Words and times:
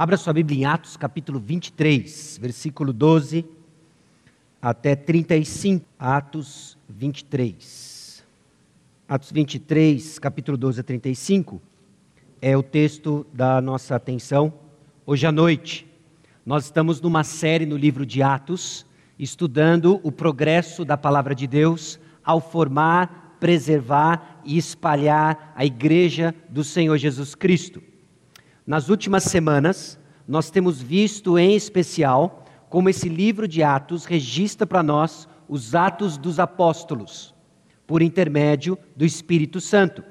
Abra 0.00 0.16
sua 0.16 0.32
Bíblia 0.32 0.60
em 0.60 0.64
Atos, 0.64 0.96
capítulo 0.96 1.38
23, 1.38 2.38
versículo 2.40 2.90
12 2.90 3.44
até 4.62 4.96
35. 4.96 5.84
Atos 5.98 6.78
23. 6.88 8.24
Atos 9.06 9.30
23, 9.30 10.18
capítulo 10.18 10.56
12 10.56 10.80
a 10.80 10.82
35, 10.82 11.60
é 12.40 12.56
o 12.56 12.62
texto 12.62 13.26
da 13.30 13.60
nossa 13.60 13.94
atenção 13.94 14.54
hoje 15.04 15.26
à 15.26 15.30
noite. 15.30 15.86
Nós 16.46 16.64
estamos 16.64 16.98
numa 17.02 17.22
série 17.22 17.66
no 17.66 17.76
livro 17.76 18.06
de 18.06 18.22
Atos, 18.22 18.86
estudando 19.18 20.00
o 20.02 20.10
progresso 20.10 20.82
da 20.82 20.96
palavra 20.96 21.34
de 21.34 21.46
Deus 21.46 22.00
ao 22.24 22.40
formar, 22.40 23.36
preservar 23.38 24.40
e 24.46 24.56
espalhar 24.56 25.52
a 25.54 25.62
igreja 25.62 26.34
do 26.48 26.64
Senhor 26.64 26.96
Jesus 26.96 27.34
Cristo. 27.34 27.89
Nas 28.70 28.88
últimas 28.88 29.24
semanas, 29.24 29.98
nós 30.28 30.48
temos 30.48 30.80
visto 30.80 31.36
em 31.36 31.56
especial 31.56 32.44
como 32.68 32.88
esse 32.88 33.08
livro 33.08 33.48
de 33.48 33.64
Atos 33.64 34.04
registra 34.04 34.64
para 34.64 34.80
nós 34.80 35.28
os 35.48 35.74
atos 35.74 36.16
dos 36.16 36.38
apóstolos, 36.38 37.34
por 37.84 38.00
intermédio 38.00 38.78
do 38.94 39.04
Espírito 39.04 39.60
Santo, 39.60 40.04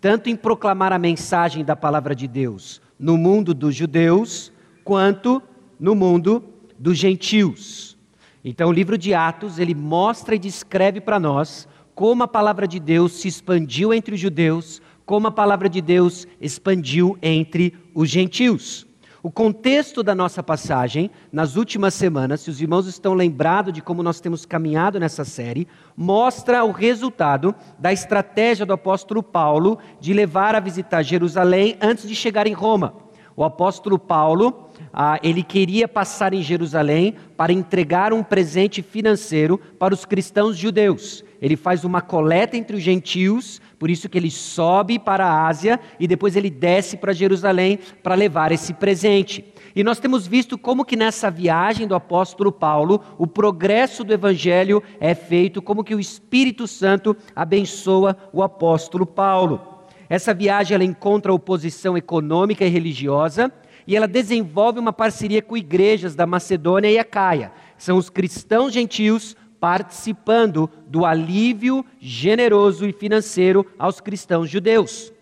tanto 0.00 0.30
em 0.30 0.36
proclamar 0.36 0.90
a 0.90 0.98
mensagem 0.98 1.62
da 1.62 1.76
palavra 1.76 2.14
de 2.14 2.26
Deus 2.26 2.80
no 2.98 3.18
mundo 3.18 3.52
dos 3.52 3.74
judeus, 3.74 4.50
quanto 4.82 5.42
no 5.78 5.94
mundo 5.94 6.42
dos 6.78 6.96
gentios. 6.96 7.94
Então, 8.42 8.70
o 8.70 8.72
livro 8.72 8.96
de 8.96 9.12
Atos, 9.12 9.58
ele 9.58 9.74
mostra 9.74 10.34
e 10.34 10.38
descreve 10.38 10.98
para 10.98 11.20
nós 11.20 11.68
como 11.94 12.22
a 12.22 12.28
palavra 12.28 12.66
de 12.66 12.80
Deus 12.80 13.12
se 13.20 13.28
expandiu 13.28 13.92
entre 13.92 14.14
os 14.14 14.20
judeus, 14.20 14.80
como 15.08 15.26
a 15.26 15.30
palavra 15.30 15.70
de 15.70 15.80
Deus 15.80 16.26
expandiu 16.38 17.16
entre 17.22 17.72
os 17.94 18.10
gentios. 18.10 18.86
O 19.22 19.30
contexto 19.30 20.02
da 20.02 20.14
nossa 20.14 20.42
passagem, 20.42 21.10
nas 21.32 21.56
últimas 21.56 21.94
semanas, 21.94 22.42
se 22.42 22.50
os 22.50 22.60
irmãos 22.60 22.86
estão 22.86 23.14
lembrados 23.14 23.72
de 23.72 23.80
como 23.80 24.02
nós 24.02 24.20
temos 24.20 24.44
caminhado 24.44 25.00
nessa 25.00 25.24
série, 25.24 25.66
mostra 25.96 26.62
o 26.62 26.72
resultado 26.72 27.54
da 27.78 27.90
estratégia 27.90 28.66
do 28.66 28.74
apóstolo 28.74 29.22
Paulo 29.22 29.78
de 29.98 30.12
levar 30.12 30.54
a 30.54 30.60
visitar 30.60 31.02
Jerusalém 31.02 31.78
antes 31.80 32.06
de 32.06 32.14
chegar 32.14 32.46
em 32.46 32.52
Roma. 32.52 32.92
O 33.34 33.44
apóstolo 33.44 33.98
Paulo, 33.98 34.68
ah, 34.92 35.18
ele 35.22 35.42
queria 35.42 35.88
passar 35.88 36.34
em 36.34 36.42
Jerusalém 36.42 37.14
para 37.34 37.52
entregar 37.52 38.12
um 38.12 38.22
presente 38.22 38.82
financeiro 38.82 39.58
para 39.78 39.94
os 39.94 40.04
cristãos 40.04 40.54
judeus. 40.54 41.24
Ele 41.40 41.56
faz 41.56 41.84
uma 41.84 42.00
coleta 42.00 42.56
entre 42.56 42.76
os 42.76 42.82
gentios 42.82 43.60
por 43.78 43.90
isso 43.90 44.08
que 44.08 44.18
ele 44.18 44.30
sobe 44.30 44.98
para 44.98 45.24
a 45.24 45.46
Ásia 45.46 45.78
e 46.00 46.06
depois 46.06 46.34
ele 46.34 46.50
desce 46.50 46.96
para 46.96 47.12
Jerusalém 47.12 47.78
para 48.02 48.14
levar 48.14 48.50
esse 48.50 48.74
presente. 48.74 49.44
E 49.74 49.84
nós 49.84 50.00
temos 50.00 50.26
visto 50.26 50.58
como 50.58 50.84
que 50.84 50.96
nessa 50.96 51.30
viagem 51.30 51.86
do 51.86 51.94
apóstolo 51.94 52.50
Paulo, 52.50 53.00
o 53.16 53.26
progresso 53.26 54.02
do 54.02 54.12
evangelho 54.12 54.82
é 54.98 55.14
feito, 55.14 55.62
como 55.62 55.84
que 55.84 55.94
o 55.94 56.00
Espírito 56.00 56.66
Santo 56.66 57.16
abençoa 57.36 58.16
o 58.32 58.42
apóstolo 58.42 59.06
Paulo. 59.06 59.60
Essa 60.08 60.34
viagem 60.34 60.74
ela 60.74 60.84
encontra 60.84 61.32
oposição 61.32 61.96
econômica 61.96 62.64
e 62.64 62.68
religiosa, 62.68 63.52
e 63.86 63.96
ela 63.96 64.08
desenvolve 64.08 64.78
uma 64.80 64.92
parceria 64.92 65.40
com 65.40 65.56
igrejas 65.56 66.14
da 66.14 66.26
Macedônia 66.26 66.90
e 66.90 66.98
Acaia. 66.98 67.52
São 67.76 67.96
os 67.96 68.10
cristãos 68.10 68.72
gentios 68.72 69.36
participando 69.60 70.70
do 70.86 71.04
alívio 71.04 71.84
generoso 72.00 72.86
e 72.86 72.92
financeiro 72.92 73.66
aos 73.78 74.00
cristãos 74.00 74.48
judeus. 74.48 75.12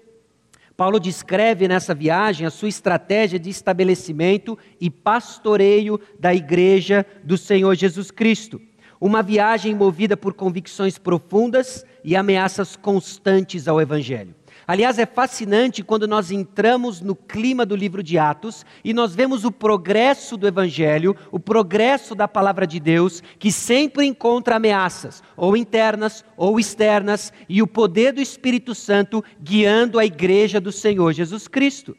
Paulo 0.76 1.00
descreve 1.00 1.66
nessa 1.66 1.94
viagem 1.94 2.46
a 2.46 2.50
sua 2.50 2.68
estratégia 2.68 3.38
de 3.38 3.48
estabelecimento 3.48 4.58
e 4.78 4.90
pastoreio 4.90 5.98
da 6.20 6.34
igreja 6.34 7.06
do 7.24 7.38
Senhor 7.38 7.74
Jesus 7.74 8.10
Cristo. 8.10 8.60
Uma 9.00 9.22
viagem 9.22 9.74
movida 9.74 10.16
por 10.16 10.34
convicções 10.34 10.98
profundas 10.98 11.84
e 12.04 12.14
ameaças 12.14 12.76
constantes 12.76 13.66
ao 13.66 13.80
Evangelho. 13.80 14.34
Aliás, 14.68 14.98
é 14.98 15.06
fascinante 15.06 15.84
quando 15.84 16.08
nós 16.08 16.32
entramos 16.32 17.00
no 17.00 17.14
clima 17.14 17.64
do 17.64 17.76
livro 17.76 18.02
de 18.02 18.18
Atos 18.18 18.66
e 18.82 18.92
nós 18.92 19.14
vemos 19.14 19.44
o 19.44 19.52
progresso 19.52 20.36
do 20.36 20.44
Evangelho, 20.44 21.14
o 21.30 21.38
progresso 21.38 22.16
da 22.16 22.26
palavra 22.26 22.66
de 22.66 22.80
Deus, 22.80 23.22
que 23.38 23.52
sempre 23.52 24.04
encontra 24.04 24.56
ameaças, 24.56 25.22
ou 25.36 25.56
internas 25.56 26.24
ou 26.36 26.58
externas, 26.58 27.32
e 27.48 27.62
o 27.62 27.66
poder 27.66 28.12
do 28.12 28.20
Espírito 28.20 28.74
Santo 28.74 29.22
guiando 29.40 30.00
a 30.00 30.04
igreja 30.04 30.60
do 30.60 30.72
Senhor 30.72 31.12
Jesus 31.12 31.46
Cristo. 31.46 31.96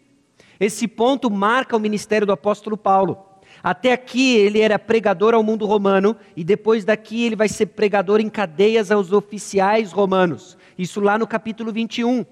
Esse 0.59 0.89
ponto 0.89 1.31
marca 1.31 1.77
o 1.77 1.79
ministério 1.79 2.27
do 2.27 2.33
apóstolo 2.33 2.75
Paulo. 2.75 3.17
Até 3.63 3.93
aqui 3.93 4.35
ele 4.35 4.59
era 4.59 4.77
pregador 4.77 5.33
ao 5.33 5.41
mundo 5.41 5.65
romano 5.65 6.17
e 6.35 6.43
depois 6.43 6.83
daqui 6.83 7.23
ele 7.23 7.35
vai 7.35 7.47
ser 7.47 7.67
pregador 7.67 8.19
em 8.19 8.29
cadeias 8.29 8.91
aos 8.91 9.13
oficiais 9.13 9.93
romanos. 9.93 10.57
Isso 10.77 10.99
lá 10.99 11.17
no 11.17 11.25
capítulo 11.25 11.71
21 11.71 12.25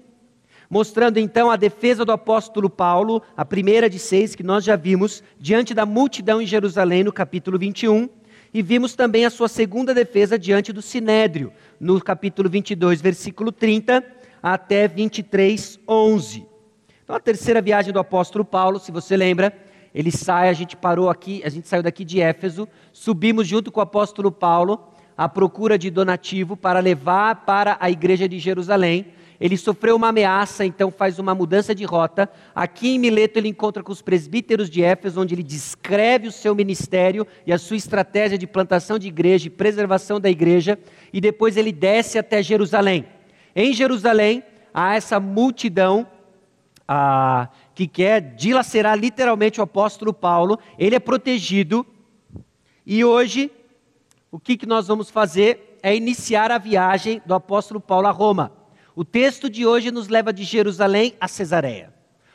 mostrando 0.68 1.18
então 1.18 1.50
a 1.50 1.56
defesa 1.56 2.04
do 2.04 2.12
apóstolo 2.12 2.68
Paulo, 2.68 3.22
a 3.36 3.44
primeira 3.44 3.88
de 3.88 3.98
seis 3.98 4.34
que 4.34 4.42
nós 4.42 4.64
já 4.64 4.76
vimos, 4.76 5.22
diante 5.38 5.72
da 5.72 5.86
multidão 5.86 6.40
em 6.40 6.46
Jerusalém, 6.46 7.04
no 7.04 7.12
capítulo 7.12 7.58
21, 7.58 8.08
e 8.52 8.62
vimos 8.62 8.94
também 8.94 9.26
a 9.26 9.30
sua 9.30 9.48
segunda 9.48 9.92
defesa 9.92 10.38
diante 10.38 10.72
do 10.72 10.80
sinédrio, 10.80 11.52
no 11.78 12.00
capítulo 12.00 12.48
22, 12.48 13.00
versículo 13.00 13.52
30 13.52 14.04
até 14.42 14.88
23, 14.88 15.80
11. 15.86 16.46
Então, 17.04 17.14
a 17.14 17.20
terceira 17.20 17.60
viagem 17.60 17.92
do 17.92 17.98
apóstolo 17.98 18.44
Paulo, 18.44 18.78
se 18.78 18.90
você 18.90 19.16
lembra, 19.16 19.52
ele 19.94 20.10
sai, 20.10 20.48
a 20.48 20.52
gente 20.52 20.76
parou 20.76 21.08
aqui, 21.08 21.42
a 21.44 21.48
gente 21.48 21.68
saiu 21.68 21.82
daqui 21.82 22.04
de 22.04 22.20
Éfeso, 22.20 22.68
subimos 22.92 23.46
junto 23.46 23.70
com 23.70 23.80
o 23.80 23.82
apóstolo 23.82 24.30
Paulo 24.32 24.80
à 25.16 25.28
procura 25.28 25.78
de 25.78 25.90
donativo 25.90 26.56
para 26.56 26.80
levar 26.80 27.46
para 27.46 27.76
a 27.80 27.90
igreja 27.90 28.28
de 28.28 28.38
Jerusalém 28.38 29.06
ele 29.40 29.56
sofreu 29.56 29.96
uma 29.96 30.08
ameaça, 30.08 30.64
então 30.64 30.90
faz 30.90 31.18
uma 31.18 31.34
mudança 31.34 31.74
de 31.74 31.84
rota. 31.84 32.30
Aqui 32.54 32.94
em 32.94 32.98
Mileto 32.98 33.38
ele 33.38 33.48
encontra 33.48 33.82
com 33.82 33.92
os 33.92 34.02
presbíteros 34.02 34.70
de 34.70 34.82
Éfeso, 34.82 35.20
onde 35.20 35.34
ele 35.34 35.42
descreve 35.42 36.28
o 36.28 36.32
seu 36.32 36.54
ministério 36.54 37.26
e 37.46 37.52
a 37.52 37.58
sua 37.58 37.76
estratégia 37.76 38.38
de 38.38 38.46
plantação 38.46 38.98
de 38.98 39.08
igreja 39.08 39.46
e 39.46 39.50
preservação 39.50 40.20
da 40.20 40.30
igreja, 40.30 40.78
e 41.12 41.20
depois 41.20 41.56
ele 41.56 41.72
desce 41.72 42.18
até 42.18 42.42
Jerusalém. 42.42 43.06
Em 43.54 43.72
Jerusalém 43.72 44.42
há 44.72 44.94
essa 44.94 45.18
multidão 45.20 46.06
ah, 46.88 47.48
que 47.74 47.86
quer 47.86 48.20
dilacerar 48.20 48.98
literalmente 48.98 49.60
o 49.60 49.64
apóstolo 49.64 50.12
Paulo. 50.12 50.58
Ele 50.78 50.94
é 50.94 51.00
protegido 51.00 51.86
e 52.86 53.04
hoje 53.04 53.50
o 54.30 54.38
que, 54.38 54.56
que 54.56 54.66
nós 54.66 54.86
vamos 54.86 55.10
fazer 55.10 55.78
é 55.82 55.94
iniciar 55.94 56.50
a 56.50 56.58
viagem 56.58 57.20
do 57.26 57.34
apóstolo 57.34 57.80
Paulo 57.80 58.06
a 58.06 58.10
Roma. 58.10 58.52
O 58.96 59.04
texto 59.04 59.50
de 59.50 59.66
hoje 59.66 59.90
nos 59.90 60.08
leva 60.08 60.32
de 60.32 60.42
Jerusalém 60.42 61.14
a 61.20 61.28
Cesareia. 61.28 61.92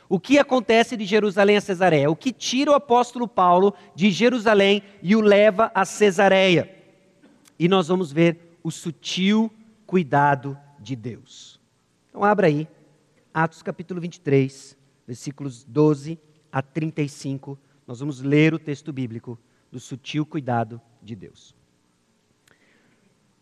O 0.08 0.20
que 0.20 0.38
acontece 0.38 0.96
de 0.96 1.04
Jerusalém 1.04 1.56
a 1.56 1.60
Cesareia? 1.60 2.08
O 2.08 2.14
que 2.14 2.32
tira 2.32 2.70
o 2.70 2.74
apóstolo 2.74 3.26
Paulo 3.26 3.74
de 3.96 4.12
Jerusalém 4.12 4.80
e 5.02 5.16
o 5.16 5.20
leva 5.20 5.72
a 5.74 5.84
Cesareia? 5.84 6.72
E 7.58 7.66
nós 7.66 7.88
vamos 7.88 8.12
ver 8.12 8.58
o 8.62 8.70
sutil 8.70 9.52
cuidado 9.84 10.56
de 10.78 10.94
Deus. 10.94 11.60
Então 12.08 12.22
abra 12.22 12.46
aí, 12.46 12.68
Atos 13.34 13.60
capítulo 13.60 14.00
23, 14.00 14.76
versículos 15.04 15.64
12 15.64 16.16
a 16.52 16.62
35. 16.62 17.58
Nós 17.88 17.98
vamos 17.98 18.20
ler 18.20 18.54
o 18.54 18.58
texto 18.58 18.92
bíblico 18.92 19.36
do 19.68 19.80
sutil 19.80 20.24
cuidado 20.24 20.80
de 21.02 21.16
Deus. 21.16 21.56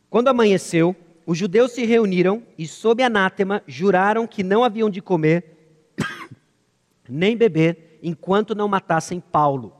Quando 0.08 0.28
amanheceu, 0.28 0.96
os 1.30 1.38
judeus 1.38 1.70
se 1.70 1.84
reuniram 1.84 2.42
e, 2.58 2.66
sob 2.66 3.04
anátema, 3.04 3.62
juraram 3.64 4.26
que 4.26 4.42
não 4.42 4.64
haviam 4.64 4.90
de 4.90 5.00
comer 5.00 5.94
nem 7.08 7.36
beber 7.36 8.00
enquanto 8.02 8.52
não 8.52 8.66
matassem 8.66 9.20
Paulo. 9.20 9.72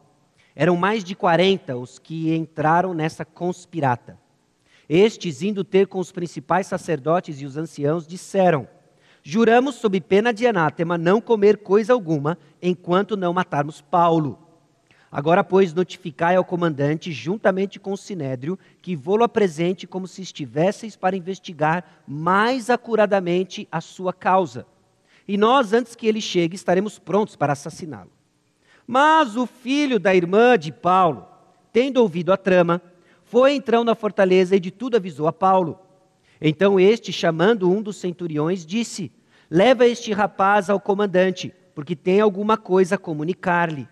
Eram 0.54 0.76
mais 0.76 1.02
de 1.02 1.16
quarenta 1.16 1.76
os 1.76 1.98
que 1.98 2.32
entraram 2.32 2.94
nessa 2.94 3.24
conspirata. 3.24 4.16
Estes, 4.88 5.42
indo 5.42 5.64
ter 5.64 5.88
com 5.88 5.98
os 5.98 6.12
principais 6.12 6.68
sacerdotes 6.68 7.40
e 7.40 7.46
os 7.46 7.56
anciãos, 7.56 8.06
disseram: 8.06 8.68
Juramos, 9.20 9.74
sob 9.74 10.00
pena 10.02 10.32
de 10.32 10.46
anátema, 10.46 10.96
não 10.96 11.20
comer 11.20 11.56
coisa 11.56 11.92
alguma 11.92 12.38
enquanto 12.62 13.16
não 13.16 13.32
matarmos 13.32 13.80
Paulo. 13.80 14.38
Agora, 15.12 15.42
pois, 15.42 15.74
notificai 15.74 16.36
ao 16.36 16.44
comandante, 16.44 17.10
juntamente 17.10 17.80
com 17.80 17.92
o 17.92 17.96
sinédrio, 17.96 18.56
que 18.80 18.94
vou-lo 18.94 19.24
apresente 19.24 19.84
como 19.86 20.06
se 20.06 20.22
estivesseis 20.22 20.94
para 20.94 21.16
investigar 21.16 21.84
mais 22.06 22.70
acuradamente 22.70 23.66
a 23.72 23.80
sua 23.80 24.12
causa. 24.12 24.64
E 25.26 25.36
nós, 25.36 25.72
antes 25.72 25.96
que 25.96 26.06
ele 26.06 26.20
chegue, 26.20 26.54
estaremos 26.54 26.98
prontos 26.98 27.34
para 27.34 27.54
assassiná-lo. 27.54 28.10
Mas 28.86 29.36
o 29.36 29.46
filho 29.46 29.98
da 29.98 30.14
irmã 30.14 30.56
de 30.56 30.70
Paulo, 30.72 31.26
tendo 31.72 31.98
ouvido 31.98 32.32
a 32.32 32.36
trama, 32.36 32.80
foi 33.24 33.54
então 33.54 33.82
na 33.84 33.96
fortaleza 33.96 34.56
e 34.56 34.60
de 34.60 34.70
tudo 34.70 34.96
avisou 34.96 35.26
a 35.26 35.32
Paulo. 35.32 35.78
Então 36.40 36.80
este, 36.80 37.12
chamando 37.12 37.70
um 37.70 37.82
dos 37.82 37.96
centuriões, 37.96 38.64
disse: 38.64 39.12
Leva 39.48 39.86
este 39.86 40.12
rapaz 40.12 40.70
ao 40.70 40.80
comandante, 40.80 41.52
porque 41.74 41.94
tem 41.94 42.20
alguma 42.20 42.56
coisa 42.56 42.94
a 42.94 42.98
comunicar-lhe. 42.98 43.88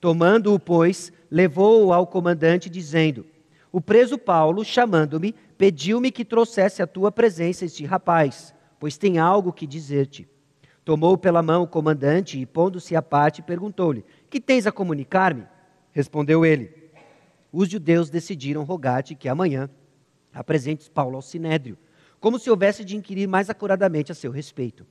Tomando-o, 0.00 0.58
pois, 0.58 1.12
levou-o 1.30 1.92
ao 1.92 2.06
comandante, 2.06 2.70
dizendo: 2.70 3.26
O 3.72 3.80
preso 3.80 4.16
Paulo, 4.16 4.64
chamando-me, 4.64 5.34
pediu-me 5.56 6.10
que 6.10 6.24
trouxesse 6.24 6.82
à 6.82 6.86
tua 6.86 7.10
presença 7.10 7.64
este 7.64 7.84
rapaz, 7.84 8.54
pois 8.78 8.96
tem 8.96 9.18
algo 9.18 9.52
que 9.52 9.66
dizer-te. 9.66 10.28
Tomou 10.84 11.18
pela 11.18 11.42
mão 11.42 11.64
o 11.64 11.68
comandante 11.68 12.40
e, 12.40 12.46
pondo-se 12.46 12.94
à 12.94 13.02
parte, 13.02 13.42
perguntou-lhe: 13.42 14.04
Que 14.30 14.40
tens 14.40 14.66
a 14.66 14.72
comunicar-me? 14.72 15.44
Respondeu 15.90 16.46
ele: 16.46 16.72
Os 17.52 17.68
judeus 17.68 18.08
decidiram 18.08 18.62
rogar-te 18.62 19.16
que 19.16 19.28
amanhã 19.28 19.68
apresentes 20.32 20.88
Paulo 20.88 21.16
ao 21.16 21.22
sinédrio, 21.22 21.76
como 22.20 22.38
se 22.38 22.48
houvesse 22.48 22.84
de 22.84 22.96
inquirir 22.96 23.26
mais 23.26 23.50
acuradamente 23.50 24.12
a 24.12 24.14
seu 24.14 24.30
respeito. 24.30 24.86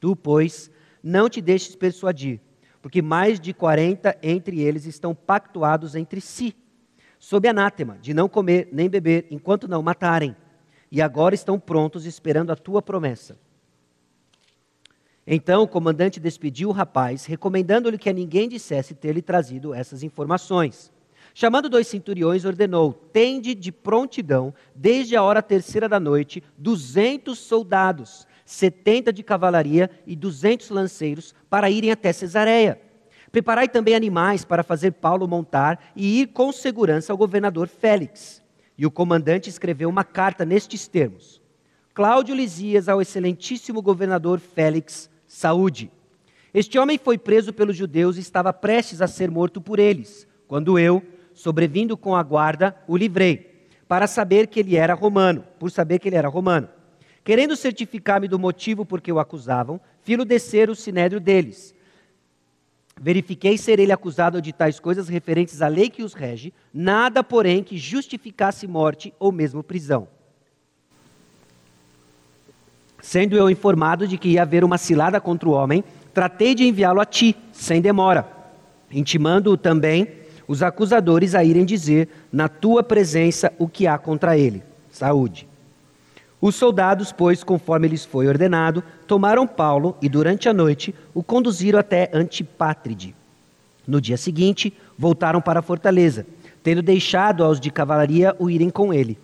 Tu, 0.00 0.16
pois, 0.16 0.70
não 1.02 1.28
te 1.28 1.40
deixes 1.40 1.76
persuadir 1.76 2.40
porque 2.82 3.00
mais 3.00 3.38
de 3.38 3.54
quarenta 3.54 4.18
entre 4.20 4.60
eles 4.60 4.84
estão 4.84 5.14
pactuados 5.14 5.94
entre 5.94 6.20
si, 6.20 6.54
sob 7.16 7.48
anátema, 7.48 7.96
de 8.02 8.12
não 8.12 8.28
comer 8.28 8.68
nem 8.72 8.90
beber, 8.90 9.28
enquanto 9.30 9.68
não 9.68 9.80
matarem, 9.80 10.34
e 10.90 11.00
agora 11.00 11.34
estão 11.34 11.58
prontos 11.60 12.04
esperando 12.04 12.50
a 12.50 12.56
tua 12.56 12.82
promessa. 12.82 13.38
Então 15.24 15.62
o 15.62 15.68
comandante 15.68 16.18
despediu 16.18 16.70
o 16.70 16.72
rapaz, 16.72 17.24
recomendando-lhe 17.24 17.96
que 17.96 18.10
a 18.10 18.12
ninguém 18.12 18.48
dissesse 18.48 18.92
ter-lhe 18.92 19.22
trazido 19.22 19.72
essas 19.72 20.02
informações. 20.02 20.92
Chamando 21.32 21.68
dois 21.68 21.86
centuriões, 21.86 22.44
ordenou: 22.44 22.92
Tende 22.92 23.54
de 23.54 23.70
prontidão, 23.70 24.52
desde 24.74 25.14
a 25.14 25.22
hora 25.22 25.40
terceira 25.40 25.88
da 25.88 26.00
noite, 26.00 26.42
duzentos 26.58 27.38
soldados, 27.38 28.26
setenta 28.52 29.12
de 29.12 29.22
cavalaria 29.22 29.90
e 30.06 30.14
duzentos 30.14 30.68
lanceiros 30.68 31.34
para 31.48 31.70
irem 31.70 31.90
até 31.90 32.12
Cesareia. 32.12 32.78
Preparai 33.30 33.66
também 33.66 33.94
animais 33.94 34.44
para 34.44 34.62
fazer 34.62 34.92
Paulo 34.92 35.26
montar 35.26 35.92
e 35.96 36.20
ir 36.20 36.28
com 36.28 36.52
segurança 36.52 37.12
ao 37.12 37.16
governador 37.16 37.66
Félix. 37.66 38.42
E 38.76 38.84
o 38.84 38.90
comandante 38.90 39.48
escreveu 39.48 39.88
uma 39.88 40.04
carta 40.04 40.44
nestes 40.44 40.86
termos: 40.86 41.40
Cláudio 41.94 42.34
Lisias 42.34 42.90
ao 42.90 43.00
excelentíssimo 43.00 43.80
governador 43.80 44.38
Félix, 44.38 45.08
saúde. 45.26 45.90
Este 46.52 46.78
homem 46.78 46.98
foi 46.98 47.16
preso 47.16 47.54
pelos 47.54 47.76
judeus 47.76 48.18
e 48.18 48.20
estava 48.20 48.52
prestes 48.52 49.00
a 49.00 49.06
ser 49.06 49.30
morto 49.30 49.62
por 49.62 49.78
eles, 49.78 50.26
quando 50.46 50.78
eu, 50.78 51.02
sobrevindo 51.32 51.96
com 51.96 52.14
a 52.14 52.22
guarda, 52.22 52.76
o 52.86 52.98
livrei, 52.98 53.66
para 53.88 54.06
saber 54.06 54.46
que 54.46 54.60
ele 54.60 54.76
era 54.76 54.92
romano, 54.92 55.42
por 55.58 55.70
saber 55.70 55.98
que 55.98 56.08
ele 56.08 56.16
era 56.16 56.28
romano. 56.28 56.68
Querendo 57.24 57.56
certificar-me 57.56 58.26
do 58.26 58.38
motivo 58.38 58.84
por 58.84 59.00
que 59.00 59.12
o 59.12 59.18
acusavam, 59.18 59.80
filo 60.02 60.24
descer 60.24 60.68
o 60.68 60.74
sinédrio 60.74 61.20
deles. 61.20 61.74
Verifiquei 63.00 63.56
ser 63.56 63.78
ele 63.78 63.92
acusado 63.92 64.42
de 64.42 64.52
tais 64.52 64.78
coisas 64.78 65.08
referentes 65.08 65.62
à 65.62 65.68
lei 65.68 65.88
que 65.88 66.02
os 66.02 66.14
rege, 66.14 66.52
nada, 66.72 67.22
porém, 67.22 67.62
que 67.62 67.78
justificasse 67.78 68.66
morte 68.66 69.12
ou 69.18 69.32
mesmo 69.32 69.62
prisão. 69.62 70.08
Sendo 73.00 73.36
eu 73.36 73.50
informado 73.50 74.06
de 74.06 74.16
que 74.16 74.28
ia 74.28 74.42
haver 74.42 74.62
uma 74.62 74.78
cilada 74.78 75.20
contra 75.20 75.48
o 75.48 75.52
homem, 75.52 75.82
tratei 76.14 76.54
de 76.54 76.64
enviá-lo 76.64 77.00
a 77.00 77.04
ti, 77.04 77.36
sem 77.52 77.80
demora, 77.80 78.28
intimando-o 78.90 79.56
também 79.56 80.06
os 80.46 80.62
acusadores 80.62 81.34
a 81.34 81.42
irem 81.42 81.64
dizer 81.64 82.08
na 82.32 82.48
tua 82.48 82.82
presença 82.82 83.52
o 83.58 83.68
que 83.68 83.86
há 83.86 83.96
contra 83.98 84.36
ele. 84.36 84.62
Saúde. 84.90 85.51
Os 86.42 86.56
soldados, 86.56 87.12
pois, 87.12 87.44
conforme 87.44 87.86
lhes 87.86 88.04
foi 88.04 88.26
ordenado, 88.26 88.82
tomaram 89.06 89.46
Paulo 89.46 89.96
e, 90.02 90.08
durante 90.08 90.48
a 90.48 90.52
noite, 90.52 90.92
o 91.14 91.22
conduziram 91.22 91.78
até 91.78 92.10
Antipátride. 92.12 93.14
No 93.86 94.00
dia 94.00 94.16
seguinte, 94.16 94.76
voltaram 94.98 95.40
para 95.40 95.60
a 95.60 95.62
fortaleza, 95.62 96.26
tendo 96.60 96.82
deixado 96.82 97.44
aos 97.44 97.60
de 97.60 97.70
cavalaria 97.70 98.34
o 98.40 98.50
irem 98.50 98.70
com 98.70 98.92
ele. 98.92 99.16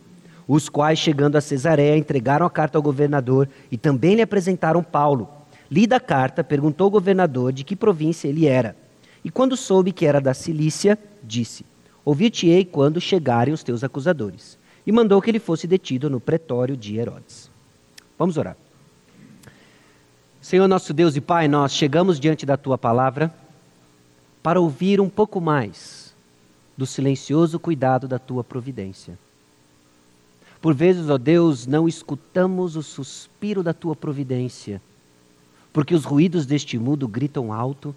Os 0.47 0.69
quais, 0.69 1.00
chegando 1.00 1.35
a 1.35 1.41
Cesareia, 1.41 1.99
entregaram 1.99 2.47
a 2.47 2.50
carta 2.50 2.79
ao 2.79 2.82
governador 2.82 3.49
e 3.69 3.76
também 3.76 4.15
lhe 4.15 4.23
apresentaram 4.23 4.81
Paulo. 4.81 5.29
Lida 5.69 5.97
a 5.97 6.00
carta, 6.00 6.44
perguntou 6.44 6.85
ao 6.85 6.91
governador 6.93 7.53
de 7.53 7.65
que 7.65 7.75
província 7.75 8.29
ele 8.29 8.47
era. 8.47 8.76
E 9.25 9.31
quando 9.31 9.56
soube 9.56 9.91
que 9.91 10.06
era 10.06 10.20
da 10.20 10.35
Cilícia, 10.35 10.97
disse: 11.25 11.67
Ouvir-te-ei 12.05 12.65
quando 12.65 13.00
chegarem 13.00 13.53
os 13.53 13.65
teus 13.65 13.82
acusadores 13.82 14.56
e 14.88 14.93
mandou 14.93 15.20
que 15.20 15.31
ele 15.31 15.38
fosse 15.38 15.67
detido 15.67 16.08
no 16.08 16.19
pretório 16.19 16.75
de 16.75 16.96
Herodes. 16.96 17.50
Vamos 18.19 18.38
orar. 18.38 18.56
Senhor 20.40 20.67
nosso 20.67 20.94
Deus 20.94 21.14
e 21.14 21.20
Pai, 21.20 21.46
nós 21.46 21.75
chegamos 21.75 22.19
diante 22.19 22.46
da 22.46 22.56
tua 22.56 22.79
palavra 22.79 23.31
para 24.43 24.58
ouvir 24.58 24.99
um 24.99 25.11
pouco 25.11 25.43
mais 25.43 26.14
do 26.75 26.87
silencioso 26.87 27.61
cuidado 27.61 28.08
da 28.08 28.19
tua 28.19 28.43
providência. 28.43 29.19
Por 30.58 30.73
vezes, 30.73 31.11
ó 31.11 31.19
Deus, 31.19 31.67
não 31.67 31.87
escutamos 31.87 32.75
o 32.75 32.82
suspiro 32.82 33.62
da 33.62 33.75
tua 33.75 33.94
providência, 33.94 34.81
porque 35.70 35.94
os 35.94 36.06
ruídos 36.06 36.46
deste 36.46 36.79
mundo 36.79 37.06
gritam 37.06 37.52
alto. 37.52 37.94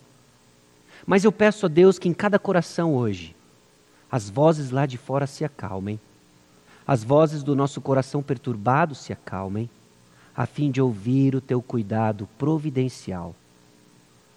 Mas 1.07 1.23
eu 1.23 1.31
peço 1.31 1.67
a 1.67 1.69
Deus 1.69 1.97
que 1.97 2.09
em 2.09 2.13
cada 2.13 2.37
coração 2.37 2.93
hoje 2.93 3.33
as 4.11 4.29
vozes 4.29 4.71
lá 4.71 4.85
de 4.85 4.97
fora 4.97 5.25
se 5.25 5.45
acalmem 5.45 5.97
as 6.85 7.03
vozes 7.03 7.43
do 7.43 7.55
nosso 7.55 7.79
coração 7.79 8.23
perturbado 8.23 8.95
se 8.95 9.13
acalmem, 9.13 9.69
a 10.35 10.45
fim 10.45 10.71
de 10.71 10.81
ouvir 10.81 11.35
o 11.35 11.41
teu 11.41 11.61
cuidado 11.61 12.27
providencial, 12.37 13.35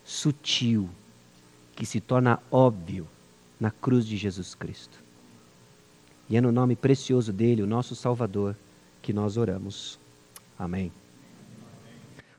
sutil, 0.04 0.88
que 1.74 1.86
se 1.86 2.00
torna 2.00 2.40
óbvio 2.50 3.06
na 3.58 3.70
cruz 3.70 4.06
de 4.06 4.16
Jesus 4.16 4.54
Cristo. 4.54 5.02
E 6.28 6.36
é 6.36 6.40
no 6.40 6.52
nome 6.52 6.76
precioso 6.76 7.32
dele, 7.32 7.62
o 7.62 7.66
nosso 7.66 7.94
Salvador, 7.94 8.56
que 9.02 9.12
nós 9.12 9.36
oramos. 9.36 9.98
Amém. 10.58 10.92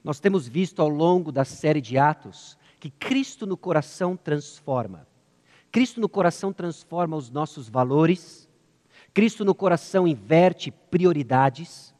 Nós 0.04 0.20
temos 0.20 0.48
visto 0.48 0.82
ao 0.82 0.90
longo 0.90 1.32
da 1.32 1.44
série 1.46 1.82
de 1.82 1.98
Atos 1.98 2.58
que 2.80 2.90
Cristo 2.90 3.46
no 3.46 3.58
coração 3.58 4.16
transforma. 4.16 5.08
Cristo 5.72 6.00
no 6.00 6.08
coração 6.08 6.54
transforma 6.54 7.18
os 7.18 7.30
nossos 7.30 7.68
valores 7.68 8.45
Cristo 9.16 9.46
no 9.46 9.56
coração 9.56 10.06
inverte 10.06 10.72
prioridades. 10.92 11.96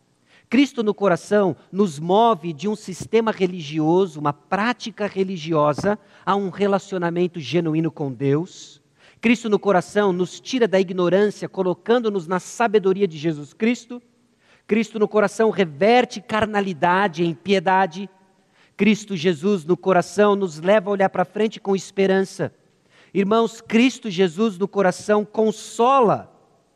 Cristo 0.50 0.84
no 0.84 0.94
coração 0.94 1.56
nos 1.72 1.98
move 1.98 2.52
de 2.52 2.68
um 2.68 2.76
sistema 2.76 3.32
religioso, 3.32 4.20
uma 4.20 4.34
prática 4.34 5.08
religiosa, 5.08 5.98
a 6.26 6.36
um 6.36 6.50
relacionamento 6.50 7.40
genuíno 7.40 7.90
com 7.90 8.12
Deus. 8.12 8.82
Cristo 9.22 9.50
no 9.50 9.58
coração 9.58 10.12
nos 10.12 10.42
tira 10.42 10.68
da 10.68 10.78
ignorância, 10.78 11.48
colocando-nos 11.48 12.28
na 12.28 12.38
sabedoria 12.38 13.08
de 13.08 13.18
Jesus 13.18 13.54
Cristo. 13.54 14.02
Cristo 14.68 15.00
no 15.00 15.08
coração 15.08 15.52
reverte 15.52 16.20
carnalidade 16.20 17.24
em 17.24 17.34
piedade. 17.34 18.10
Cristo 18.76 19.16
Jesus 19.16 19.64
no 19.64 19.78
coração 19.78 20.36
nos 20.36 20.60
leva 20.60 20.90
a 20.90 20.92
olhar 20.92 21.10
para 21.10 21.24
frente 21.24 21.62
com 21.62 21.78
esperança. 21.78 22.54
Irmãos, 23.14 23.62
Cristo 23.62 24.10
Jesus 24.10 24.58
no 24.58 24.68
coração 24.68 25.24
consola 25.24 26.35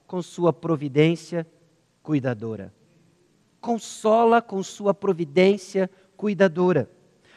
com 0.10 0.24
sua 0.24 0.52
providência 0.52 1.46
cuidadora. 2.02 2.74
Consola 3.62 4.42
com 4.42 4.64
sua 4.64 4.92
providência 4.92 5.88
cuidadora. 6.18 6.90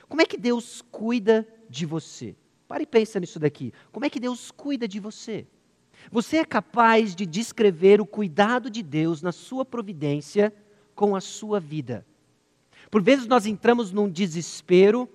Como 0.09 0.23
é 0.23 0.25
que 0.25 0.39
Deus 0.39 0.81
cuida 0.81 1.47
de 1.69 1.85
você? 1.85 2.35
Pare 2.67 2.85
e 2.85 2.87
pensa 2.87 3.21
nisso 3.21 3.39
daqui. 3.39 3.75
Como 3.93 4.07
é 4.07 4.09
que 4.09 4.19
Deus 4.19 4.51
cuida 4.51 4.89
de 4.89 4.99
você? 4.99 5.47
Você 6.11 6.39
é 6.39 6.47
capaz 6.47 7.15
de 7.15 7.27
descrever 7.27 8.01
o 8.01 8.07
cuidado 8.07 8.71
de 8.71 8.83
Deus 8.83 9.21
na 9.21 9.33
sua 9.33 9.67
providência 9.67 10.51
com 10.95 11.15
a 11.15 11.21
sua 11.21 11.61
vida. 11.61 12.07
Por 12.91 13.03
vezes 13.03 13.27
nós 13.27 13.45
entramos 13.45 13.93
num 13.93 14.09
desespero, 14.09 15.07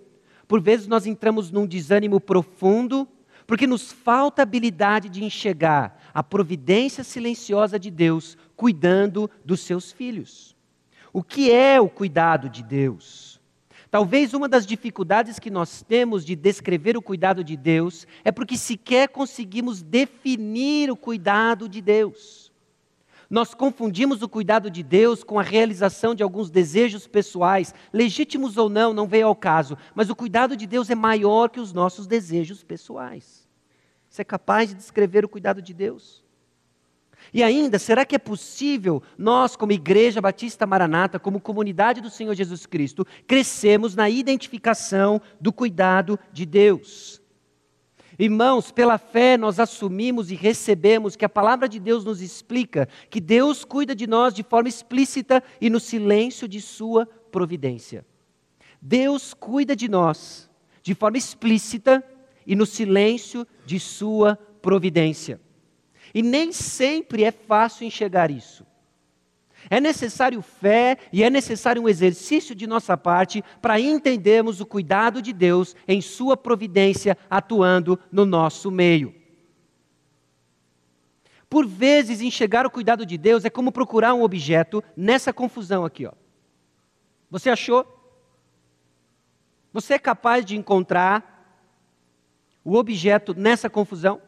por 0.47 0.61
vezes 0.61 0.85
nós 0.85 1.07
entramos 1.07 1.49
num 1.49 1.65
desânimo 1.65 2.21
profundo, 2.21 3.07
porque 3.47 3.65
nos 3.65 3.93
falta 3.93 4.41
habilidade 4.41 5.07
de 5.07 5.23
enxergar 5.23 5.99
a 6.13 6.21
providência 6.21 7.03
silenciosa 7.03 7.79
de 7.79 7.89
Deus 7.89 8.37
cuidando 8.57 9.31
dos 9.45 9.61
seus 9.61 9.91
filhos. 9.91 10.55
O 11.13 11.23
que 11.23 11.49
é 11.49 11.79
o 11.79 11.87
cuidado 11.87 12.49
de 12.49 12.61
Deus? 12.61 13.39
Talvez 13.89 14.33
uma 14.33 14.49
das 14.49 14.67
dificuldades 14.67 15.39
que 15.39 15.49
nós 15.49 15.81
temos 15.81 16.25
de 16.25 16.35
descrever 16.35 16.97
o 16.97 17.01
cuidado 17.01 17.41
de 17.41 17.55
Deus 17.55 18.05
é 18.25 18.31
porque 18.33 18.57
sequer 18.57 19.07
conseguimos 19.07 19.81
definir 19.81 20.91
o 20.91 20.97
cuidado 20.97 21.69
de 21.69 21.81
Deus. 21.81 22.46
Nós 23.29 23.53
confundimos 23.53 24.21
o 24.21 24.29
cuidado 24.29 24.69
de 24.71 24.81
Deus 24.81 25.23
com 25.23 25.37
a 25.37 25.43
realização 25.43 26.15
de 26.15 26.23
alguns 26.23 26.49
desejos 26.49 27.07
pessoais, 27.07 27.73
legítimos 27.91 28.57
ou 28.57 28.69
não, 28.69 28.93
não 28.93 29.07
veio 29.07 29.27
ao 29.27 29.35
caso, 29.35 29.77
mas 29.93 30.09
o 30.09 30.15
cuidado 30.15 30.55
de 30.55 30.65
Deus 30.65 30.89
é 30.89 30.95
maior 30.95 31.49
que 31.49 31.59
os 31.59 31.73
nossos 31.73 32.07
desejos 32.07 32.63
pessoais. 32.63 33.47
Você 34.09 34.21
é 34.21 34.25
capaz 34.25 34.69
de 34.69 34.75
descrever 34.75 35.25
o 35.25 35.29
cuidado 35.29 35.61
de 35.61 35.73
Deus? 35.73 36.25
E 37.33 37.43
ainda, 37.43 37.77
será 37.77 38.05
que 38.05 38.15
é 38.15 38.19
possível 38.19 39.03
nós, 39.17 39.55
como 39.55 39.73
Igreja 39.73 40.21
Batista 40.21 40.65
Maranata, 40.65 41.19
como 41.19 41.41
comunidade 41.41 41.99
do 41.99 42.09
Senhor 42.09 42.33
Jesus 42.33 42.65
Cristo, 42.65 43.05
crescemos 43.25 43.95
na 43.95 44.09
identificação 44.09 45.21
do 45.39 45.51
cuidado 45.51 46.17
de 46.31 46.45
Deus? 46.45 47.21
Irmãos, 48.19 48.71
pela 48.71 48.97
fé 48.97 49.37
nós 49.37 49.59
assumimos 49.59 50.31
e 50.31 50.35
recebemos 50.35 51.15
que 51.15 51.25
a 51.25 51.29
palavra 51.29 51.69
de 51.69 51.79
Deus 51.79 52.03
nos 52.03 52.21
explica 52.21 52.87
que 53.09 53.21
Deus 53.21 53.63
cuida 53.63 53.95
de 53.95 54.07
nós 54.07 54.33
de 54.33 54.41
forma 54.41 54.67
explícita 54.67 55.43
e 55.61 55.69
no 55.69 55.79
silêncio 55.79 56.47
de 56.47 56.59
Sua 56.59 57.05
providência. 57.05 58.05
Deus 58.81 59.33
cuida 59.33 59.75
de 59.75 59.87
nós 59.87 60.49
de 60.81 60.95
forma 60.95 61.17
explícita 61.17 62.03
e 62.45 62.55
no 62.55 62.65
silêncio 62.65 63.45
de 63.65 63.79
Sua 63.79 64.35
providência. 64.61 65.39
E 66.13 66.23
nem 66.23 66.51
sempre 66.51 67.23
é 67.23 67.31
fácil 67.31 67.85
enxergar 67.85 68.31
isso. 68.31 68.65
É 69.69 69.79
necessário 69.79 70.41
fé 70.41 70.97
e 71.11 71.23
é 71.23 71.29
necessário 71.29 71.81
um 71.81 71.89
exercício 71.89 72.55
de 72.55 72.65
nossa 72.65 72.97
parte 72.97 73.43
para 73.61 73.79
entendermos 73.79 74.61
o 74.61 74.65
cuidado 74.65 75.21
de 75.21 75.33
Deus 75.33 75.75
em 75.87 76.01
Sua 76.01 76.37
providência 76.37 77.17
atuando 77.29 77.99
no 78.11 78.25
nosso 78.25 78.71
meio. 78.71 79.13
Por 81.49 81.65
vezes, 81.65 82.21
enxergar 82.21 82.65
o 82.65 82.71
cuidado 82.71 83.05
de 83.05 83.17
Deus 83.17 83.45
é 83.45 83.49
como 83.49 83.71
procurar 83.71 84.13
um 84.13 84.21
objeto 84.21 84.83
nessa 84.95 85.31
confusão 85.31 85.85
aqui. 85.85 86.05
Ó. 86.05 86.11
Você 87.29 87.49
achou? 87.49 87.85
Você 89.71 89.93
é 89.93 89.99
capaz 89.99 90.45
de 90.45 90.57
encontrar 90.57 91.35
o 92.63 92.75
objeto 92.75 93.33
nessa 93.33 93.69
confusão? 93.69 94.21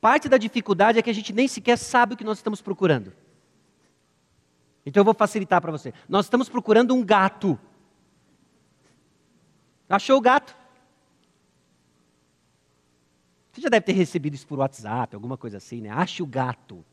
Parte 0.00 0.28
da 0.28 0.36
dificuldade 0.36 0.98
é 0.98 1.02
que 1.02 1.10
a 1.10 1.14
gente 1.14 1.32
nem 1.32 1.48
sequer 1.48 1.76
sabe 1.76 2.14
o 2.14 2.16
que 2.16 2.24
nós 2.24 2.38
estamos 2.38 2.60
procurando. 2.60 3.12
Então 4.84 5.00
eu 5.00 5.04
vou 5.04 5.14
facilitar 5.14 5.60
para 5.60 5.72
você. 5.72 5.92
Nós 6.08 6.26
estamos 6.26 6.48
procurando 6.48 6.94
um 6.94 7.04
gato. 7.04 7.58
Achou 9.88 10.18
o 10.18 10.20
gato? 10.20 10.56
Você 13.52 13.62
já 13.62 13.68
deve 13.68 13.86
ter 13.86 13.92
recebido 13.92 14.34
isso 14.34 14.46
por 14.46 14.58
WhatsApp, 14.58 15.14
alguma 15.14 15.36
coisa 15.36 15.56
assim, 15.56 15.80
né? 15.80 15.90
Ache 15.90 16.22
o 16.22 16.26
gato. 16.26 16.84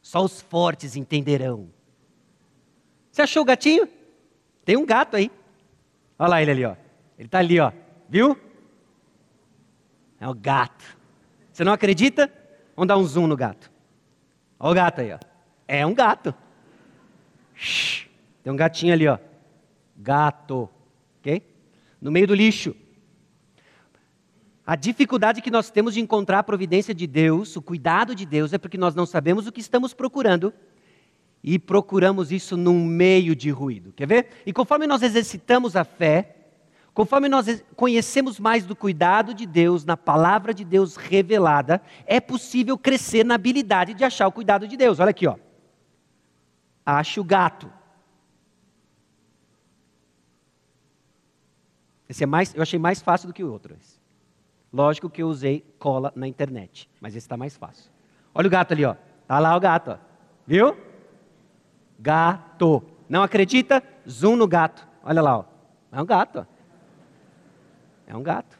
Só 0.00 0.24
os 0.24 0.40
fortes 0.40 0.94
entenderão. 0.94 1.68
Você 3.10 3.22
achou 3.22 3.42
o 3.42 3.46
gatinho? 3.46 3.88
Tem 4.64 4.76
um 4.76 4.86
gato 4.86 5.16
aí. 5.16 5.30
Olha 6.18 6.28
lá 6.28 6.42
ele 6.42 6.50
ali, 6.52 6.64
ó. 6.64 6.76
Ele 7.18 7.26
está 7.26 7.40
ali, 7.40 7.58
ó. 7.58 7.72
Viu? 8.08 8.38
É 10.20 10.28
o 10.28 10.34
gato. 10.34 10.95
Você 11.56 11.64
não 11.64 11.72
acredita? 11.72 12.30
Vamos 12.76 12.86
dar 12.86 12.98
um 12.98 13.04
zoom 13.04 13.26
no 13.26 13.34
gato. 13.34 13.72
Olha 14.60 14.72
o 14.72 14.74
gato 14.74 15.00
aí, 15.00 15.10
ó. 15.10 15.18
É 15.66 15.86
um 15.86 15.94
gato. 15.94 16.34
Tem 18.44 18.52
um 18.52 18.56
gatinho 18.56 18.92
ali, 18.92 19.08
ó. 19.08 19.18
Gato. 19.96 20.68
Ok? 21.18 21.42
No 21.98 22.10
meio 22.10 22.26
do 22.26 22.34
lixo. 22.34 22.76
A 24.66 24.76
dificuldade 24.76 25.40
que 25.40 25.50
nós 25.50 25.70
temos 25.70 25.94
de 25.94 26.00
encontrar 26.00 26.40
a 26.40 26.42
providência 26.42 26.94
de 26.94 27.06
Deus, 27.06 27.56
o 27.56 27.62
cuidado 27.62 28.14
de 28.14 28.26
Deus, 28.26 28.52
é 28.52 28.58
porque 28.58 28.76
nós 28.76 28.94
não 28.94 29.06
sabemos 29.06 29.46
o 29.46 29.52
que 29.52 29.62
estamos 29.62 29.94
procurando 29.94 30.52
e 31.42 31.58
procuramos 31.58 32.30
isso 32.30 32.54
num 32.58 32.84
meio 32.84 33.34
de 33.34 33.48
ruído. 33.48 33.94
Quer 33.94 34.06
ver? 34.06 34.28
E 34.44 34.52
conforme 34.52 34.86
nós 34.86 35.02
exercitamos 35.02 35.74
a 35.74 35.84
fé, 35.84 36.35
Conforme 36.96 37.28
nós 37.28 37.62
conhecemos 37.76 38.40
mais 38.40 38.64
do 38.64 38.74
cuidado 38.74 39.34
de 39.34 39.44
Deus 39.44 39.84
na 39.84 39.98
palavra 39.98 40.54
de 40.54 40.64
Deus 40.64 40.96
revelada, 40.96 41.82
é 42.06 42.22
possível 42.22 42.78
crescer 42.78 43.22
na 43.22 43.34
habilidade 43.34 43.92
de 43.92 44.02
achar 44.02 44.26
o 44.26 44.32
cuidado 44.32 44.66
de 44.66 44.78
Deus. 44.78 44.98
Olha 44.98 45.10
aqui, 45.10 45.26
ó. 45.26 45.36
Ache 46.86 47.20
o 47.20 47.24
gato. 47.24 47.70
Esse 52.08 52.24
é 52.24 52.26
mais, 52.26 52.54
eu 52.54 52.62
achei 52.62 52.78
mais 52.78 53.02
fácil 53.02 53.26
do 53.28 53.34
que 53.34 53.44
o 53.44 53.52
outro. 53.52 53.76
Lógico 54.72 55.10
que 55.10 55.22
eu 55.22 55.28
usei 55.28 55.66
cola 55.78 56.10
na 56.16 56.26
internet, 56.26 56.88
mas 56.98 57.14
esse 57.14 57.26
está 57.26 57.36
mais 57.36 57.58
fácil. 57.58 57.92
Olha 58.34 58.46
o 58.46 58.50
gato 58.50 58.72
ali, 58.72 58.86
ó. 58.86 58.96
Tá 59.28 59.38
lá 59.38 59.54
o 59.54 59.60
gato, 59.60 59.90
ó. 59.90 59.98
Viu? 60.46 60.74
Gato. 61.98 62.82
Não 63.06 63.22
acredita? 63.22 63.82
Zoom 64.08 64.36
no 64.36 64.48
gato. 64.48 64.88
Olha 65.04 65.20
lá, 65.20 65.40
ó. 65.40 65.44
É 65.92 66.00
um 66.00 66.06
gato. 66.06 66.38
Ó. 66.38 66.55
É 68.06 68.16
um 68.16 68.22
gato. 68.22 68.58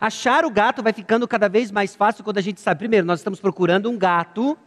Achar 0.00 0.44
o 0.44 0.50
gato 0.50 0.82
vai 0.82 0.92
ficando 0.92 1.28
cada 1.28 1.48
vez 1.48 1.70
mais 1.70 1.94
fácil 1.94 2.24
quando 2.24 2.38
a 2.38 2.42
gente 2.42 2.60
sabe. 2.60 2.78
Primeiro, 2.78 3.06
nós 3.06 3.20
estamos 3.20 3.40
procurando 3.40 3.90
um 3.90 3.98
gato 3.98 4.58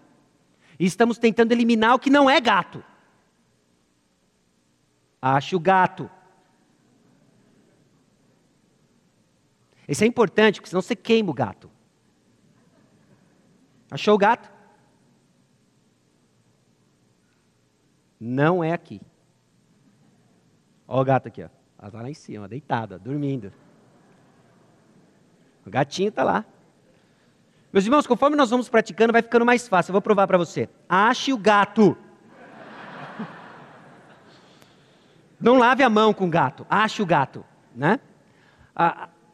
e 0.79 0.85
estamos 0.85 1.17
tentando 1.17 1.51
eliminar 1.51 1.95
o 1.95 1.99
que 1.99 2.09
não 2.09 2.29
é 2.29 2.39
gato. 2.39 2.83
Ache 5.21 5.55
o 5.55 5.59
gato. 5.59 6.09
Isso 9.87 10.03
é 10.03 10.07
importante, 10.07 10.59
porque 10.59 10.69
senão 10.69 10.81
você 10.81 10.95
queima 10.95 11.31
o 11.31 11.33
gato. 11.33 11.69
Achou 13.89 14.15
o 14.15 14.17
gato? 14.17 14.51
Não 18.19 18.63
é 18.63 18.71
aqui. 18.71 19.01
Olha 20.87 21.01
o 21.01 21.05
gato 21.05 21.27
aqui, 21.27 21.43
ó. 21.43 21.62
Ela 21.83 21.89
está 21.89 22.01
lá 22.01 22.09
em 22.09 22.13
cima, 22.13 22.47
deitada, 22.47 22.97
dormindo. 22.97 23.51
O 25.65 25.69
gatinho 25.69 26.07
está 26.07 26.23
lá. 26.23 26.45
Meus 27.73 27.83
irmãos, 27.83 28.07
conforme 28.07 28.37
nós 28.37 28.49
vamos 28.49 28.69
praticando, 28.69 29.11
vai 29.11 29.21
ficando 29.21 29.45
mais 29.45 29.67
fácil. 29.67 29.91
Eu 29.91 29.93
vou 29.95 30.01
provar 30.01 30.25
para 30.25 30.37
você. 30.37 30.69
Ache 30.87 31.33
o 31.33 31.37
gato. 31.37 31.97
Não 35.37 35.57
lave 35.57 35.83
a 35.83 35.89
mão 35.89 36.13
com 36.13 36.25
o 36.25 36.29
gato. 36.29 36.65
Ache 36.69 37.01
o 37.01 37.05
gato. 37.05 37.43
Né? 37.75 37.99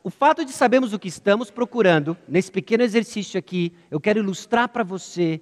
O 0.03 0.09
fato 0.09 0.43
de 0.43 0.51
sabermos 0.51 0.91
o 0.91 0.97
que 0.97 1.07
estamos 1.07 1.51
procurando, 1.51 2.17
nesse 2.27 2.51
pequeno 2.51 2.81
exercício 2.81 3.37
aqui, 3.37 3.71
eu 3.91 3.99
quero 3.99 4.17
ilustrar 4.17 4.69
para 4.69 4.83
você 4.83 5.39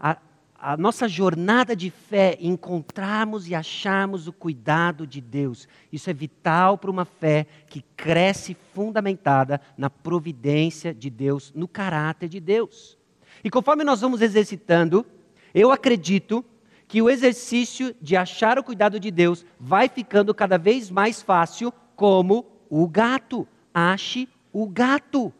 a, 0.00 0.16
a 0.58 0.76
nossa 0.76 1.06
jornada 1.06 1.76
de 1.76 1.88
fé, 1.88 2.36
encontrarmos 2.40 3.48
e 3.48 3.54
acharmos 3.54 4.26
o 4.26 4.32
cuidado 4.32 5.06
de 5.06 5.20
Deus. 5.20 5.68
Isso 5.92 6.10
é 6.10 6.12
vital 6.12 6.76
para 6.76 6.90
uma 6.90 7.04
fé 7.04 7.46
que 7.68 7.84
cresce 7.96 8.56
fundamentada 8.74 9.60
na 9.76 9.88
providência 9.88 10.92
de 10.92 11.08
Deus, 11.08 11.52
no 11.54 11.68
caráter 11.68 12.28
de 12.28 12.40
Deus. 12.40 12.98
E 13.44 13.48
conforme 13.48 13.84
nós 13.84 14.00
vamos 14.00 14.20
exercitando, 14.20 15.06
eu 15.54 15.70
acredito 15.70 16.44
que 16.88 17.00
o 17.00 17.08
exercício 17.08 17.94
de 18.02 18.16
achar 18.16 18.58
o 18.58 18.64
cuidado 18.64 18.98
de 18.98 19.12
Deus 19.12 19.46
vai 19.60 19.88
ficando 19.88 20.34
cada 20.34 20.58
vez 20.58 20.90
mais 20.90 21.22
fácil, 21.22 21.72
como 21.94 22.44
o 22.68 22.88
gato. 22.88 23.46
Ache 23.72 24.28
o 24.52 24.66
gato. 24.66 25.32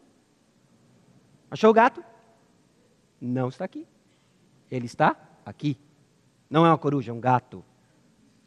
Achou 1.51 1.71
o 1.71 1.73
gato? 1.73 2.01
Não 3.19 3.49
está 3.49 3.65
aqui. 3.65 3.85
Ele 4.69 4.85
está 4.85 5.15
aqui. 5.45 5.77
Não 6.49 6.65
é 6.65 6.69
uma 6.69 6.77
coruja, 6.77 7.11
é 7.11 7.13
um 7.13 7.19
gato. 7.19 7.63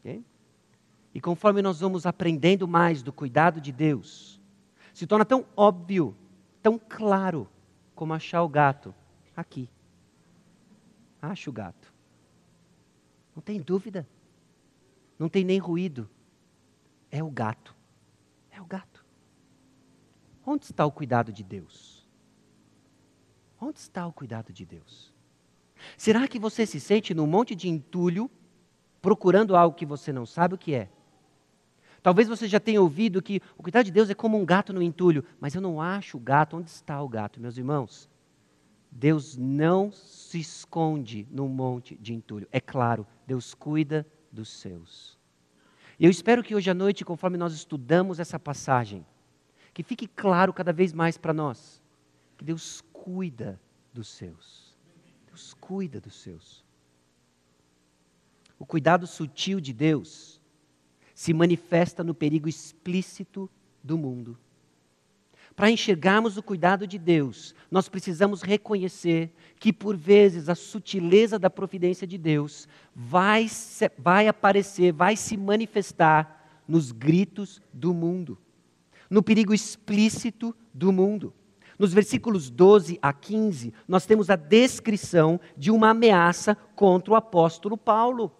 Okay? 0.00 0.24
E 1.14 1.20
conforme 1.20 1.62
nós 1.62 1.80
vamos 1.80 2.06
aprendendo 2.06 2.66
mais 2.66 3.02
do 3.02 3.12
cuidado 3.12 3.60
de 3.60 3.70
Deus, 3.70 4.40
se 4.94 5.06
torna 5.06 5.24
tão 5.24 5.46
óbvio, 5.56 6.16
tão 6.62 6.78
claro, 6.78 7.48
como 7.94 8.12
achar 8.12 8.42
o 8.42 8.48
gato 8.48 8.94
aqui. 9.36 9.68
Acha 11.20 11.48
o 11.48 11.52
gato. 11.52 11.92
Não 13.34 13.42
tem 13.42 13.60
dúvida. 13.60 14.06
Não 15.18 15.28
tem 15.28 15.44
nem 15.44 15.58
ruído. 15.58 16.08
É 17.10 17.22
o 17.22 17.30
gato. 17.30 17.76
É 18.50 18.60
o 18.60 18.64
gato. 18.64 19.04
Onde 20.44 20.64
está 20.64 20.84
o 20.84 20.90
cuidado 20.90 21.32
de 21.32 21.44
Deus? 21.44 22.08
Onde 23.60 23.78
está 23.78 24.06
o 24.06 24.12
cuidado 24.12 24.52
de 24.52 24.66
Deus? 24.66 25.11
Será 25.96 26.26
que 26.28 26.38
você 26.38 26.66
se 26.66 26.80
sente 26.80 27.14
num 27.14 27.26
monte 27.26 27.54
de 27.54 27.68
entulho, 27.68 28.30
procurando 29.00 29.56
algo 29.56 29.76
que 29.76 29.86
você 29.86 30.12
não 30.12 30.26
sabe 30.26 30.54
o 30.54 30.58
que 30.58 30.74
é? 30.74 30.88
Talvez 32.02 32.28
você 32.28 32.48
já 32.48 32.58
tenha 32.58 32.80
ouvido 32.80 33.22
que 33.22 33.40
o 33.56 33.62
cuidado 33.62 33.84
de 33.84 33.92
Deus 33.92 34.10
é 34.10 34.14
como 34.14 34.36
um 34.36 34.44
gato 34.44 34.72
no 34.72 34.82
entulho, 34.82 35.24
mas 35.40 35.54
eu 35.54 35.60
não 35.60 35.80
acho 35.80 36.16
o 36.16 36.20
gato. 36.20 36.56
Onde 36.56 36.68
está 36.68 37.00
o 37.00 37.08
gato, 37.08 37.40
meus 37.40 37.56
irmãos? 37.56 38.08
Deus 38.90 39.36
não 39.36 39.92
se 39.92 40.40
esconde 40.40 41.26
num 41.30 41.48
monte 41.48 41.96
de 41.96 42.12
entulho. 42.12 42.48
É 42.50 42.60
claro, 42.60 43.06
Deus 43.26 43.54
cuida 43.54 44.06
dos 44.30 44.48
seus. 44.48 45.18
E 45.98 46.04
eu 46.04 46.10
espero 46.10 46.42
que 46.42 46.54
hoje 46.54 46.68
à 46.68 46.74
noite, 46.74 47.04
conforme 47.04 47.38
nós 47.38 47.52
estudamos 47.52 48.18
essa 48.18 48.38
passagem, 48.38 49.06
que 49.72 49.82
fique 49.82 50.06
claro 50.06 50.52
cada 50.52 50.72
vez 50.72 50.92
mais 50.92 51.16
para 51.16 51.32
nós 51.32 51.82
que 52.36 52.44
Deus 52.44 52.82
cuida 52.92 53.60
dos 53.94 54.08
seus. 54.08 54.61
Cuida 55.60 56.00
dos 56.00 56.14
seus. 56.14 56.64
O 58.58 58.66
cuidado 58.66 59.06
sutil 59.06 59.60
de 59.60 59.72
Deus 59.72 60.40
se 61.14 61.32
manifesta 61.32 62.04
no 62.04 62.14
perigo 62.14 62.48
explícito 62.48 63.50
do 63.82 63.98
mundo. 63.98 64.38
Para 65.54 65.70
enxergarmos 65.70 66.36
o 66.36 66.42
cuidado 66.42 66.86
de 66.86 66.98
Deus, 66.98 67.54
nós 67.70 67.88
precisamos 67.88 68.42
reconhecer 68.42 69.32
que, 69.58 69.72
por 69.72 69.96
vezes, 69.96 70.48
a 70.48 70.54
sutileza 70.54 71.38
da 71.38 71.50
providência 71.50 72.06
de 72.06 72.16
Deus 72.16 72.66
vai, 72.94 73.46
vai 73.98 74.28
aparecer, 74.28 74.92
vai 74.92 75.16
se 75.16 75.36
manifestar 75.36 76.62
nos 76.66 76.90
gritos 76.90 77.60
do 77.72 77.92
mundo, 77.92 78.38
no 79.10 79.22
perigo 79.22 79.52
explícito 79.52 80.56
do 80.72 80.90
mundo. 80.90 81.34
Nos 81.82 81.92
versículos 81.92 82.48
12 82.48 82.96
a 83.02 83.12
15, 83.12 83.74
nós 83.88 84.06
temos 84.06 84.30
a 84.30 84.36
descrição 84.36 85.40
de 85.56 85.68
uma 85.68 85.90
ameaça 85.90 86.56
contra 86.76 87.12
o 87.12 87.16
apóstolo 87.16 87.76
Paulo. 87.76 88.30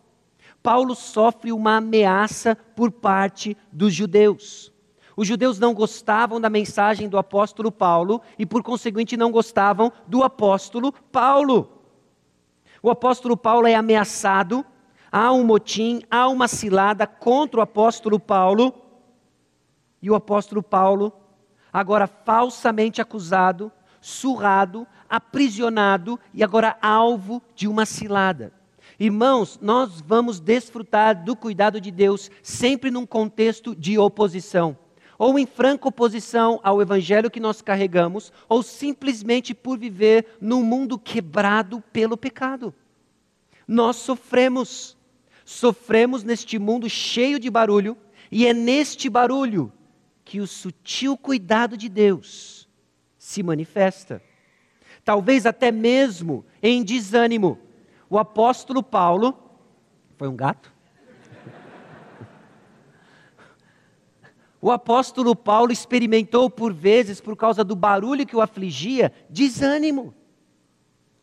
Paulo 0.62 0.94
sofre 0.94 1.50
uma 1.50 1.78
ameaça 1.78 2.54
por 2.54 2.92
parte 2.92 3.56
dos 3.72 3.92
judeus. 3.92 4.72
Os 5.16 5.26
judeus 5.26 5.58
não 5.58 5.74
gostavam 5.74 6.40
da 6.40 6.48
mensagem 6.48 7.08
do 7.08 7.18
apóstolo 7.18 7.72
Paulo 7.72 8.22
e, 8.38 8.46
por 8.46 8.62
conseguinte, 8.62 9.16
não 9.16 9.32
gostavam 9.32 9.92
do 10.06 10.22
apóstolo 10.22 10.92
Paulo. 11.10 11.68
O 12.80 12.90
apóstolo 12.90 13.36
Paulo 13.36 13.66
é 13.66 13.74
ameaçado, 13.74 14.64
há 15.10 15.32
um 15.32 15.42
motim, 15.42 16.00
há 16.08 16.28
uma 16.28 16.46
cilada 16.46 17.08
contra 17.08 17.58
o 17.58 17.62
apóstolo 17.64 18.20
Paulo. 18.20 18.72
E 20.00 20.08
o 20.08 20.14
apóstolo 20.14 20.62
Paulo 20.62 21.12
agora 21.72 22.06
falsamente 22.06 23.00
acusado, 23.00 23.72
surrado, 24.00 24.86
aprisionado 25.08 26.18
e 26.34 26.42
agora 26.42 26.76
alvo 26.82 27.40
de 27.54 27.66
uma 27.66 27.86
cilada. 27.86 28.52
Irmãos, 28.98 29.58
nós 29.62 30.00
vamos 30.00 30.38
desfrutar 30.38 31.24
do 31.24 31.34
cuidado 31.34 31.80
de 31.80 31.90
Deus 31.90 32.30
sempre 32.42 32.90
num 32.90 33.06
contexto 33.06 33.74
de 33.74 33.98
oposição. 33.98 34.76
Ou 35.18 35.38
em 35.38 35.46
franca 35.46 35.88
oposição 35.88 36.60
ao 36.62 36.82
evangelho 36.82 37.30
que 37.30 37.40
nós 37.40 37.62
carregamos, 37.62 38.32
ou 38.48 38.62
simplesmente 38.62 39.54
por 39.54 39.78
viver 39.78 40.36
num 40.40 40.64
mundo 40.64 40.98
quebrado 40.98 41.82
pelo 41.92 42.16
pecado. 42.16 42.74
Nós 43.68 43.96
sofremos, 43.96 44.96
sofremos 45.44 46.24
neste 46.24 46.58
mundo 46.58 46.90
cheio 46.90 47.38
de 47.38 47.48
barulho, 47.48 47.96
e 48.30 48.46
é 48.46 48.52
neste 48.52 49.08
barulho 49.08 49.72
que 50.32 50.40
o 50.40 50.46
sutil 50.46 51.14
cuidado 51.14 51.76
de 51.76 51.90
Deus 51.90 52.66
se 53.18 53.42
manifesta. 53.42 54.22
Talvez 55.04 55.44
até 55.44 55.70
mesmo 55.70 56.42
em 56.62 56.82
desânimo. 56.82 57.58
O 58.08 58.18
apóstolo 58.18 58.82
Paulo. 58.82 59.38
Foi 60.16 60.28
um 60.28 60.34
gato? 60.34 60.72
O 64.58 64.70
apóstolo 64.70 65.36
Paulo 65.36 65.70
experimentou 65.70 66.48
por 66.48 66.72
vezes, 66.72 67.20
por 67.20 67.36
causa 67.36 67.62
do 67.62 67.76
barulho 67.76 68.24
que 68.24 68.34
o 68.34 68.40
afligia, 68.40 69.12
desânimo. 69.28 70.14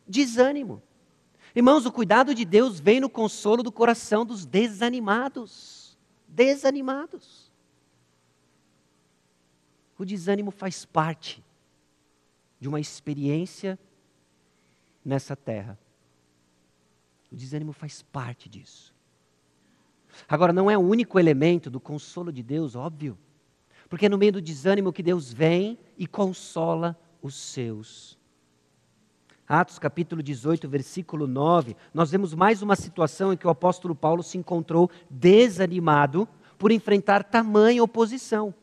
Desânimo. 0.06 0.80
Irmãos, 1.52 1.84
o 1.84 1.90
cuidado 1.90 2.32
de 2.32 2.44
Deus 2.44 2.78
vem 2.78 3.00
no 3.00 3.10
consolo 3.10 3.64
do 3.64 3.72
coração 3.72 4.24
dos 4.24 4.46
desanimados. 4.46 5.98
Desanimados. 6.28 7.49
O 10.00 10.04
desânimo 10.06 10.50
faz 10.50 10.86
parte 10.86 11.44
de 12.58 12.66
uma 12.66 12.80
experiência 12.80 13.78
nessa 15.04 15.36
terra. 15.36 15.78
O 17.30 17.36
desânimo 17.36 17.74
faz 17.74 18.00
parte 18.00 18.48
disso. 18.48 18.94
Agora, 20.26 20.54
não 20.54 20.70
é 20.70 20.78
o 20.78 20.80
único 20.80 21.18
elemento 21.18 21.68
do 21.68 21.78
consolo 21.78 22.32
de 22.32 22.42
Deus, 22.42 22.74
óbvio, 22.74 23.18
porque 23.90 24.06
é 24.06 24.08
no 24.08 24.16
meio 24.16 24.32
do 24.32 24.40
desânimo 24.40 24.90
que 24.90 25.02
Deus 25.02 25.30
vem 25.34 25.78
e 25.98 26.06
consola 26.06 26.98
os 27.20 27.34
seus. 27.34 28.18
Atos 29.46 29.78
capítulo 29.78 30.22
18, 30.22 30.66
versículo 30.66 31.26
9, 31.26 31.76
nós 31.92 32.10
vemos 32.10 32.32
mais 32.32 32.62
uma 32.62 32.74
situação 32.74 33.34
em 33.34 33.36
que 33.36 33.46
o 33.46 33.50
apóstolo 33.50 33.94
Paulo 33.94 34.22
se 34.22 34.38
encontrou 34.38 34.90
desanimado 35.10 36.26
por 36.56 36.72
enfrentar 36.72 37.22
tamanha 37.22 37.84
oposição. 37.84 38.54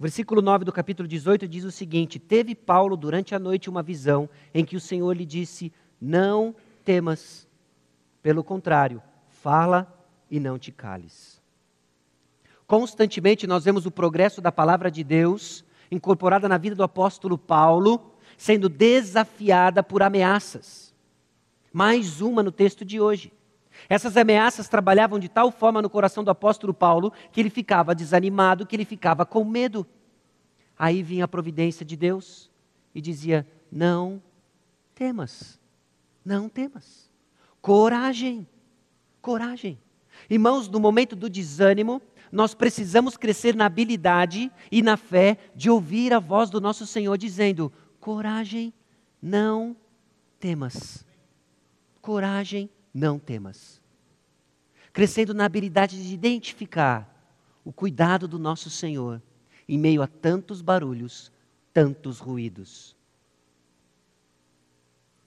Versículo 0.00 0.40
9 0.40 0.64
do 0.64 0.72
capítulo 0.72 1.06
18 1.06 1.46
diz 1.46 1.62
o 1.62 1.70
seguinte: 1.70 2.18
Teve 2.18 2.54
Paulo 2.54 2.96
durante 2.96 3.34
a 3.34 3.38
noite 3.38 3.68
uma 3.68 3.82
visão 3.82 4.30
em 4.54 4.64
que 4.64 4.74
o 4.74 4.80
Senhor 4.80 5.14
lhe 5.14 5.26
disse: 5.26 5.70
Não 6.00 6.54
temas, 6.82 7.46
pelo 8.22 8.42
contrário, 8.42 9.02
fala 9.28 9.86
e 10.30 10.40
não 10.40 10.58
te 10.58 10.72
cales. 10.72 11.38
Constantemente 12.66 13.46
nós 13.46 13.66
vemos 13.66 13.84
o 13.84 13.90
progresso 13.90 14.40
da 14.40 14.50
palavra 14.50 14.90
de 14.90 15.04
Deus 15.04 15.62
incorporada 15.90 16.48
na 16.48 16.56
vida 16.56 16.74
do 16.74 16.82
apóstolo 16.82 17.36
Paulo, 17.36 18.14
sendo 18.38 18.70
desafiada 18.70 19.82
por 19.82 20.02
ameaças. 20.02 20.94
Mais 21.70 22.22
uma 22.22 22.42
no 22.42 22.50
texto 22.50 22.86
de 22.86 22.98
hoje. 22.98 23.30
Essas 23.88 24.16
ameaças 24.16 24.68
trabalhavam 24.68 25.18
de 25.18 25.28
tal 25.28 25.50
forma 25.50 25.82
no 25.82 25.90
coração 25.90 26.22
do 26.22 26.30
apóstolo 26.30 26.74
Paulo 26.74 27.12
que 27.32 27.40
ele 27.40 27.50
ficava 27.50 27.94
desanimado, 27.94 28.66
que 28.66 28.76
ele 28.76 28.84
ficava 28.84 29.24
com 29.24 29.44
medo. 29.44 29.86
Aí 30.78 31.02
vinha 31.02 31.24
a 31.24 31.28
providência 31.28 31.84
de 31.84 31.96
Deus 31.96 32.50
e 32.94 33.00
dizia: 33.00 33.46
Não 33.70 34.22
temas, 34.94 35.58
não 36.24 36.48
temas. 36.48 37.10
Coragem, 37.60 38.46
coragem. 39.20 39.78
Irmãos, 40.28 40.68
no 40.68 40.80
momento 40.80 41.14
do 41.14 41.28
desânimo, 41.28 42.00
nós 42.32 42.54
precisamos 42.54 43.16
crescer 43.16 43.54
na 43.54 43.66
habilidade 43.66 44.50
e 44.70 44.82
na 44.82 44.96
fé 44.96 45.36
de 45.54 45.68
ouvir 45.68 46.12
a 46.12 46.18
voz 46.18 46.48
do 46.48 46.60
nosso 46.60 46.86
Senhor 46.86 47.16
dizendo: 47.18 47.72
Coragem, 47.98 48.72
não 49.20 49.76
temas. 50.38 51.04
Coragem, 52.00 52.64
não 52.64 52.79
temas. 53.18 53.80
Crescendo 54.92 55.32
na 55.32 55.44
habilidade 55.44 56.02
de 56.02 56.12
identificar 56.12 57.08
o 57.64 57.72
cuidado 57.72 58.26
do 58.26 58.38
nosso 58.38 58.70
Senhor 58.70 59.22
em 59.68 59.78
meio 59.78 60.02
a 60.02 60.06
tantos 60.06 60.60
barulhos, 60.60 61.30
tantos 61.72 62.18
ruídos. 62.18 62.96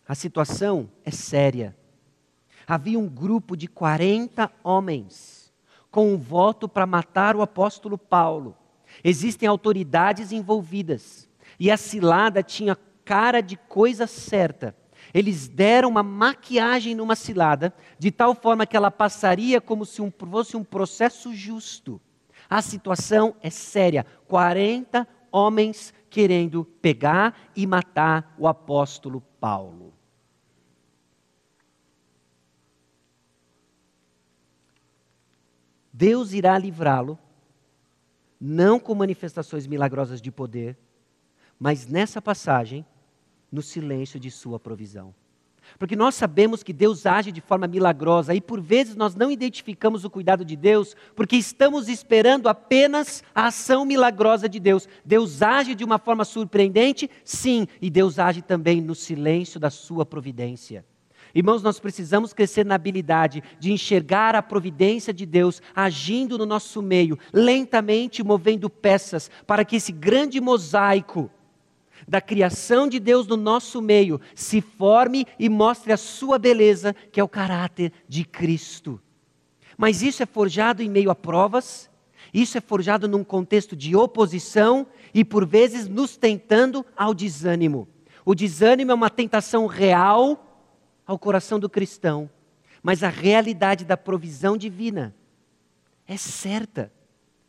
A 0.08 0.15
situação 0.15 0.89
é 1.06 1.12
séria. 1.12 1.76
Havia 2.67 2.99
um 2.99 3.08
grupo 3.08 3.56
de 3.56 3.67
40 3.67 4.52
homens 4.63 5.54
com 5.89 6.13
um 6.13 6.17
voto 6.17 6.67
para 6.67 6.86
matar 6.86 7.36
o 7.36 7.41
apóstolo 7.41 7.97
Paulo. 7.97 8.58
Existem 9.04 9.47
autoridades 9.47 10.32
envolvidas 10.32 11.30
e 11.60 11.71
a 11.71 11.78
cilada 11.78 12.43
tinha 12.43 12.78
cara 13.06 13.41
de 13.41 13.56
coisa 13.56 14.08
certa 14.08 14.76
eles 15.13 15.47
deram 15.47 15.89
uma 15.89 16.02
maquiagem 16.02 16.95
numa 16.95 17.15
cilada, 17.15 17.73
de 17.99 18.10
tal 18.10 18.34
forma 18.34 18.65
que 18.65 18.76
ela 18.76 18.89
passaria 18.89 19.62
como 19.62 19.86
se 19.86 20.02
um, 20.02 20.12
fosse 20.12 20.58
um 20.58 20.63
processo 20.63 21.34
justo. 21.36 22.02
A 22.49 22.62
situação 22.62 23.36
é 23.41 23.49
séria. 23.49 24.06
40 24.28 25.08
homens 25.32 25.93
querendo 26.10 26.65
pegar 26.65 27.52
e 27.56 27.67
matar 27.67 28.34
o 28.38 28.47
apóstolo 28.47 29.21
Paulo. 29.39 29.93
Deus 35.91 36.34
irá 36.34 36.58
livrá-lo, 36.58 37.19
não 38.41 38.80
com 38.80 38.95
manifestações 38.95 39.67
milagrosas 39.67 40.19
de 40.19 40.32
poder, 40.32 40.76
mas 41.60 41.86
nessa 41.86 42.19
passagem 42.19 42.84
no 43.53 43.61
silêncio 43.61 44.19
de 44.19 44.31
Sua 44.31 44.59
provisão. 44.59 45.13
Porque 45.77 45.95
nós 45.95 46.15
sabemos 46.15 46.61
que 46.61 46.73
Deus 46.73 47.05
age 47.05 47.31
de 47.31 47.39
forma 47.39 47.67
milagrosa 47.67 48.35
e 48.35 48.41
por 48.41 48.59
vezes 48.59 48.95
nós 48.95 49.15
não 49.15 49.31
identificamos 49.31 50.03
o 50.03 50.09
cuidado 50.09 50.43
de 50.43 50.55
Deus 50.55 50.95
porque 51.15 51.35
estamos 51.35 51.87
esperando 51.87 52.49
apenas 52.49 53.23
a 53.33 53.47
ação 53.47 53.85
milagrosa 53.85 54.49
de 54.49 54.59
Deus. 54.59 54.89
Deus 55.05 55.41
age 55.41 55.73
de 55.73 55.83
uma 55.83 55.97
forma 55.97 56.25
surpreendente, 56.25 57.09
sim, 57.23 57.67
e 57.81 57.89
Deus 57.89 58.19
age 58.19 58.41
também 58.41 58.81
no 58.81 58.95
silêncio 58.95 59.59
da 59.59 59.69
sua 59.69 60.05
providência. 60.05 60.83
Irmãos, 61.33 61.63
nós 61.63 61.79
precisamos 61.79 62.33
crescer 62.33 62.65
na 62.65 62.75
habilidade 62.75 63.41
de 63.57 63.71
enxergar 63.71 64.35
a 64.35 64.43
providência 64.43 65.13
de 65.13 65.25
Deus 65.25 65.61
agindo 65.75 66.37
no 66.37 66.45
nosso 66.45 66.81
meio, 66.81 67.17
lentamente 67.31 68.23
movendo 68.23 68.69
peças 68.69 69.31
para 69.47 69.65
que 69.65 69.77
esse 69.77 69.91
grande 69.91 70.39
mosaico 70.39 71.31
da 72.08 72.19
criação 72.19 72.88
de 72.88 72.99
Deus 72.99 73.27
no 73.27 73.38
nosso 73.38 73.82
meio 73.82 74.19
se 74.36 74.62
forme 74.62 75.25
e 75.39 75.49
mostre 75.49 75.93
a 75.93 75.97
sua 75.97 76.38
beleza, 76.38 76.93
que 77.12 77.19
é 77.19 77.23
o 77.23 77.29
caráter 77.29 77.91
de 78.08 78.23
Cristo. 78.23 78.99
Mas 79.77 80.01
isso 80.01 80.21
é 80.21 80.25
forjado 80.25 80.82
em 80.82 80.89
meio 80.89 81.10
a 81.10 81.15
provas, 81.15 81.89
isso 82.34 82.58
é 82.58 82.62
forjado 82.62 83.08
num 83.08 83.23
contexto 83.23 83.75
de 83.75 83.95
oposição 83.95 84.88
e 85.13 85.23
por 85.23 85.45
vezes 85.45 85.88
nos 85.88 86.17
tentando 86.17 86.86
ao 86.95 87.13
desânimo. 87.13 87.88
O 88.25 88.34
desânimo 88.34 88.91
é 88.91 88.95
uma 88.95 89.10
tentação 89.10 89.65
real 89.67 90.71
ao 91.06 91.19
coração 91.19 91.60
do 91.60 91.69
cristão, 91.69 92.29
mas 92.82 93.03
a 93.03 93.10
realidade 93.10 93.86
da 93.86 93.97
provisão 93.97 94.58
divina 94.58 95.15
é 96.08 96.17
certa. 96.17 96.91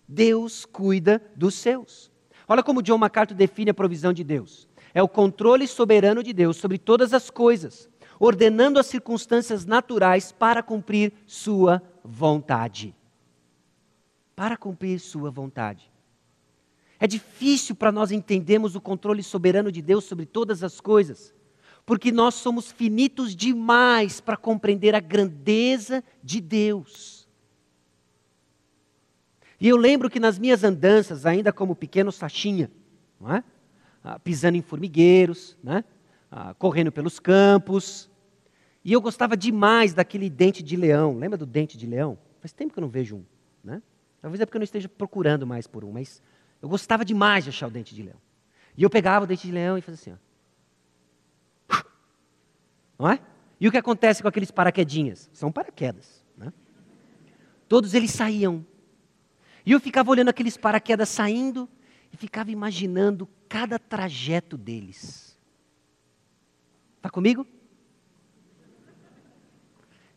Deus 0.07 0.65
cuida 0.65 1.23
dos 1.35 1.55
seus. 1.55 2.11
Olha 2.47 2.63
como 2.63 2.83
John 2.83 2.99
MacArthur 2.99 3.35
define 3.35 3.71
a 3.71 3.75
provisão 3.75 4.13
de 4.13 4.23
Deus: 4.23 4.69
é 4.93 5.03
o 5.03 5.09
controle 5.09 5.67
soberano 5.67 6.23
de 6.23 6.33
Deus 6.33 6.57
sobre 6.57 6.79
todas 6.79 7.15
as 7.15 7.31
coisas, 7.31 7.89
ordenando 8.19 8.79
as 8.79 8.87
circunstâncias 8.87 9.65
naturais 9.65 10.31
para 10.31 10.63
cumprir 10.63 11.13
sua 11.27 11.83
vontade. 12.05 12.95
para 14.37 14.57
cumprir 14.57 14.99
Sua 14.99 15.31
vontade. 15.31 15.91
É 16.99 17.07
difícil 17.07 17.75
para 17.75 17.93
nós 17.93 18.11
entendermos 18.11 18.75
o 18.75 18.81
controle 18.81 19.23
soberano 19.23 19.71
de 19.71 19.83
Deus 19.83 20.05
sobre 20.05 20.27
todas 20.27 20.63
as 20.63 20.81
coisas, 20.81 21.35
porque 21.85 22.11
nós 22.11 22.35
somos 22.35 22.73
finitos 22.73 23.37
demais 23.37 24.21
para 24.21 24.37
compreender 24.37 24.95
a 24.95 25.01
grandeza 25.01 26.03
de 26.23 26.41
Deus. 26.41 27.24
E 29.65 29.69
eu 29.69 29.79
lembro 29.79 30.11
que 30.11 30.21
nas 30.21 30.39
minhas 30.39 30.63
andanças, 30.63 31.25
ainda 31.25 31.51
como 31.51 31.75
pequeno 31.75 32.13
Sachinha, 32.13 32.71
é? 33.31 33.43
ah, 34.05 34.19
pisando 34.19 34.59
em 34.59 34.61
formigueiros, 34.61 35.57
né? 35.65 35.83
ah, 36.31 36.53
correndo 36.53 36.93
pelos 36.93 37.19
campos, 37.19 38.11
e 38.85 38.93
eu 38.93 39.01
gostava 39.01 39.35
demais 39.35 39.95
daquele 39.95 40.29
dente 40.29 40.63
de 40.63 40.77
leão. 40.77 41.17
Lembra 41.17 41.39
do 41.39 41.47
dente 41.47 41.79
de 41.79 41.87
leão? 41.87 42.19
Faz 42.41 42.53
tempo 42.53 42.75
que 42.75 42.79
eu 42.79 42.83
não 42.83 42.91
vejo 42.91 43.17
um. 43.17 43.25
Né? 43.65 43.81
Talvez 44.21 44.39
é 44.39 44.45
porque 44.45 44.59
eu 44.59 44.61
não 44.61 44.65
esteja 44.65 44.87
procurando 44.87 45.47
mais 45.47 45.67
por 45.67 45.83
um, 45.83 45.93
mas 45.93 46.21
eu 46.61 46.69
gostava 46.69 47.03
demais 47.03 47.45
de 47.45 47.49
achar 47.49 47.67
o 47.67 47.71
dente 47.71 47.95
de 47.95 48.03
leão. 48.03 48.21
E 48.77 48.83
eu 48.83 48.91
pegava 48.91 49.25
o 49.25 49.27
dente 49.27 49.47
de 49.47 49.53
leão 49.55 49.79
e 49.79 49.81
fazia 49.81 50.13
assim. 50.13 50.21
Ó. 51.73 51.77
Não 53.01 53.11
é? 53.11 53.19
E 53.59 53.67
o 53.67 53.71
que 53.71 53.79
acontece 53.79 54.21
com 54.21 54.29
aqueles 54.29 54.51
paraquedinhas? 54.51 55.31
São 55.33 55.51
paraquedas. 55.51 56.23
Né? 56.37 56.53
Todos 57.67 57.95
eles 57.95 58.11
saíam. 58.11 58.63
E 59.65 59.73
eu 59.73 59.81
ficava 59.81 60.11
olhando 60.11 60.29
aqueles 60.29 60.57
paraquedas 60.57 61.09
saindo 61.09 61.69
e 62.13 62.17
ficava 62.17 62.51
imaginando 62.51 63.29
cada 63.49 63.79
trajeto 63.79 64.57
deles. 64.57 65.39
Está 66.97 67.09
comigo? 67.09 67.47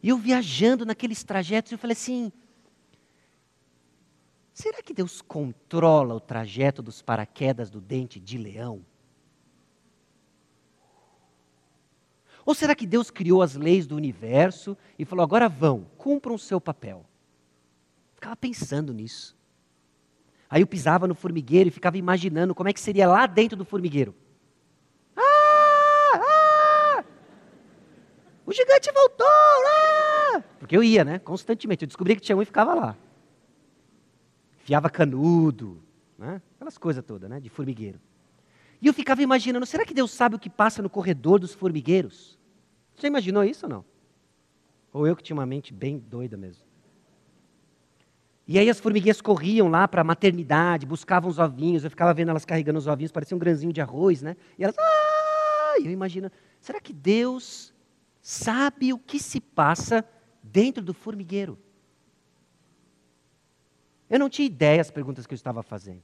E 0.02 0.10
eu 0.10 0.18
viajando 0.18 0.86
naqueles 0.86 1.24
trajetos, 1.24 1.72
eu 1.72 1.78
falei 1.78 1.94
assim: 1.94 2.32
será 4.54 4.82
que 4.82 4.94
Deus 4.94 5.22
controla 5.22 6.14
o 6.14 6.20
trajeto 6.20 6.82
dos 6.82 7.02
paraquedas 7.02 7.70
do 7.70 7.80
dente 7.80 8.20
de 8.20 8.38
leão? 8.38 8.86
Ou 12.46 12.56
será 12.56 12.74
que 12.74 12.88
Deus 12.88 13.12
criou 13.12 13.42
as 13.42 13.56
leis 13.56 13.86
do 13.86 13.96
universo 13.96 14.78
e 14.98 15.06
falou: 15.06 15.24
agora 15.24 15.50
vão, 15.50 15.86
cumpram 15.98 16.36
o 16.36 16.40
seu 16.40 16.60
papel? 16.62 17.06
Ficava 18.16 18.36
pensando 18.36 18.94
nisso. 18.94 19.37
Aí 20.50 20.62
eu 20.62 20.68
pisava 20.68 21.08
no 21.08 21.16
formigueiro 21.16 21.68
e 21.68 21.72
ficava 21.72 21.98
imaginando 21.98 22.56
como 22.56 22.70
é 22.70 22.74
que 22.74 22.80
seria 22.80 23.08
lá 23.08 23.26
dentro 23.26 23.58
do 23.58 23.66
formigueiro. 23.66 24.16
Ah! 25.16 26.12
Ah! 26.14 27.04
O 28.46 28.54
gigante 28.54 28.92
voltou! 28.92 29.28
Ah! 29.28 30.44
Porque 30.60 30.76
eu 30.76 30.84
ia, 30.84 31.04
né? 31.04 31.20
Constantemente. 31.20 31.84
Eu 31.84 31.88
descobri 31.88 32.16
que 32.16 32.22
tinha 32.22 32.38
um 32.38 32.42
e 32.42 32.46
ficava 32.46 32.74
lá. 32.74 32.96
Fiava 34.60 34.90
canudo, 34.90 35.82
né? 36.18 36.42
Aquelas 36.56 36.78
coisas 36.78 37.04
todas, 37.04 37.30
né? 37.30 37.40
De 37.40 37.50
formigueiro. 37.50 38.00
E 38.82 38.88
eu 38.88 38.94
ficava 38.94 39.22
imaginando, 39.22 39.66
será 39.66 39.86
que 39.86 39.94
Deus 39.94 40.12
sabe 40.12 40.36
o 40.36 40.40
que 40.40 40.50
passa 40.50 40.82
no 40.82 40.90
corredor 40.90 41.40
dos 41.40 41.54
formigueiros? 41.54 42.38
Você 42.96 43.08
imaginou 43.08 43.44
isso 43.44 43.66
ou 43.66 43.70
não? 43.70 43.86
Ou 44.94 45.08
eu 45.08 45.16
que 45.16 45.24
tinha 45.24 45.36
uma 45.36 45.46
mente 45.46 45.74
bem 45.74 45.98
doida 45.98 46.38
mesmo? 46.38 46.67
E 48.48 48.58
aí 48.58 48.70
as 48.70 48.80
formiguinhas 48.80 49.20
corriam 49.20 49.68
lá 49.68 49.88
para 49.88 50.02
a 50.02 50.04
maternidade, 50.06 50.86
buscavam 50.86 51.30
os 51.30 51.38
ovinhos, 51.38 51.84
eu 51.84 51.90
ficava 51.90 52.14
vendo 52.14 52.30
elas 52.30 52.46
carregando 52.46 52.80
os 52.80 52.88
ovinhos, 52.88 53.12
parecia 53.12 53.36
um 53.36 53.40
grãozinho 53.40 53.74
de 53.74 53.82
arroz, 53.82 54.22
né? 54.22 54.38
E 54.58 54.64
elas, 54.64 54.76
ah! 54.80 55.76
Eu 55.84 55.92
imagino, 55.92 56.32
será 56.62 56.80
que 56.80 56.94
Deus 56.94 57.74
sabe 58.22 58.94
o 58.94 58.98
que 58.98 59.20
se 59.20 59.42
passa 59.42 60.04
dentro 60.42 60.82
do 60.82 60.94
formigueiro? 60.94 61.60
Eu 64.10 64.18
não 64.18 64.30
tinha 64.30 64.46
ideia 64.46 64.78
das 64.78 64.90
perguntas 64.90 65.28
que 65.28 65.34
eu 65.34 65.36
estava 65.36 65.62
fazendo. 65.62 66.04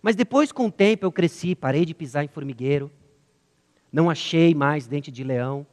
Mas 0.00 0.16
depois, 0.16 0.50
com 0.50 0.66
o 0.66 0.72
tempo, 0.72 1.04
eu 1.04 1.12
cresci, 1.12 1.54
parei 1.54 1.84
de 1.84 1.94
pisar 1.94 2.24
em 2.24 2.28
formigueiro, 2.28 2.90
não 3.92 4.08
achei 4.08 4.54
mais 4.54 4.86
dente 4.86 5.10
de 5.10 5.22
leão. 5.22 5.66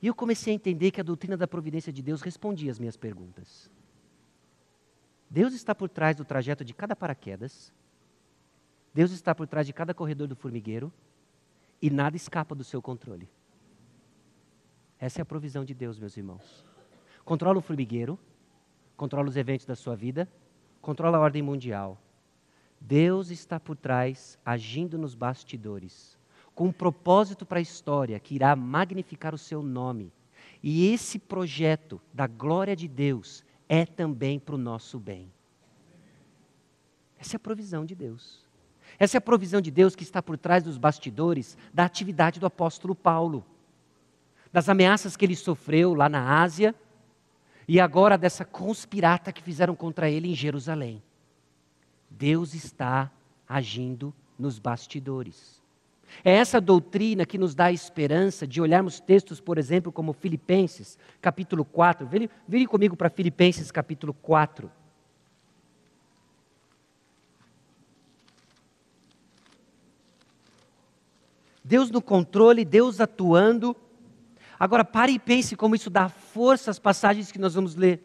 E 0.00 0.06
eu 0.06 0.14
comecei 0.14 0.52
a 0.52 0.56
entender 0.56 0.90
que 0.90 1.00
a 1.00 1.04
doutrina 1.04 1.38
da 1.38 1.48
providência 1.48 1.90
de 1.90 2.02
Deus 2.02 2.20
respondia 2.20 2.70
às 2.70 2.78
minhas 2.78 2.96
perguntas. 2.98 3.70
Deus 5.28 5.52
está 5.54 5.74
por 5.74 5.88
trás 5.88 6.16
do 6.16 6.24
trajeto 6.24 6.64
de 6.64 6.72
cada 6.72 6.94
paraquedas, 6.94 7.72
Deus 8.94 9.10
está 9.10 9.34
por 9.34 9.46
trás 9.46 9.66
de 9.66 9.72
cada 9.72 9.92
corredor 9.92 10.26
do 10.26 10.36
formigueiro, 10.36 10.92
e 11.80 11.90
nada 11.90 12.16
escapa 12.16 12.54
do 12.54 12.64
seu 12.64 12.80
controle. 12.80 13.28
Essa 14.98 15.20
é 15.20 15.22
a 15.22 15.26
provisão 15.26 15.64
de 15.64 15.74
Deus, 15.74 15.98
meus 15.98 16.16
irmãos. 16.16 16.64
Controla 17.24 17.58
o 17.58 17.62
formigueiro, 17.62 18.18
controla 18.96 19.28
os 19.28 19.36
eventos 19.36 19.66
da 19.66 19.76
sua 19.76 19.94
vida, 19.94 20.28
controla 20.80 21.18
a 21.18 21.20
ordem 21.20 21.42
mundial. 21.42 22.00
Deus 22.80 23.30
está 23.30 23.60
por 23.60 23.76
trás, 23.76 24.38
agindo 24.44 24.96
nos 24.96 25.14
bastidores, 25.14 26.18
com 26.54 26.68
um 26.68 26.72
propósito 26.72 27.44
para 27.44 27.58
a 27.58 27.62
história 27.62 28.18
que 28.18 28.34
irá 28.34 28.56
magnificar 28.56 29.34
o 29.34 29.38
seu 29.38 29.62
nome. 29.62 30.12
E 30.62 30.92
esse 30.92 31.18
projeto 31.18 32.00
da 32.14 32.26
glória 32.26 32.74
de 32.74 32.88
Deus 32.88 33.44
é 33.68 33.84
também 33.84 34.38
para 34.38 34.54
o 34.54 34.58
nosso 34.58 34.98
bem. 34.98 35.30
Essa 37.18 37.36
é 37.36 37.38
a 37.38 37.40
provisão 37.40 37.84
de 37.84 37.94
Deus. 37.94 38.46
Essa 38.98 39.16
é 39.16 39.18
a 39.18 39.22
provisão 39.22 39.60
de 39.60 39.70
Deus 39.70 39.94
que 39.94 40.02
está 40.02 40.22
por 40.22 40.38
trás 40.38 40.62
dos 40.62 40.78
bastidores 40.78 41.56
da 41.72 41.84
atividade 41.84 42.40
do 42.40 42.46
apóstolo 42.46 42.94
Paulo, 42.94 43.44
das 44.52 44.68
ameaças 44.68 45.16
que 45.16 45.24
ele 45.24 45.36
sofreu 45.36 45.94
lá 45.94 46.08
na 46.08 46.40
Ásia 46.40 46.74
e 47.68 47.80
agora 47.80 48.16
dessa 48.16 48.44
conspirata 48.44 49.32
que 49.32 49.42
fizeram 49.42 49.74
contra 49.74 50.08
ele 50.08 50.30
em 50.30 50.34
Jerusalém. 50.34 51.02
Deus 52.08 52.54
está 52.54 53.10
agindo 53.48 54.14
nos 54.38 54.58
bastidores. 54.58 55.60
É 56.24 56.32
essa 56.32 56.60
doutrina 56.60 57.26
que 57.26 57.38
nos 57.38 57.54
dá 57.54 57.66
a 57.66 57.72
esperança 57.72 58.46
de 58.46 58.60
olharmos 58.60 59.00
textos, 59.00 59.40
por 59.40 59.58
exemplo, 59.58 59.92
como 59.92 60.12
Filipenses, 60.12 60.98
capítulo 61.20 61.64
4. 61.64 62.06
Virem, 62.06 62.30
virem 62.46 62.66
comigo 62.66 62.96
para 62.96 63.10
Filipenses, 63.10 63.70
capítulo 63.70 64.14
4. 64.14 64.70
Deus 71.62 71.90
no 71.90 72.00
controle, 72.00 72.64
Deus 72.64 73.00
atuando. 73.00 73.74
Agora 74.58 74.84
pare 74.84 75.12
e 75.12 75.18
pense 75.18 75.56
como 75.56 75.74
isso 75.74 75.90
dá 75.90 76.08
força 76.08 76.70
às 76.70 76.78
passagens 76.78 77.32
que 77.32 77.40
nós 77.40 77.54
vamos 77.54 77.74
ler. 77.74 78.00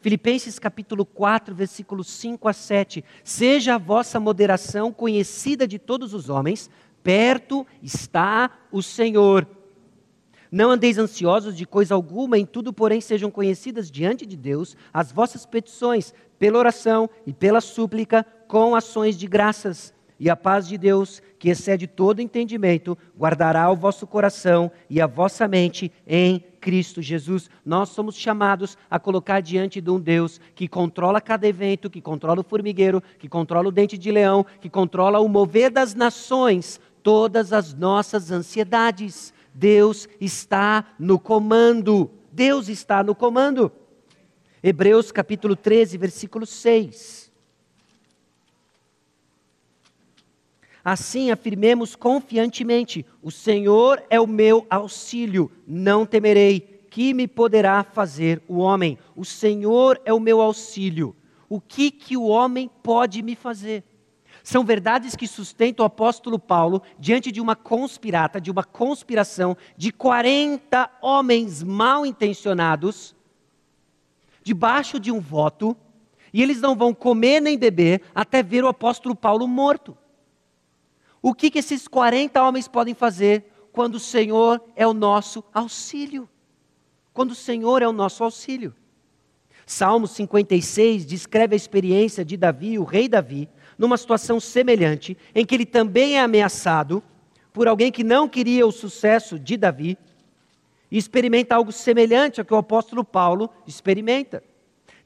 Filipenses 0.00 0.58
capítulo 0.58 1.04
4, 1.04 1.54
versículos 1.54 2.06
5 2.06 2.48
a 2.48 2.52
7. 2.52 3.04
Seja 3.22 3.74
a 3.74 3.78
vossa 3.78 4.18
moderação 4.18 4.92
conhecida 4.92 5.66
de 5.66 5.78
todos 5.78 6.14
os 6.14 6.30
homens, 6.30 6.70
Perto 7.02 7.66
está 7.82 8.50
o 8.70 8.82
Senhor. 8.82 9.46
Não 10.50 10.70
andeis 10.70 10.98
ansiosos 10.98 11.56
de 11.56 11.64
coisa 11.64 11.94
alguma, 11.94 12.36
em 12.36 12.44
tudo, 12.44 12.72
porém, 12.72 13.00
sejam 13.00 13.30
conhecidas 13.30 13.90
diante 13.90 14.26
de 14.26 14.36
Deus 14.36 14.76
as 14.92 15.12
vossas 15.12 15.46
petições, 15.46 16.12
pela 16.38 16.58
oração 16.58 17.08
e 17.26 17.32
pela 17.32 17.60
súplica, 17.60 18.26
com 18.48 18.74
ações 18.74 19.16
de 19.16 19.26
graças. 19.26 19.94
E 20.18 20.28
a 20.28 20.36
paz 20.36 20.68
de 20.68 20.76
Deus, 20.76 21.22
que 21.38 21.48
excede 21.48 21.86
todo 21.86 22.20
entendimento, 22.20 22.98
guardará 23.18 23.70
o 23.70 23.76
vosso 23.76 24.06
coração 24.06 24.70
e 24.88 25.00
a 25.00 25.06
vossa 25.06 25.48
mente 25.48 25.90
em 26.06 26.44
Cristo 26.60 27.00
Jesus. 27.00 27.48
Nós 27.64 27.88
somos 27.88 28.16
chamados 28.16 28.76
a 28.90 28.98
colocar 28.98 29.40
diante 29.40 29.80
de 29.80 29.88
um 29.88 29.98
Deus 29.98 30.38
que 30.54 30.68
controla 30.68 31.22
cada 31.22 31.48
evento, 31.48 31.88
que 31.88 32.02
controla 32.02 32.42
o 32.42 32.44
formigueiro, 32.44 33.02
que 33.18 33.30
controla 33.30 33.68
o 33.68 33.72
dente 33.72 33.96
de 33.96 34.10
leão, 34.10 34.44
que 34.60 34.68
controla 34.68 35.20
o 35.20 35.28
mover 35.28 35.70
das 35.70 35.94
nações, 35.94 36.78
todas 37.02 37.52
as 37.52 37.74
nossas 37.74 38.30
ansiedades. 38.30 39.32
Deus 39.54 40.08
está 40.20 40.84
no 40.98 41.18
comando. 41.18 42.10
Deus 42.32 42.68
está 42.68 43.02
no 43.02 43.14
comando. 43.14 43.72
Hebreus 44.62 45.10
capítulo 45.10 45.56
13, 45.56 45.96
versículo 45.96 46.46
6. 46.46 47.30
Assim 50.84 51.30
afirmemos 51.30 51.94
confiantemente: 51.94 53.04
O 53.22 53.30
Senhor 53.30 54.02
é 54.08 54.20
o 54.20 54.26
meu 54.26 54.66
auxílio, 54.70 55.50
não 55.66 56.06
temerei. 56.06 56.68
Que 56.90 57.14
me 57.14 57.28
poderá 57.28 57.84
fazer 57.84 58.42
o 58.48 58.58
homem? 58.58 58.98
O 59.14 59.24
Senhor 59.24 60.00
é 60.04 60.12
o 60.12 60.18
meu 60.18 60.40
auxílio. 60.40 61.14
O 61.48 61.60
que 61.60 61.88
que 61.90 62.16
o 62.16 62.24
homem 62.24 62.68
pode 62.82 63.22
me 63.22 63.36
fazer? 63.36 63.84
São 64.42 64.64
verdades 64.64 65.14
que 65.14 65.26
sustentam 65.26 65.84
o 65.84 65.86
apóstolo 65.86 66.38
Paulo 66.38 66.82
diante 66.98 67.30
de 67.30 67.40
uma 67.40 67.54
conspirata, 67.54 68.40
de 68.40 68.50
uma 68.50 68.64
conspiração 68.64 69.56
de 69.76 69.92
40 69.92 70.90
homens 71.02 71.62
mal 71.62 72.06
intencionados, 72.06 73.14
debaixo 74.42 74.98
de 74.98 75.12
um 75.12 75.20
voto, 75.20 75.76
e 76.32 76.42
eles 76.42 76.60
não 76.60 76.76
vão 76.76 76.94
comer 76.94 77.40
nem 77.40 77.58
beber 77.58 78.02
até 78.14 78.42
ver 78.42 78.64
o 78.64 78.68
apóstolo 78.68 79.14
Paulo 79.14 79.46
morto. 79.46 79.96
O 81.22 81.34
que, 81.34 81.50
que 81.50 81.58
esses 81.58 81.86
40 81.86 82.42
homens 82.42 82.66
podem 82.66 82.94
fazer 82.94 83.52
quando 83.72 83.96
o 83.96 84.00
Senhor 84.00 84.62
é 84.74 84.86
o 84.86 84.94
nosso 84.94 85.44
auxílio? 85.52 86.28
Quando 87.12 87.32
o 87.32 87.34
Senhor 87.34 87.82
é 87.82 87.88
o 87.88 87.92
nosso 87.92 88.24
auxílio. 88.24 88.74
Salmo 89.66 90.06
56 90.06 91.06
descreve 91.06 91.54
a 91.54 91.56
experiência 91.56 92.24
de 92.24 92.36
Davi, 92.36 92.78
o 92.78 92.84
rei 92.84 93.08
Davi, 93.08 93.48
numa 93.80 93.96
situação 93.96 94.38
semelhante, 94.38 95.16
em 95.34 95.42
que 95.42 95.54
ele 95.54 95.64
também 95.64 96.18
é 96.18 96.20
ameaçado 96.20 97.02
por 97.50 97.66
alguém 97.66 97.90
que 97.90 98.04
não 98.04 98.28
queria 98.28 98.66
o 98.66 98.70
sucesso 98.70 99.38
de 99.38 99.56
Davi 99.56 99.96
e 100.90 100.98
experimenta 100.98 101.54
algo 101.54 101.72
semelhante 101.72 102.38
ao 102.38 102.44
que 102.44 102.52
o 102.52 102.58
apóstolo 102.58 103.02
Paulo 103.02 103.48
experimenta. 103.66 104.44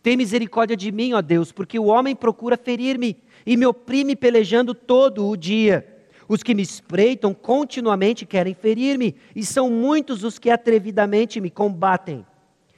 Tem 0.03 0.17
misericórdia 0.17 0.77
de 0.77 0.91
mim, 0.91 1.13
ó 1.13 1.23
Deus, 1.23 1.53
porque 1.53 1.79
o 1.79 1.85
homem 1.85 2.17
procura 2.17 2.57
ferir-me 2.57 3.17
e 3.47 3.57
me 3.57 3.65
oprime 3.65 4.17
pelejando 4.17 4.75
todo 4.75 5.29
o 5.29 5.37
dia. 5.37 5.87
Os 6.29 6.43
que 6.43 6.53
me 6.53 6.63
espreitam 6.63 7.33
continuamente 7.33 8.27
querem 8.27 8.55
ferir-me, 8.55 9.15
e 9.37 9.45
são 9.45 9.71
muitos 9.71 10.25
os 10.25 10.37
que 10.37 10.51
atrevidamente 10.51 11.41
me 11.41 11.49
combatem. 11.49 12.27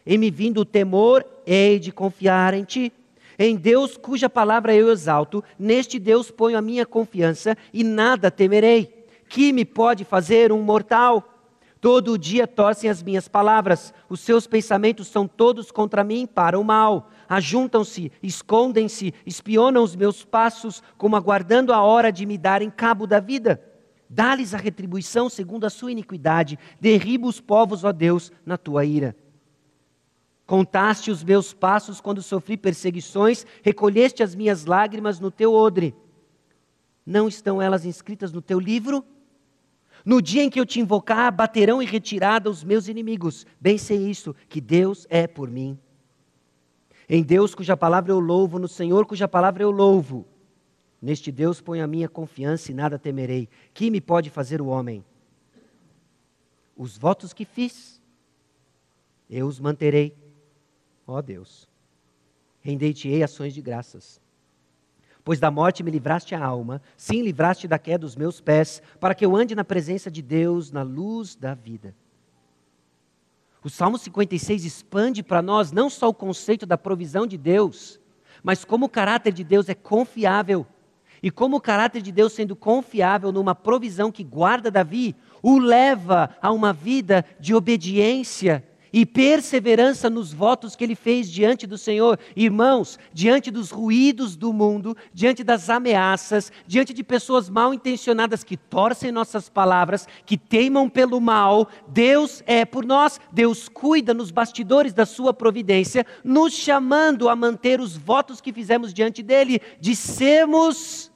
Em 0.04 0.18
me 0.18 0.30
vindo 0.30 0.60
o 0.60 0.64
temor, 0.66 1.24
hei 1.46 1.78
de 1.78 1.90
confiar 1.90 2.52
em 2.52 2.64
ti. 2.64 2.92
Em 3.38 3.56
Deus, 3.56 3.96
cuja 3.96 4.30
palavra 4.30 4.74
eu 4.74 4.90
exalto, 4.90 5.44
neste 5.58 5.98
Deus 5.98 6.30
ponho 6.30 6.56
a 6.56 6.62
minha 6.62 6.86
confiança 6.86 7.56
e 7.72 7.84
nada 7.84 8.30
temerei. 8.30 9.06
Que 9.28 9.52
me 9.52 9.64
pode 9.64 10.04
fazer 10.04 10.52
um 10.52 10.62
mortal? 10.62 11.34
Todo 11.80 12.18
dia 12.18 12.46
torcem 12.46 12.88
as 12.88 13.02
minhas 13.02 13.28
palavras, 13.28 13.92
os 14.08 14.20
seus 14.20 14.46
pensamentos 14.46 15.08
são 15.08 15.28
todos 15.28 15.70
contra 15.70 16.02
mim 16.02 16.26
para 16.26 16.58
o 16.58 16.64
mal. 16.64 17.10
Ajuntam-se, 17.28 18.10
escondem-se, 18.22 19.12
espionam 19.26 19.82
os 19.82 19.94
meus 19.94 20.24
passos, 20.24 20.82
como 20.96 21.16
aguardando 21.16 21.72
a 21.72 21.82
hora 21.82 22.10
de 22.10 22.24
me 22.24 22.38
darem 22.38 22.70
cabo 22.70 23.06
da 23.06 23.20
vida. 23.20 23.62
Dá-lhes 24.08 24.54
a 24.54 24.56
retribuição 24.58 25.28
segundo 25.28 25.64
a 25.64 25.70
sua 25.70 25.92
iniquidade, 25.92 26.58
derriba 26.80 27.26
os 27.26 27.40
povos, 27.40 27.84
ó 27.84 27.92
Deus, 27.92 28.32
na 28.44 28.56
tua 28.56 28.84
ira. 28.84 29.14
Contaste 30.46 31.10
os 31.10 31.24
meus 31.24 31.52
passos 31.52 32.00
quando 32.00 32.22
sofri 32.22 32.56
perseguições, 32.56 33.44
recolheste 33.62 34.22
as 34.22 34.34
minhas 34.34 34.64
lágrimas 34.64 35.18
no 35.18 35.30
teu 35.30 35.52
odre. 35.52 35.94
Não 37.04 37.26
estão 37.26 37.60
elas 37.60 37.84
inscritas 37.84 38.32
no 38.32 38.40
teu 38.40 38.60
livro? 38.60 39.04
No 40.04 40.22
dia 40.22 40.44
em 40.44 40.50
que 40.50 40.60
eu 40.60 40.64
te 40.64 40.78
invocar, 40.78 41.32
baterão 41.32 41.82
em 41.82 41.86
retirada 41.86 42.48
os 42.48 42.62
meus 42.62 42.86
inimigos. 42.86 43.44
Bem 43.60 43.76
sei 43.76 44.08
isso, 44.08 44.36
que 44.48 44.60
Deus 44.60 45.04
é 45.10 45.26
por 45.26 45.50
mim. 45.50 45.76
Em 47.08 47.24
Deus, 47.24 47.54
cuja 47.54 47.76
palavra 47.76 48.12
eu 48.12 48.20
louvo, 48.20 48.58
no 48.58 48.68
Senhor, 48.68 49.04
cuja 49.04 49.26
palavra 49.26 49.64
eu 49.64 49.70
louvo. 49.72 50.26
Neste 51.02 51.32
Deus 51.32 51.60
ponho 51.60 51.82
a 51.82 51.88
minha 51.88 52.08
confiança 52.08 52.70
e 52.70 52.74
nada 52.74 53.00
temerei. 53.00 53.48
Que 53.74 53.90
me 53.90 54.00
pode 54.00 54.30
fazer 54.30 54.62
o 54.62 54.66
homem? 54.66 55.04
Os 56.76 56.96
votos 56.96 57.32
que 57.32 57.44
fiz, 57.44 58.00
eu 59.28 59.46
os 59.46 59.58
manterei. 59.58 60.25
Ó 61.06 61.22
Deus, 61.22 61.68
rendei-te-ei 62.60 63.22
ações 63.22 63.54
de 63.54 63.62
graças 63.62 64.20
pois 65.26 65.40
da 65.40 65.50
morte 65.50 65.82
me 65.82 65.90
livraste 65.90 66.36
a 66.36 66.44
alma, 66.44 66.80
sim, 66.96 67.20
livraste 67.20 67.66
da 67.66 67.80
queda 67.80 67.98
dos 67.98 68.14
meus 68.14 68.40
pés, 68.40 68.80
para 69.00 69.12
que 69.12 69.26
eu 69.26 69.34
ande 69.34 69.56
na 69.56 69.64
presença 69.64 70.08
de 70.08 70.22
Deus, 70.22 70.70
na 70.70 70.82
luz 70.82 71.34
da 71.34 71.52
vida. 71.52 71.96
O 73.64 73.68
Salmo 73.68 73.98
56 73.98 74.64
expande 74.64 75.24
para 75.24 75.42
nós 75.42 75.72
não 75.72 75.90
só 75.90 76.08
o 76.08 76.14
conceito 76.14 76.64
da 76.64 76.78
provisão 76.78 77.26
de 77.26 77.36
Deus, 77.36 77.98
mas 78.40 78.64
como 78.64 78.86
o 78.86 78.88
caráter 78.88 79.32
de 79.32 79.42
Deus 79.42 79.68
é 79.68 79.74
confiável. 79.74 80.64
E 81.20 81.28
como 81.28 81.56
o 81.56 81.60
caráter 81.60 82.02
de 82.02 82.12
Deus 82.12 82.32
sendo 82.32 82.54
confiável 82.54 83.32
numa 83.32 83.52
provisão 83.52 84.12
que 84.12 84.22
guarda 84.22 84.70
Davi, 84.70 85.16
o 85.42 85.58
leva 85.58 86.36
a 86.40 86.52
uma 86.52 86.72
vida 86.72 87.24
de 87.40 87.52
obediência 87.52 88.62
e 88.96 89.04
perseverança 89.04 90.08
nos 90.08 90.32
votos 90.32 90.74
que 90.74 90.82
ele 90.82 90.94
fez 90.94 91.30
diante 91.30 91.66
do 91.66 91.76
Senhor. 91.76 92.18
Irmãos, 92.34 92.98
diante 93.12 93.50
dos 93.50 93.70
ruídos 93.70 94.36
do 94.36 94.54
mundo, 94.54 94.96
diante 95.12 95.44
das 95.44 95.68
ameaças, 95.68 96.50
diante 96.66 96.94
de 96.94 97.04
pessoas 97.04 97.50
mal 97.50 97.74
intencionadas 97.74 98.42
que 98.42 98.56
torcem 98.56 99.12
nossas 99.12 99.50
palavras, 99.50 100.08
que 100.24 100.38
teimam 100.38 100.88
pelo 100.88 101.20
mal, 101.20 101.68
Deus 101.86 102.42
é 102.46 102.64
por 102.64 102.86
nós, 102.86 103.20
Deus 103.30 103.68
cuida 103.68 104.14
nos 104.14 104.30
bastidores 104.30 104.94
da 104.94 105.04
sua 105.04 105.34
providência, 105.34 106.06
nos 106.24 106.54
chamando 106.54 107.28
a 107.28 107.36
manter 107.36 107.82
os 107.82 107.98
votos 107.98 108.40
que 108.40 108.50
fizemos 108.50 108.94
diante 108.94 109.22
dele, 109.22 109.60
de 109.78 109.94
sermos 109.94 111.12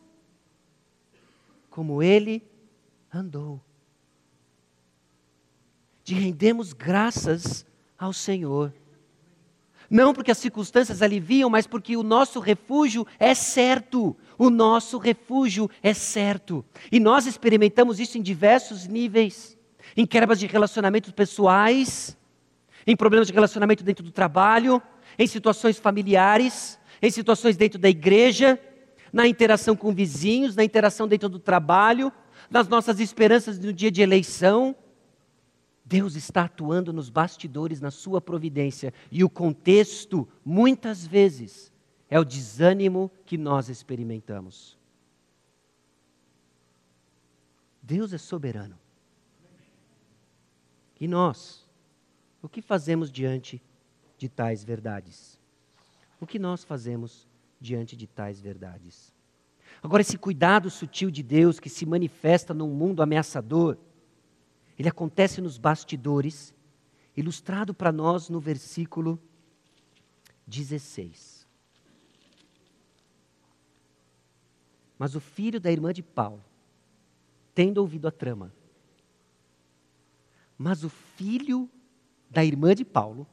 como 1.71 2.03
ele 2.03 2.43
andou 3.11 3.59
de 6.11 6.15
rendermos 6.17 6.73
graças 6.73 7.65
ao 8.01 8.13
Senhor. 8.13 8.73
Não 9.91 10.15
porque 10.15 10.31
as 10.31 10.39
circunstâncias 10.39 11.03
aliviam, 11.03 11.51
mas 11.51 11.67
porque 11.67 11.97
o 11.97 12.03
nosso 12.03 12.41
refúgio 12.41 13.07
é 13.19 13.35
certo. 13.35 14.17
O 14.39 14.49
nosso 14.49 14.99
refúgio 14.99 15.69
é 15.83 15.93
certo. 15.93 16.65
E 16.91 16.99
nós 16.99 17.27
experimentamos 17.27 18.01
isso 18.01 18.17
em 18.17 18.23
diversos 18.23 18.87
níveis 18.87 19.59
em 19.97 20.07
quebras 20.07 20.39
de 20.39 20.47
relacionamentos 20.47 21.11
pessoais, 21.13 22.17
em 22.87 22.97
problemas 22.97 23.27
de 23.27 23.33
relacionamento 23.33 23.85
dentro 23.85 24.05
do 24.05 24.11
trabalho, 24.11 24.83
em 25.19 25.27
situações 25.27 25.79
familiares, 25.79 26.79
em 27.03 27.11
situações 27.11 27.57
dentro 27.57 27.79
da 27.79 27.89
igreja, 27.89 28.59
na 29.13 29.27
interação 29.27 29.75
com 29.75 29.93
vizinhos, 29.93 30.55
na 30.57 30.65
interação 30.65 31.07
dentro 31.07 31.29
do 31.29 31.39
trabalho, 31.39 32.13
nas 32.51 32.69
nossas 32.69 33.01
esperanças 33.01 33.59
no 33.59 33.73
dia 33.73 33.91
de 33.91 34.03
eleição. 34.03 34.75
Deus 35.91 36.15
está 36.15 36.45
atuando 36.45 36.93
nos 36.93 37.11
bastidores, 37.11 37.81
na 37.81 37.91
sua 37.91 38.21
providência, 38.21 38.95
e 39.11 39.25
o 39.25 39.29
contexto, 39.29 40.29
muitas 40.45 41.05
vezes, 41.05 41.73
é 42.09 42.17
o 42.17 42.25
desânimo 42.25 43.11
que 43.27 43.37
nós 43.37 43.69
experimentamos. 43.69 44.79
Deus 47.83 48.13
é 48.13 48.19
soberano. 48.19 48.79
E 51.01 51.09
nós, 51.09 51.67
o 52.41 52.49
que 52.49 52.63
fazemos 52.63 53.11
diante 53.11 53.61
de 54.17 54.29
tais 54.29 54.63
verdades? 54.63 55.41
O 56.21 56.27
que 56.27 56.39
nós 56.39 56.63
fazemos 56.63 57.27
diante 57.61 57.97
de 57.97 58.07
tais 58.07 58.41
verdades? 58.41 59.13
Agora, 59.83 60.03
esse 60.03 60.17
cuidado 60.17 60.71
sutil 60.71 61.11
de 61.11 61.25
Deus 61.25 61.59
que 61.59 61.69
se 61.69 61.85
manifesta 61.85 62.55
num 62.55 62.69
mundo 62.69 63.03
ameaçador, 63.03 63.77
ele 64.81 64.89
acontece 64.89 65.43
nos 65.43 65.59
bastidores, 65.59 66.55
ilustrado 67.15 67.75
para 67.75 67.93
nós 67.93 68.31
no 68.31 68.41
versículo 68.41 69.21
16. 70.47 71.47
Mas 74.99 75.15
o 75.15 75.21
filho 75.21 75.61
da 75.61 75.71
irmã 75.71 75.93
de 75.93 76.03
Paulo, 76.03 76.43
tendo 77.55 77.77
ouvido 77.77 78.09
a 78.09 78.11
trama, 78.11 78.55
mas 80.57 80.83
o 80.83 80.89
filho 80.89 81.69
da 82.31 82.43
irmã 82.43 82.75
de 82.75 82.87
Paulo, 82.87 83.27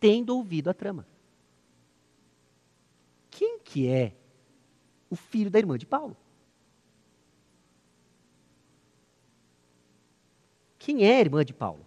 tendo 0.00 0.36
ouvido 0.36 0.68
a 0.68 0.74
trama. 0.74 1.06
Quem 3.30 3.60
que 3.60 3.86
é 3.86 4.16
o 5.08 5.14
filho 5.14 5.48
da 5.48 5.60
irmã 5.60 5.78
de 5.78 5.86
Paulo? 5.86 6.16
Quem 10.84 11.02
é 11.02 11.16
a 11.16 11.20
irmã 11.20 11.42
de 11.42 11.54
Paulo? 11.54 11.86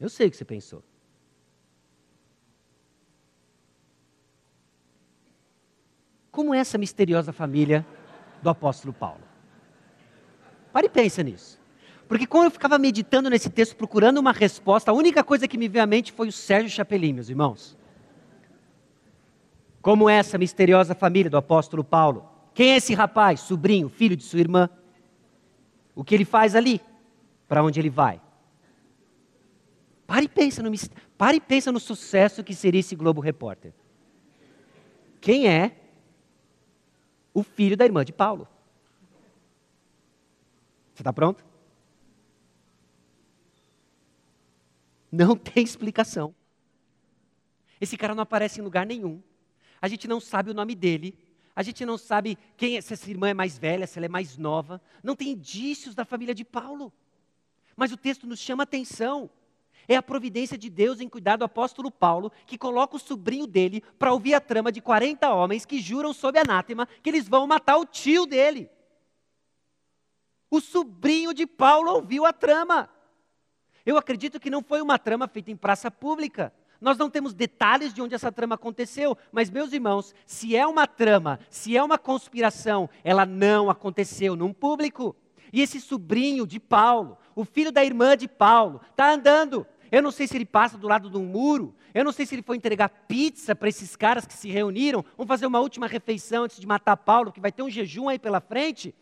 Eu 0.00 0.08
sei 0.08 0.26
o 0.26 0.30
que 0.32 0.36
você 0.36 0.44
pensou. 0.44 0.82
Como 6.32 6.52
é 6.52 6.58
essa 6.58 6.76
misteriosa 6.76 7.32
família 7.32 7.86
do 8.42 8.50
apóstolo 8.50 8.92
Paulo? 8.92 9.22
Pare 10.72 10.88
e 10.88 10.90
pensa 10.90 11.22
nisso. 11.22 11.60
Porque 12.08 12.26
quando 12.26 12.46
eu 12.46 12.50
ficava 12.50 12.76
meditando 12.76 13.30
nesse 13.30 13.48
texto, 13.48 13.76
procurando 13.76 14.18
uma 14.18 14.32
resposta, 14.32 14.90
a 14.90 14.94
única 14.94 15.22
coisa 15.22 15.46
que 15.46 15.56
me 15.56 15.68
veio 15.68 15.84
à 15.84 15.86
mente 15.86 16.10
foi 16.10 16.26
o 16.26 16.32
Sérgio 16.32 16.70
Chapelin, 16.70 17.12
meus 17.12 17.28
irmãos. 17.28 17.78
Como 19.80 20.10
essa 20.10 20.36
misteriosa 20.36 20.92
família 20.92 21.30
do 21.30 21.36
apóstolo 21.36 21.84
Paulo? 21.84 22.28
Quem 22.52 22.72
é 22.72 22.76
esse 22.78 22.94
rapaz, 22.94 23.38
sobrinho, 23.38 23.88
filho 23.88 24.16
de 24.16 24.24
sua 24.24 24.40
irmã? 24.40 24.68
O 25.96 26.04
que 26.04 26.14
ele 26.14 26.26
faz 26.26 26.54
ali, 26.54 26.80
para 27.48 27.64
onde 27.64 27.80
ele 27.80 27.88
vai. 27.88 28.20
Pare 30.06 30.26
e, 30.26 30.28
pensa 30.28 30.62
no, 30.62 30.70
pare 31.16 31.38
e 31.38 31.40
pensa 31.40 31.72
no 31.72 31.80
sucesso 31.80 32.44
que 32.44 32.54
seria 32.54 32.78
esse 32.78 32.94
Globo 32.94 33.20
Repórter. 33.20 33.72
Quem 35.20 35.48
é 35.48 35.74
o 37.34 37.42
filho 37.42 37.76
da 37.76 37.86
irmã 37.86 38.04
de 38.04 38.12
Paulo? 38.12 38.46
Você 40.94 41.00
está 41.00 41.12
pronto? 41.12 41.44
Não 45.10 45.34
tem 45.34 45.64
explicação. 45.64 46.34
Esse 47.80 47.96
cara 47.96 48.14
não 48.14 48.22
aparece 48.22 48.60
em 48.60 48.62
lugar 48.62 48.86
nenhum. 48.86 49.20
A 49.80 49.88
gente 49.88 50.06
não 50.06 50.20
sabe 50.20 50.50
o 50.50 50.54
nome 50.54 50.74
dele. 50.74 51.18
A 51.56 51.62
gente 51.62 51.86
não 51.86 51.96
sabe 51.96 52.36
quem 52.54 52.76
é, 52.76 52.82
se 52.82 52.92
essa 52.92 53.08
irmã 53.08 53.30
é 53.30 53.34
mais 53.34 53.56
velha, 53.56 53.86
se 53.86 53.98
ela 53.98 54.04
é 54.04 54.10
mais 54.10 54.36
nova. 54.36 54.78
Não 55.02 55.16
tem 55.16 55.30
indícios 55.30 55.94
da 55.94 56.04
família 56.04 56.34
de 56.34 56.44
Paulo. 56.44 56.92
Mas 57.74 57.90
o 57.90 57.96
texto 57.96 58.26
nos 58.26 58.38
chama 58.38 58.64
atenção. 58.64 59.30
É 59.88 59.96
a 59.96 60.02
providência 60.02 60.58
de 60.58 60.68
Deus 60.68 61.00
em 61.00 61.08
cuidar 61.08 61.36
do 61.36 61.44
apóstolo 61.44 61.90
Paulo, 61.90 62.30
que 62.46 62.58
coloca 62.58 62.96
o 62.96 62.98
sobrinho 62.98 63.46
dele 63.46 63.82
para 63.98 64.12
ouvir 64.12 64.34
a 64.34 64.40
trama 64.40 64.70
de 64.70 64.82
40 64.82 65.32
homens 65.32 65.64
que 65.64 65.80
juram 65.80 66.12
sob 66.12 66.38
anátema 66.38 66.86
que 67.02 67.08
eles 67.08 67.26
vão 67.26 67.46
matar 67.46 67.78
o 67.78 67.86
tio 67.86 68.26
dele. 68.26 68.68
O 70.50 70.60
sobrinho 70.60 71.32
de 71.32 71.46
Paulo 71.46 71.90
ouviu 71.94 72.26
a 72.26 72.34
trama. 72.34 72.90
Eu 73.84 73.96
acredito 73.96 74.38
que 74.38 74.50
não 74.50 74.62
foi 74.62 74.82
uma 74.82 74.98
trama 74.98 75.26
feita 75.26 75.50
em 75.50 75.56
praça 75.56 75.90
pública. 75.90 76.52
Nós 76.80 76.98
não 76.98 77.10
temos 77.10 77.34
detalhes 77.34 77.92
de 77.92 78.02
onde 78.02 78.14
essa 78.14 78.30
trama 78.30 78.54
aconteceu, 78.54 79.16
mas, 79.32 79.50
meus 79.50 79.72
irmãos, 79.72 80.14
se 80.26 80.54
é 80.56 80.66
uma 80.66 80.86
trama, 80.86 81.40
se 81.50 81.76
é 81.76 81.82
uma 81.82 81.98
conspiração, 81.98 82.88
ela 83.02 83.24
não 83.24 83.70
aconteceu 83.70 84.36
num 84.36 84.52
público. 84.52 85.16
E 85.52 85.62
esse 85.62 85.80
sobrinho 85.80 86.46
de 86.46 86.60
Paulo, 86.60 87.16
o 87.34 87.44
filho 87.44 87.72
da 87.72 87.84
irmã 87.84 88.16
de 88.16 88.28
Paulo, 88.28 88.80
está 88.90 89.12
andando. 89.12 89.66
Eu 89.90 90.02
não 90.02 90.10
sei 90.10 90.26
se 90.26 90.36
ele 90.36 90.44
passa 90.44 90.76
do 90.76 90.88
lado 90.88 91.08
de 91.08 91.16
um 91.16 91.24
muro, 91.24 91.74
eu 91.94 92.04
não 92.04 92.12
sei 92.12 92.26
se 92.26 92.34
ele 92.34 92.42
foi 92.42 92.56
entregar 92.56 92.88
pizza 92.88 93.54
para 93.54 93.68
esses 93.68 93.96
caras 93.96 94.26
que 94.26 94.34
se 94.34 94.50
reuniram, 94.50 95.04
vão 95.16 95.26
fazer 95.26 95.46
uma 95.46 95.60
última 95.60 95.86
refeição 95.86 96.44
antes 96.44 96.58
de 96.58 96.66
matar 96.66 96.96
Paulo, 96.96 97.32
que 97.32 97.40
vai 97.40 97.52
ter 97.52 97.62
um 97.62 97.70
jejum 97.70 98.08
aí 98.08 98.18
pela 98.18 98.40
frente. 98.40 98.94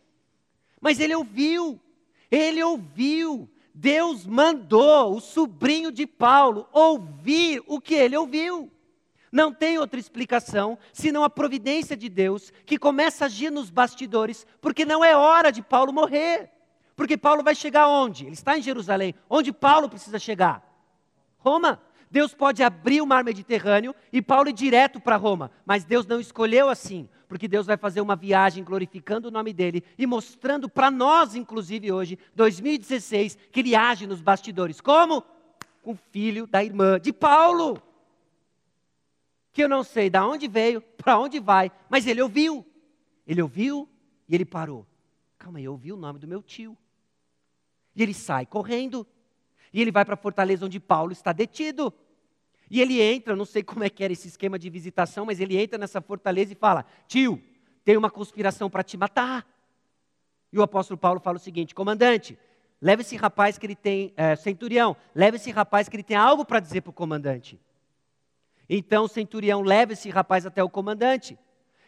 Mas 0.80 1.00
ele 1.00 1.14
ouviu, 1.14 1.80
ele 2.30 2.62
ouviu. 2.62 3.50
Deus 3.74 4.24
mandou 4.24 5.16
o 5.16 5.20
sobrinho 5.20 5.90
de 5.90 6.06
Paulo 6.06 6.68
ouvir 6.72 7.60
o 7.66 7.80
que 7.80 7.94
ele 7.94 8.16
ouviu. 8.16 8.70
Não 9.32 9.52
tem 9.52 9.78
outra 9.78 9.98
explicação 9.98 10.78
senão 10.92 11.24
a 11.24 11.28
providência 11.28 11.96
de 11.96 12.08
Deus 12.08 12.52
que 12.64 12.78
começa 12.78 13.24
a 13.24 13.26
agir 13.26 13.50
nos 13.50 13.70
bastidores, 13.70 14.46
porque 14.60 14.84
não 14.84 15.04
é 15.04 15.16
hora 15.16 15.50
de 15.50 15.60
Paulo 15.60 15.92
morrer. 15.92 16.52
Porque 16.94 17.16
Paulo 17.16 17.42
vai 17.42 17.56
chegar 17.56 17.88
onde? 17.88 18.24
Ele 18.24 18.34
está 18.34 18.56
em 18.56 18.62
Jerusalém. 18.62 19.12
Onde 19.28 19.52
Paulo 19.52 19.88
precisa 19.88 20.20
chegar? 20.20 20.62
Roma. 21.38 21.82
Deus 22.10 22.34
pode 22.34 22.62
abrir 22.62 23.00
o 23.00 23.06
mar 23.06 23.24
Mediterrâneo 23.24 23.94
e 24.12 24.22
Paulo 24.22 24.48
ir 24.48 24.52
direto 24.52 25.00
para 25.00 25.16
Roma, 25.16 25.50
mas 25.64 25.84
Deus 25.84 26.06
não 26.06 26.20
escolheu 26.20 26.68
assim, 26.68 27.08
porque 27.28 27.48
Deus 27.48 27.66
vai 27.66 27.76
fazer 27.76 28.00
uma 28.00 28.14
viagem 28.14 28.62
glorificando 28.62 29.28
o 29.28 29.30
nome 29.30 29.52
dele 29.52 29.82
e 29.98 30.06
mostrando 30.06 30.68
para 30.68 30.90
nós, 30.90 31.34
inclusive 31.34 31.90
hoje, 31.90 32.18
2016, 32.34 33.36
que 33.50 33.60
ele 33.60 33.74
age 33.74 34.06
nos 34.06 34.20
bastidores. 34.20 34.80
Como? 34.80 35.22
Com 35.82 35.92
o 35.92 35.98
filho 36.10 36.46
da 36.46 36.62
irmã 36.62 37.00
de 37.00 37.12
Paulo. 37.12 37.82
Que 39.52 39.64
eu 39.64 39.68
não 39.68 39.84
sei 39.84 40.08
de 40.08 40.18
onde 40.18 40.48
veio, 40.48 40.80
para 40.80 41.18
onde 41.18 41.40
vai, 41.40 41.70
mas 41.88 42.06
ele 42.06 42.22
ouviu. 42.22 42.64
Ele 43.26 43.42
ouviu 43.42 43.88
e 44.28 44.34
ele 44.34 44.44
parou. 44.44 44.86
Calma 45.38 45.58
aí, 45.58 45.64
eu 45.64 45.72
ouvi 45.72 45.92
o 45.92 45.96
nome 45.96 46.18
do 46.18 46.26
meu 46.26 46.42
tio. 46.42 46.76
E 47.94 48.02
ele 48.02 48.14
sai 48.14 48.46
correndo. 48.46 49.06
E 49.74 49.82
ele 49.82 49.90
vai 49.90 50.04
para 50.04 50.14
a 50.14 50.16
fortaleza 50.16 50.64
onde 50.64 50.78
Paulo 50.78 51.10
está 51.10 51.32
detido. 51.32 51.92
E 52.70 52.80
ele 52.80 53.02
entra, 53.02 53.34
não 53.34 53.44
sei 53.44 53.64
como 53.64 53.82
é 53.82 53.90
que 53.90 54.04
era 54.04 54.12
esse 54.12 54.28
esquema 54.28 54.56
de 54.56 54.70
visitação, 54.70 55.26
mas 55.26 55.40
ele 55.40 55.60
entra 55.60 55.76
nessa 55.76 56.00
fortaleza 56.00 56.52
e 56.52 56.56
fala: 56.56 56.87
Tio, 57.08 57.42
tem 57.84 57.96
uma 57.96 58.08
conspiração 58.08 58.70
para 58.70 58.84
te 58.84 58.96
matar. 58.96 59.44
E 60.52 60.58
o 60.60 60.62
apóstolo 60.62 60.96
Paulo 60.96 61.18
fala 61.18 61.38
o 61.38 61.40
seguinte: 61.40 61.74
Comandante, 61.74 62.38
leve 62.80 63.02
esse 63.02 63.16
rapaz 63.16 63.58
que 63.58 63.66
ele 63.66 63.74
tem, 63.74 64.14
é, 64.16 64.37
centurião, 64.37 64.96
leve 65.12 65.38
esse 65.38 65.50
rapaz 65.50 65.88
que 65.88 65.96
ele 65.96 66.04
tem 66.04 66.16
algo 66.16 66.44
para 66.44 66.60
dizer 66.60 66.80
para 66.82 66.90
o 66.90 66.94
comandante. 66.94 67.60
Então 68.68 69.04
o 69.04 69.08
centurião 69.08 69.60
leva 69.60 69.92
esse 69.92 70.08
rapaz 70.08 70.46
até 70.46 70.62
o 70.62 70.70
comandante. 70.70 71.37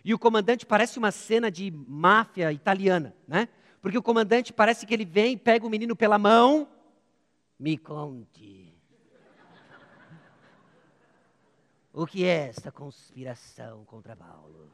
E 0.04 0.12
o 0.12 0.18
comandante 0.18 0.66
parece 0.66 0.98
uma 0.98 1.12
cena 1.12 1.52
de 1.52 1.72
máfia 1.86 2.52
italiana, 2.52 3.14
né? 3.28 3.48
Porque 3.80 3.96
o 3.96 4.02
comandante 4.02 4.52
parece 4.52 4.84
que 4.84 4.92
ele 4.92 5.04
vem, 5.04 5.38
pega 5.38 5.64
o 5.64 5.70
menino 5.70 5.94
pela 5.94 6.18
mão, 6.18 6.68
me 7.58 7.78
conte. 7.78 8.74
O 11.92 12.06
que 12.06 12.24
é 12.24 12.48
esta 12.48 12.70
conspiração 12.70 13.84
contra 13.84 14.14
Paulo? 14.14 14.70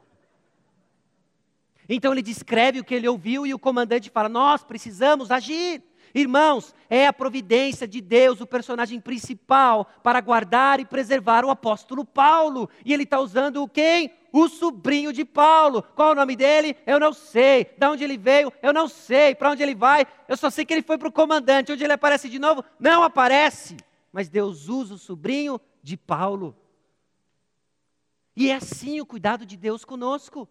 Então 1.87 2.11
ele 2.11 2.21
descreve 2.21 2.79
o 2.79 2.83
que 2.83 2.93
ele 2.93 3.07
ouviu 3.07 3.45
e 3.47 3.53
o 3.53 3.59
comandante 3.59 4.09
fala: 4.09 4.27
Nós 4.29 4.63
precisamos 4.63 5.31
agir. 5.31 5.83
Irmãos, 6.13 6.75
é 6.89 7.07
a 7.07 7.13
providência 7.13 7.87
de 7.87 7.99
Deus 7.99 8.39
o 8.39 8.47
personagem 8.47 8.99
principal 8.99 9.85
para 10.03 10.21
guardar 10.21 10.79
e 10.79 10.85
preservar 10.85 11.43
o 11.43 11.49
apóstolo 11.49 12.05
Paulo. 12.05 12.69
E 12.85 12.93
ele 12.93 13.03
está 13.03 13.19
usando 13.19 13.67
quem? 13.67 14.13
O 14.31 14.47
sobrinho 14.47 15.11
de 15.11 15.25
Paulo. 15.25 15.83
Qual 15.95 16.11
o 16.11 16.15
nome 16.15 16.35
dele? 16.35 16.75
Eu 16.85 16.99
não 16.99 17.13
sei. 17.13 17.65
De 17.77 17.87
onde 17.87 18.03
ele 18.03 18.17
veio? 18.17 18.51
Eu 18.61 18.73
não 18.73 18.87
sei. 18.87 19.33
Para 19.33 19.51
onde 19.51 19.63
ele 19.63 19.75
vai? 19.75 20.05
Eu 20.27 20.37
só 20.37 20.49
sei 20.49 20.65
que 20.65 20.73
ele 20.73 20.83
foi 20.83 20.97
para 20.97 21.07
o 21.07 21.11
comandante. 21.11 21.71
Onde 21.71 21.83
ele 21.83 21.93
aparece 21.93 22.29
de 22.29 22.39
novo? 22.39 22.63
Não 22.79 23.03
aparece. 23.03 23.77
Mas 24.11 24.29
Deus 24.29 24.69
usa 24.69 24.93
o 24.93 24.99
sobrinho 24.99 25.59
de 25.81 25.97
Paulo 25.97 26.55
e 28.35 28.49
é 28.49 28.55
assim 28.55 28.99
o 28.99 29.05
cuidado 29.05 29.45
de 29.45 29.55
Deus 29.55 29.85
conosco. 29.85 30.47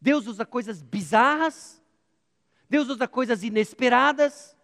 Deus 0.00 0.26
usa 0.26 0.46
coisas 0.46 0.80
bizarras, 0.80 1.80
Deus 2.68 2.88
usa 2.88 3.06
coisas 3.06 3.42
inesperadas. 3.42 4.56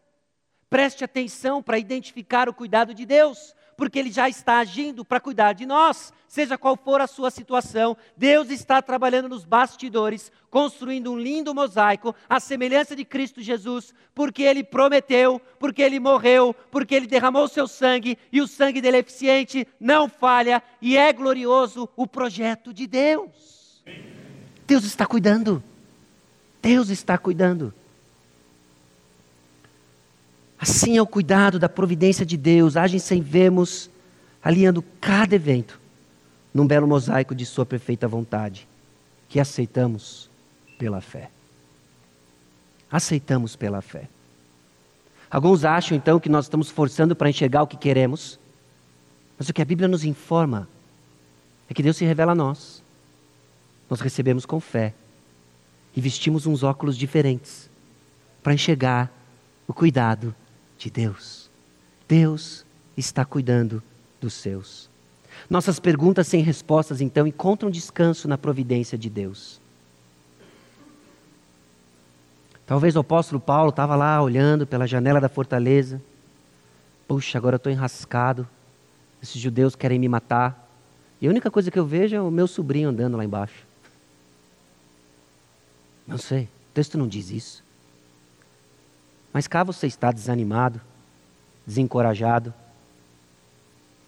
Preste 0.69 1.05
atenção 1.05 1.63
para 1.63 1.79
identificar 1.79 2.49
o 2.49 2.55
cuidado 2.55 2.93
de 2.93 3.07
Deus, 3.07 3.55
porque 3.77 3.99
Ele 3.99 4.11
já 4.11 4.29
está 4.29 4.59
agindo 4.59 5.05
para 5.05 5.21
cuidar 5.21 5.53
de 5.53 5.67
nós, 5.67 6.13
seja 6.27 6.59
qual 6.59 6.77
for 6.77 7.01
a 7.01 7.07
sua 7.07 7.31
situação. 7.31 7.97
Deus 8.17 8.51
está 8.51 8.83
trabalhando 8.83 9.29
nos 9.29 9.45
bastidores, 9.45 10.33
construindo 10.51 11.13
um 11.13 11.19
lindo 11.19 11.55
mosaico, 11.55 12.15
à 12.29 12.41
semelhança 12.41 12.97
de 12.97 13.05
Cristo 13.05 13.41
Jesus, 13.41 13.95
porque 14.15 14.43
Ele 14.43 14.65
prometeu, 14.65 15.41
porque 15.59 15.83
Ele 15.83 16.01
morreu, 16.01 16.55
porque 16.71 16.95
Ele 16.95 17.07
derramou 17.07 17.47
seu 17.47 17.69
sangue, 17.69 18.19
e 18.33 18.41
o 18.41 18.49
sangue 18.49 18.81
dele 18.81 18.97
é 18.97 19.01
eficiente, 19.01 19.69
não 19.79 20.09
falha, 20.09 20.63
e 20.81 20.97
é 20.97 21.13
glorioso 21.13 21.89
o 21.95 22.07
projeto 22.07 22.73
de 22.73 22.87
Deus. 22.87 23.85
Deus 24.67 24.85
está 24.85 25.07
cuidando. 25.07 25.63
Deus 26.61 26.89
está 26.89 27.17
cuidando. 27.17 27.73
Assim 30.69 30.97
é 30.97 31.01
o 31.01 31.07
cuidado 31.07 31.61
da 31.61 31.69
providência 31.69 32.27
de 32.27 32.37
Deus, 32.37 32.77
agem 32.77 32.99
sem 32.99 33.23
vermos, 33.23 33.89
alinhando 34.43 34.83
cada 35.01 35.37
evento 35.37 35.81
num 36.53 36.67
belo 36.67 36.89
mosaico 36.89 37.37
de 37.37 37.47
Sua 37.47 37.65
perfeita 37.65 38.09
vontade, 38.09 38.67
que 39.29 39.39
aceitamos 39.39 40.29
pela 40.77 41.01
fé. 41.01 41.31
Aceitamos 42.91 43.55
pela 43.55 43.81
fé. 43.81 44.09
Alguns 45.31 45.65
acham 45.65 45.97
então 45.97 46.19
que 46.19 46.29
nós 46.29 46.47
estamos 46.47 46.69
forçando 46.69 47.15
para 47.15 47.31
enxergar 47.31 47.63
o 47.63 47.69
que 47.69 47.77
queremos, 47.77 48.37
mas 49.39 49.49
o 49.49 49.55
que 49.55 49.63
a 49.63 49.65
Bíblia 49.65 49.87
nos 49.87 50.03
informa 50.03 50.69
é 51.71 51.75
que 51.75 51.83
Deus 51.83 51.97
se 51.97 52.05
revela 52.05 52.33
a 52.33 52.35
nós. 52.35 52.83
Nós 53.89 54.01
recebemos 54.01 54.45
com 54.45 54.59
fé 54.59 54.93
e 55.95 56.01
vestimos 56.01 56.45
uns 56.45 56.65
óculos 56.65 56.99
diferentes 56.99 57.71
para 58.43 58.53
enxergar 58.53 59.13
o 59.69 59.73
cuidado 59.73 60.35
de 60.79 60.91
Deus. 60.91 61.51
Deus 62.09 62.65
está 62.97 63.25
cuidando 63.25 63.83
dos 64.21 64.35
seus. 64.35 64.89
Nossas 65.49 65.79
perguntas 65.79 66.27
sem 66.27 66.43
respostas, 66.43 67.01
então, 67.01 67.27
encontram 67.27 67.71
descanso 67.71 68.27
na 68.27 68.39
providência 68.39 68.97
de 68.97 69.11
Deus. 69.11 69.61
Talvez 72.67 72.97
o 72.97 73.01
apóstolo 73.01 73.41
Paulo 73.41 73.71
estava 73.71 73.95
lá 73.95 74.21
olhando 74.21 74.67
pela 74.67 74.87
janela 74.87 75.21
da 75.21 75.29
fortaleza. 75.29 76.03
Puxa, 77.07 77.39
agora 77.39 77.55
eu 77.55 77.59
estou 77.59 77.71
enrascado. 77.71 78.49
Esses 79.23 79.41
judeus 79.41 79.77
querem 79.77 79.99
me 79.99 80.09
matar. 80.09 80.69
E 81.21 81.29
a 81.29 81.31
única 81.31 81.51
coisa 81.51 81.71
que 81.71 81.79
eu 81.79 81.87
vejo 81.87 82.17
é 82.17 82.21
o 82.21 82.31
meu 82.31 82.49
sobrinho 82.49 82.89
andando 82.89 83.17
lá 83.17 83.25
embaixo. 83.25 83.65
Não 86.07 86.19
sei, 86.19 86.45
o 86.45 86.75
texto 86.75 86.99
não 86.99 87.07
diz 87.07 87.31
isso. 87.31 87.65
Mas 89.33 89.47
cá 89.47 89.63
você 89.63 89.87
está 89.87 90.11
desanimado, 90.13 90.81
desencorajado. 91.67 92.55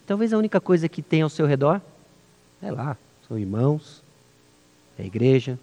Talvez 0.07 0.33
a 0.33 0.37
única 0.37 0.59
coisa 0.59 0.89
que 0.89 1.01
tem 1.01 1.21
ao 1.21 1.29
seu 1.29 1.45
redor 1.45 1.81
é 2.61 2.71
lá, 2.71 2.97
são 3.27 3.37
irmãos, 3.37 4.03
é 4.97 5.03
a 5.03 5.05
igreja, 5.05 5.59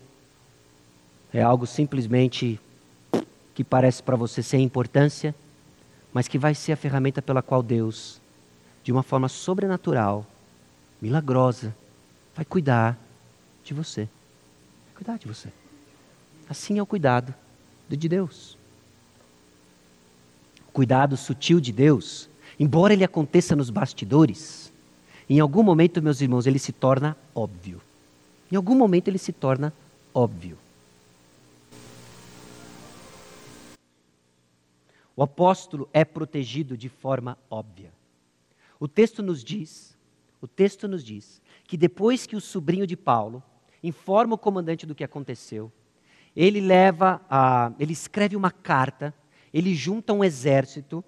é 1.33 1.43
algo 1.43 1.67
simplesmente 1.67 2.61
que 3.55 3.65
parece 3.65 4.03
para 4.03 4.17
você 4.17 4.43
sem 4.43 4.63
importância, 4.63 5.35
mas 6.13 6.29
que 6.29 6.39
vai 6.39 6.55
ser 6.55 6.73
a 6.73 6.77
ferramenta 6.77 7.21
pela 7.21 7.43
qual 7.43 7.63
Deus, 7.63 8.21
de 8.83 8.93
uma 8.93 9.03
forma 9.03 9.29
sobrenatural, 9.29 10.25
milagrosa, 11.01 11.75
vai 12.35 12.45
cuidar 12.45 12.97
de 13.65 13.75
você. 13.75 14.03
Vai 14.87 14.95
cuidar 14.95 15.19
de 15.19 15.27
você. 15.27 15.49
Assim 16.49 16.79
é 16.79 16.83
o 16.83 16.87
cuidado 16.87 17.35
de 17.89 18.09
Deus 18.09 18.56
cuidado 20.77 21.17
sutil 21.17 21.59
de 21.59 21.73
Deus, 21.73 22.29
embora 22.61 22.93
ele 22.93 23.03
aconteça 23.03 23.57
nos 23.57 23.71
bastidores, 23.71 24.71
em 25.27 25.41
algum 25.41 25.63
momento, 25.63 26.03
meus 26.03 26.21
irmãos, 26.21 26.47
ele 26.47 26.59
se 26.59 26.71
torna 26.71 27.17
óbvio. 27.35 27.81
Em 28.53 28.57
algum 28.57 28.75
momento 28.75 29.09
ele 29.09 29.17
se 29.17 29.33
torna 29.33 29.73
óbvio. 30.13 30.59
O 35.17 35.23
apóstolo 35.23 35.89
é 35.95 36.05
protegido 36.05 36.77
de 36.77 36.91
forma 36.91 37.39
óbvia. 37.49 37.91
O 38.79 38.87
texto 38.87 39.23
nos 39.23 39.43
diz, 39.43 39.97
o 40.43 40.47
texto 40.47 40.87
nos 40.87 41.03
diz 41.03 41.41
que 41.65 41.79
depois 41.79 42.27
que 42.27 42.37
o 42.37 42.41
sobrinho 42.41 42.87
de 42.87 42.99
Paulo 42.99 43.43
informa 43.83 44.35
o 44.35 44.39
comandante 44.39 44.85
do 44.85 44.95
que 44.95 45.03
aconteceu, 45.03 45.73
ele 46.37 46.61
leva, 46.61 47.23
a, 47.31 47.73
ele 47.79 47.95
escreve 47.95 48.37
uma 48.37 48.51
carta, 48.51 49.15
ele 49.57 49.75
junta 49.75 50.13
um 50.13 50.23
exército 50.23 51.03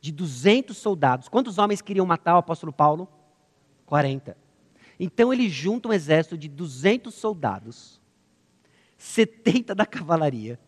de 0.00 0.12
200 0.12 0.76
soldados. 0.76 1.28
Quantos 1.28 1.58
homens 1.58 1.82
queriam 1.82 2.06
matar 2.06 2.36
o 2.36 2.38
apóstolo 2.38 2.72
Paulo? 2.72 3.08
40. 3.86 4.36
Então 5.00 5.32
ele 5.32 5.48
junta 5.48 5.88
um 5.88 5.92
exército 5.92 6.38
de 6.38 6.48
200 6.48 7.12
soldados, 7.12 8.00
70 8.96 9.74
da 9.74 9.84
cavalaria. 9.84 10.60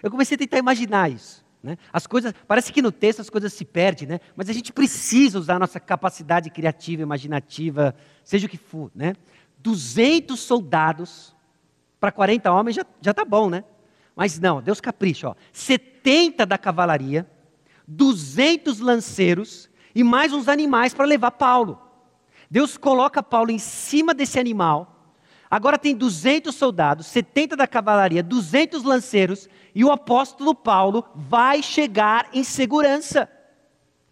Eu 0.00 0.08
comecei 0.08 0.36
a 0.36 0.38
tentar 0.38 0.58
imaginar 0.58 1.10
isso. 1.10 1.44
Né? 1.60 1.76
As 1.92 2.06
coisas, 2.06 2.32
parece 2.46 2.72
que 2.72 2.80
no 2.80 2.92
texto 2.92 3.18
as 3.18 3.28
coisas 3.28 3.52
se 3.52 3.64
perdem, 3.64 4.06
né? 4.06 4.20
mas 4.36 4.48
a 4.48 4.52
gente 4.52 4.72
precisa 4.72 5.40
usar 5.40 5.56
a 5.56 5.58
nossa 5.58 5.80
capacidade 5.80 6.48
criativa, 6.48 7.02
imaginativa, 7.02 7.92
seja 8.22 8.46
o 8.46 8.48
que 8.48 8.56
for. 8.56 8.88
Né? 8.94 9.14
200 9.58 10.38
soldados 10.38 11.34
para 11.98 12.12
40 12.12 12.52
homens 12.52 12.76
já 12.76 13.10
está 13.10 13.24
bom, 13.24 13.50
né? 13.50 13.64
Mas 14.16 14.40
não, 14.40 14.62
Deus 14.62 14.80
capricha. 14.80 15.28
Ó. 15.28 15.34
70 15.52 16.46
da 16.46 16.56
cavalaria, 16.56 17.30
200 17.86 18.80
lanceiros 18.80 19.68
e 19.94 20.02
mais 20.02 20.32
uns 20.32 20.48
animais 20.48 20.94
para 20.94 21.04
levar 21.04 21.32
Paulo. 21.32 21.78
Deus 22.50 22.78
coloca 22.78 23.22
Paulo 23.22 23.50
em 23.50 23.58
cima 23.58 24.14
desse 24.14 24.40
animal. 24.40 24.94
Agora 25.50 25.78
tem 25.78 25.94
200 25.94 26.54
soldados, 26.54 27.06
70 27.06 27.56
da 27.56 27.66
cavalaria, 27.66 28.22
200 28.22 28.82
lanceiros 28.82 29.48
e 29.74 29.84
o 29.84 29.92
apóstolo 29.92 30.54
Paulo 30.54 31.04
vai 31.14 31.62
chegar 31.62 32.28
em 32.32 32.42
segurança. 32.42 33.28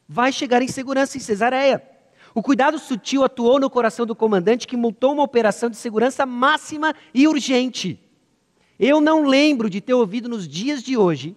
Vai 0.07 0.31
chegar 0.31 0.61
em 0.61 0.69
segurança 0.69 1.17
em 1.17 1.21
Cesareia. 1.21 1.83
O 2.35 2.43
cuidado 2.43 2.79
sutil 2.79 3.25
atuou 3.25 3.59
no 3.59 3.71
coração 3.71 4.05
do 4.05 4.15
comandante 4.15 4.67
que 4.67 4.77
montou 4.77 5.15
uma 5.15 5.23
operação 5.23 5.71
de 5.71 5.77
segurança 5.77 6.27
máxima 6.27 6.95
e 7.15 7.27
urgente. 7.27 8.04
Eu 8.79 9.01
não 9.01 9.25
lembro 9.25 9.71
de 9.71 9.81
ter 9.81 9.95
ouvido 9.95 10.29
nos 10.29 10.49
dias 10.49 10.83
de 10.83 10.97
hoje, 10.97 11.37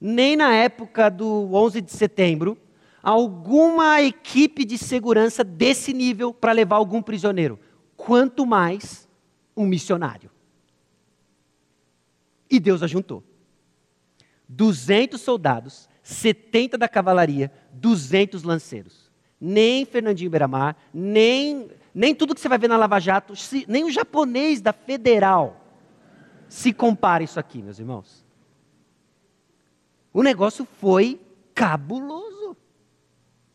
nem 0.00 0.36
na 0.36 0.54
época 0.54 1.10
do 1.10 1.52
11 1.52 1.80
de 1.80 1.90
setembro, 1.90 2.56
alguma 3.02 4.00
equipe 4.02 4.64
de 4.64 4.78
segurança 4.78 5.42
desse 5.42 5.92
nível 5.92 6.32
para 6.32 6.52
levar 6.52 6.76
algum 6.76 7.02
prisioneiro. 7.02 7.58
Quanto 7.96 8.46
mais 8.46 9.08
um 9.56 9.66
missionário. 9.66 10.30
E 12.48 12.60
Deus 12.60 12.82
ajuntou. 12.82 13.24
200 14.48 15.20
soldados, 15.20 15.88
70 16.02 16.78
da 16.78 16.88
cavalaria, 16.88 17.50
200 17.72 18.44
lanceiros. 18.44 19.10
Nem 19.40 19.84
Fernandinho 19.84 20.30
Beiramar, 20.30 20.76
nem, 20.94 21.68
nem 21.92 22.14
tudo 22.14 22.34
que 22.34 22.40
você 22.40 22.48
vai 22.48 22.58
ver 22.58 22.68
na 22.68 22.76
Lava 22.76 23.00
Jato, 23.00 23.34
nem 23.66 23.84
o 23.84 23.90
japonês 23.90 24.60
da 24.60 24.72
Federal 24.72 25.65
se 26.48 26.72
compara 26.72 27.22
isso 27.22 27.38
aqui, 27.38 27.62
meus 27.62 27.78
irmãos. 27.78 28.24
O 30.12 30.22
negócio 30.22 30.64
foi 30.64 31.20
cabuloso, 31.54 32.56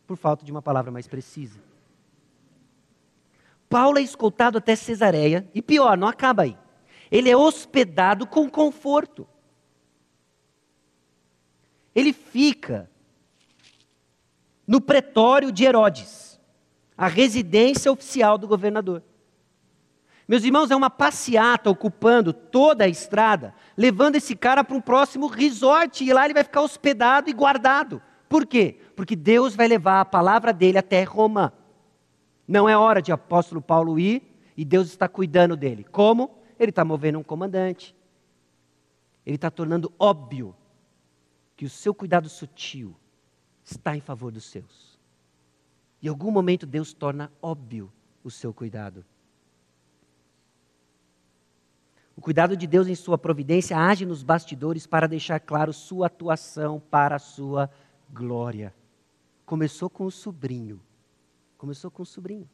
por 0.05 0.17
falta 0.17 0.45
de 0.45 0.51
uma 0.51 0.61
palavra 0.61 0.91
mais 0.91 1.07
precisa. 1.07 1.59
Paulo 3.69 3.97
é 3.97 4.01
escoltado 4.01 4.57
até 4.57 4.75
Cesareia, 4.75 5.49
e 5.53 5.61
pior, 5.61 5.97
não 5.97 6.07
acaba 6.07 6.43
aí. 6.43 6.57
Ele 7.09 7.29
é 7.29 7.37
hospedado 7.37 8.27
com 8.27 8.49
conforto. 8.49 9.27
Ele 11.95 12.13
fica 12.13 12.89
no 14.67 14.79
pretório 14.79 15.51
de 15.51 15.65
Herodes, 15.65 16.39
a 16.97 17.07
residência 17.07 17.91
oficial 17.91 18.37
do 18.37 18.47
governador. 18.47 19.03
Meus 20.27 20.43
irmãos, 20.43 20.71
é 20.71 20.75
uma 20.75 20.89
passeata 20.89 21.69
ocupando 21.69 22.31
toda 22.31 22.85
a 22.85 22.87
estrada, 22.87 23.53
levando 23.75 24.15
esse 24.15 24.35
cara 24.35 24.63
para 24.63 24.75
um 24.75 24.81
próximo 24.81 25.27
resort, 25.27 26.03
e 26.03 26.13
lá 26.13 26.25
ele 26.25 26.33
vai 26.33 26.43
ficar 26.43 26.61
hospedado 26.61 27.29
e 27.29 27.33
guardado. 27.33 28.01
Por 28.29 28.45
quê? 28.45 28.79
Porque 28.95 29.15
Deus 29.15 29.55
vai 29.55 29.67
levar 29.67 29.99
a 30.01 30.05
palavra 30.05 30.53
dele 30.53 30.77
até 30.77 31.03
Roma. 31.03 31.53
Não 32.47 32.67
é 32.69 32.77
hora 32.77 33.01
de 33.01 33.11
apóstolo 33.11 33.61
Paulo 33.61 33.99
ir, 33.99 34.23
e 34.55 34.63
Deus 34.63 34.87
está 34.87 35.07
cuidando 35.07 35.57
dele. 35.57 35.83
Como? 35.83 36.37
Ele 36.59 36.69
está 36.69 36.85
movendo 36.85 37.19
um 37.19 37.23
comandante. 37.23 37.95
Ele 39.25 39.35
está 39.35 39.49
tornando 39.49 39.91
óbvio 39.97 40.55
que 41.55 41.65
o 41.65 41.69
seu 41.69 41.93
cuidado 41.93 42.29
sutil 42.29 42.95
está 43.63 43.95
em 43.95 44.01
favor 44.01 44.31
dos 44.31 44.45
seus. 44.45 44.99
Em 46.01 46.07
algum 46.07 46.31
momento 46.31 46.65
Deus 46.65 46.93
torna 46.93 47.31
óbvio 47.41 47.91
o 48.23 48.31
seu 48.31 48.53
cuidado. 48.53 49.05
O 52.21 52.23
cuidado 52.23 52.55
de 52.55 52.67
Deus 52.67 52.87
em 52.87 52.93
sua 52.93 53.17
providência 53.17 53.75
age 53.75 54.05
nos 54.05 54.21
bastidores 54.21 54.85
para 54.85 55.07
deixar 55.07 55.39
claro 55.39 55.73
sua 55.73 56.05
atuação 56.05 56.79
para 56.79 57.15
a 57.15 57.19
sua 57.19 57.67
glória. 58.13 58.75
Começou 59.43 59.89
com 59.89 60.05
o 60.05 60.11
sobrinho. 60.11 60.79
Começou 61.57 61.89
com 61.89 62.03
o 62.03 62.05
sobrinho. 62.05 62.47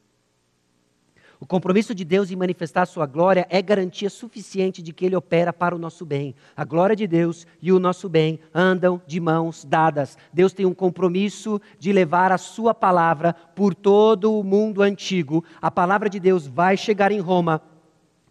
O 1.38 1.46
compromisso 1.46 1.94
de 1.94 2.02
Deus 2.02 2.30
em 2.30 2.36
manifestar 2.36 2.86
sua 2.86 3.04
glória 3.04 3.46
é 3.50 3.60
garantia 3.60 4.08
suficiente 4.08 4.80
de 4.80 4.90
que 4.90 5.04
ele 5.04 5.14
opera 5.14 5.52
para 5.52 5.76
o 5.76 5.78
nosso 5.78 6.06
bem. 6.06 6.34
A 6.56 6.64
glória 6.64 6.96
de 6.96 7.06
Deus 7.06 7.46
e 7.60 7.70
o 7.70 7.78
nosso 7.78 8.08
bem 8.08 8.40
andam 8.54 9.02
de 9.06 9.20
mãos 9.20 9.66
dadas. 9.66 10.16
Deus 10.32 10.54
tem 10.54 10.64
um 10.64 10.72
compromisso 10.72 11.60
de 11.78 11.92
levar 11.92 12.32
a 12.32 12.38
sua 12.38 12.72
palavra 12.72 13.34
por 13.54 13.74
todo 13.74 14.32
o 14.32 14.42
mundo 14.42 14.80
antigo. 14.80 15.44
A 15.60 15.70
palavra 15.70 16.08
de 16.08 16.18
Deus 16.18 16.46
vai 16.46 16.74
chegar 16.74 17.12
em 17.12 17.20
Roma 17.20 17.60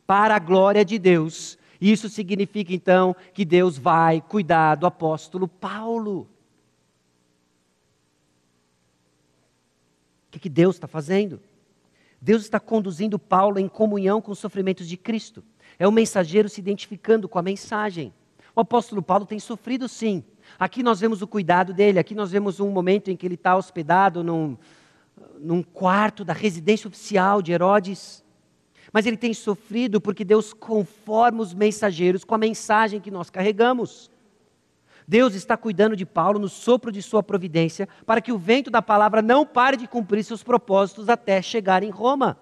para 0.07 0.35
a 0.37 0.39
glória 0.39 0.83
de 0.83 0.97
Deus. 0.97 1.59
Isso 1.79 2.09
significa 2.09 2.73
então 2.73 3.15
que 3.33 3.45
Deus 3.45 3.77
vai 3.77 4.21
cuidar 4.21 4.75
do 4.75 4.87
apóstolo 4.87 5.47
Paulo. 5.47 6.21
O 10.27 10.31
que, 10.31 10.39
que 10.39 10.49
Deus 10.49 10.77
está 10.77 10.87
fazendo? 10.87 11.39
Deus 12.19 12.41
está 12.41 12.59
conduzindo 12.59 13.19
Paulo 13.19 13.59
em 13.59 13.67
comunhão 13.67 14.21
com 14.21 14.31
os 14.31 14.39
sofrimentos 14.39 14.87
de 14.87 14.97
Cristo. 14.97 15.43
É 15.77 15.87
o 15.87 15.91
mensageiro 15.91 16.49
se 16.49 16.59
identificando 16.59 17.29
com 17.29 17.37
a 17.37 17.43
mensagem. 17.43 18.11
O 18.55 18.61
apóstolo 18.61 19.03
Paulo 19.03 19.25
tem 19.25 19.39
sofrido 19.39 19.87
sim. 19.87 20.23
Aqui 20.57 20.81
nós 20.81 20.99
vemos 20.99 21.21
o 21.21 21.27
cuidado 21.27 21.73
dele, 21.73 21.99
aqui 21.99 22.15
nós 22.15 22.31
vemos 22.31 22.59
um 22.59 22.71
momento 22.71 23.11
em 23.11 23.15
que 23.15 23.27
ele 23.27 23.35
está 23.35 23.55
hospedado 23.55 24.23
num, 24.23 24.57
num 25.37 25.61
quarto 25.61 26.25
da 26.25 26.33
residência 26.33 26.87
oficial 26.87 27.41
de 27.41 27.51
Herodes. 27.51 28.23
Mas 28.97 29.05
ele 29.05 29.15
tem 29.15 29.31
sofrido 29.31 30.01
porque 30.01 30.25
Deus 30.25 30.53
conforma 30.53 31.43
os 31.43 31.53
mensageiros 31.53 32.23
com 32.23 32.33
a 32.33 32.37
mensagem 32.39 32.99
que 32.99 33.11
nós 33.11 33.29
carregamos. 33.29 34.09
Deus 35.07 35.35
está 35.35 35.55
cuidando 35.55 35.95
de 35.95 36.03
Paulo 36.03 36.39
no 36.39 36.49
sopro 36.49 36.91
de 36.91 37.03
sua 37.03 37.21
providência, 37.21 37.87
para 38.07 38.19
que 38.21 38.31
o 38.31 38.39
vento 38.39 38.71
da 38.71 38.81
palavra 38.81 39.21
não 39.21 39.45
pare 39.45 39.77
de 39.77 39.87
cumprir 39.87 40.23
seus 40.23 40.41
propósitos 40.41 41.09
até 41.09 41.43
chegar 41.43 41.83
em 41.83 41.91
Roma. 41.91 42.39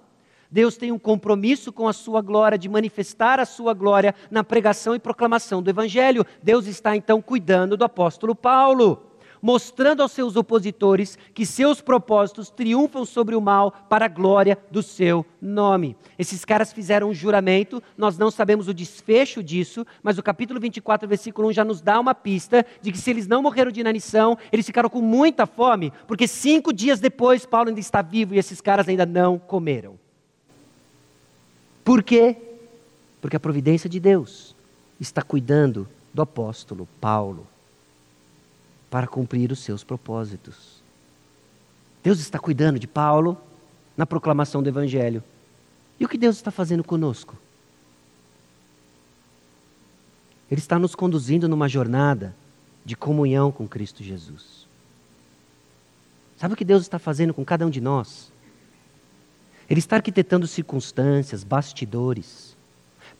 Deus 0.49 0.77
tem 0.77 0.93
um 0.93 0.97
compromisso 0.97 1.73
com 1.73 1.89
a 1.89 1.93
sua 1.93 2.21
glória, 2.21 2.57
de 2.57 2.69
manifestar 2.69 3.37
a 3.37 3.45
sua 3.45 3.73
glória 3.73 4.15
na 4.31 4.41
pregação 4.41 4.95
e 4.95 4.99
proclamação 4.99 5.61
do 5.61 5.69
Evangelho. 5.69 6.25
Deus 6.41 6.67
está 6.67 6.95
então 6.95 7.21
cuidando 7.21 7.75
do 7.75 7.83
apóstolo 7.83 8.33
Paulo 8.33 9.05
mostrando 9.45 10.01
aos 10.01 10.11
seus 10.11 10.35
opositores 10.35 11.19
que 11.31 11.45
seus 11.45 11.79
propósitos 11.79 12.49
triunfam 12.49 13.05
sobre 13.05 13.35
o 13.35 13.39
mal 13.41 13.69
para 13.87 14.05
a 14.05 14.07
glória 14.07 14.57
do 14.71 14.81
seu 14.81 15.23
nome. 15.39 15.95
Esses 16.17 16.43
caras 16.43 16.73
fizeram 16.73 17.09
um 17.09 17.13
juramento, 17.13 17.79
nós 17.95 18.17
não 18.17 18.31
sabemos 18.31 18.67
o 18.67 18.73
desfecho 18.73 19.43
disso, 19.43 19.85
mas 20.01 20.17
o 20.17 20.23
capítulo 20.23 20.59
24, 20.59 21.07
versículo 21.07 21.49
1 21.49 21.53
já 21.53 21.63
nos 21.63 21.79
dá 21.79 21.99
uma 21.99 22.15
pista 22.15 22.65
de 22.81 22.91
que 22.91 22.97
se 22.97 23.11
eles 23.11 23.27
não 23.27 23.43
morreram 23.43 23.69
de 23.69 23.81
inanição, 23.81 24.35
eles 24.51 24.65
ficaram 24.65 24.89
com 24.89 24.99
muita 24.99 25.45
fome, 25.45 25.93
porque 26.07 26.27
cinco 26.27 26.73
dias 26.73 26.99
depois 26.99 27.45
Paulo 27.45 27.69
ainda 27.69 27.79
está 27.79 28.01
vivo 28.01 28.33
e 28.33 28.39
esses 28.39 28.59
caras 28.59 28.87
ainda 28.87 29.05
não 29.05 29.37
comeram. 29.37 29.99
Por 31.83 32.01
quê? 32.01 32.35
Porque 33.21 33.37
a 33.37 33.39
providência 33.39 33.87
de 33.87 33.99
Deus 33.99 34.55
está 34.99 35.21
cuidando 35.21 35.87
do 36.11 36.23
apóstolo 36.23 36.87
Paulo 36.99 37.45
para 38.95 39.07
cumprir 39.07 39.51
os 39.51 39.59
seus 39.59 39.83
propósitos. 39.83 40.81
Deus 42.01 42.17
está 42.21 42.39
cuidando 42.39 42.79
de 42.79 42.87
Paulo 42.87 43.37
na 43.97 44.05
proclamação 44.05 44.63
do 44.63 44.69
Evangelho. 44.69 45.21
E 45.99 46.05
o 46.05 46.07
que 46.07 46.17
Deus 46.17 46.37
está 46.37 46.49
fazendo 46.49 46.81
conosco? 46.81 47.35
Ele 50.49 50.61
está 50.61 50.79
nos 50.79 50.95
conduzindo 50.95 51.49
numa 51.49 51.67
jornada 51.67 52.33
de 52.85 52.95
comunhão 52.95 53.51
com 53.51 53.67
Cristo 53.67 54.01
Jesus. 54.01 54.65
Sabe 56.37 56.53
o 56.53 56.57
que 56.57 56.63
Deus 56.63 56.83
está 56.83 56.97
fazendo 56.97 57.33
com 57.33 57.43
cada 57.43 57.67
um 57.67 57.69
de 57.69 57.81
nós? 57.81 58.31
Ele 59.69 59.79
está 59.81 59.97
arquitetando 59.97 60.47
circunstâncias, 60.47 61.43
bastidores, 61.43 62.55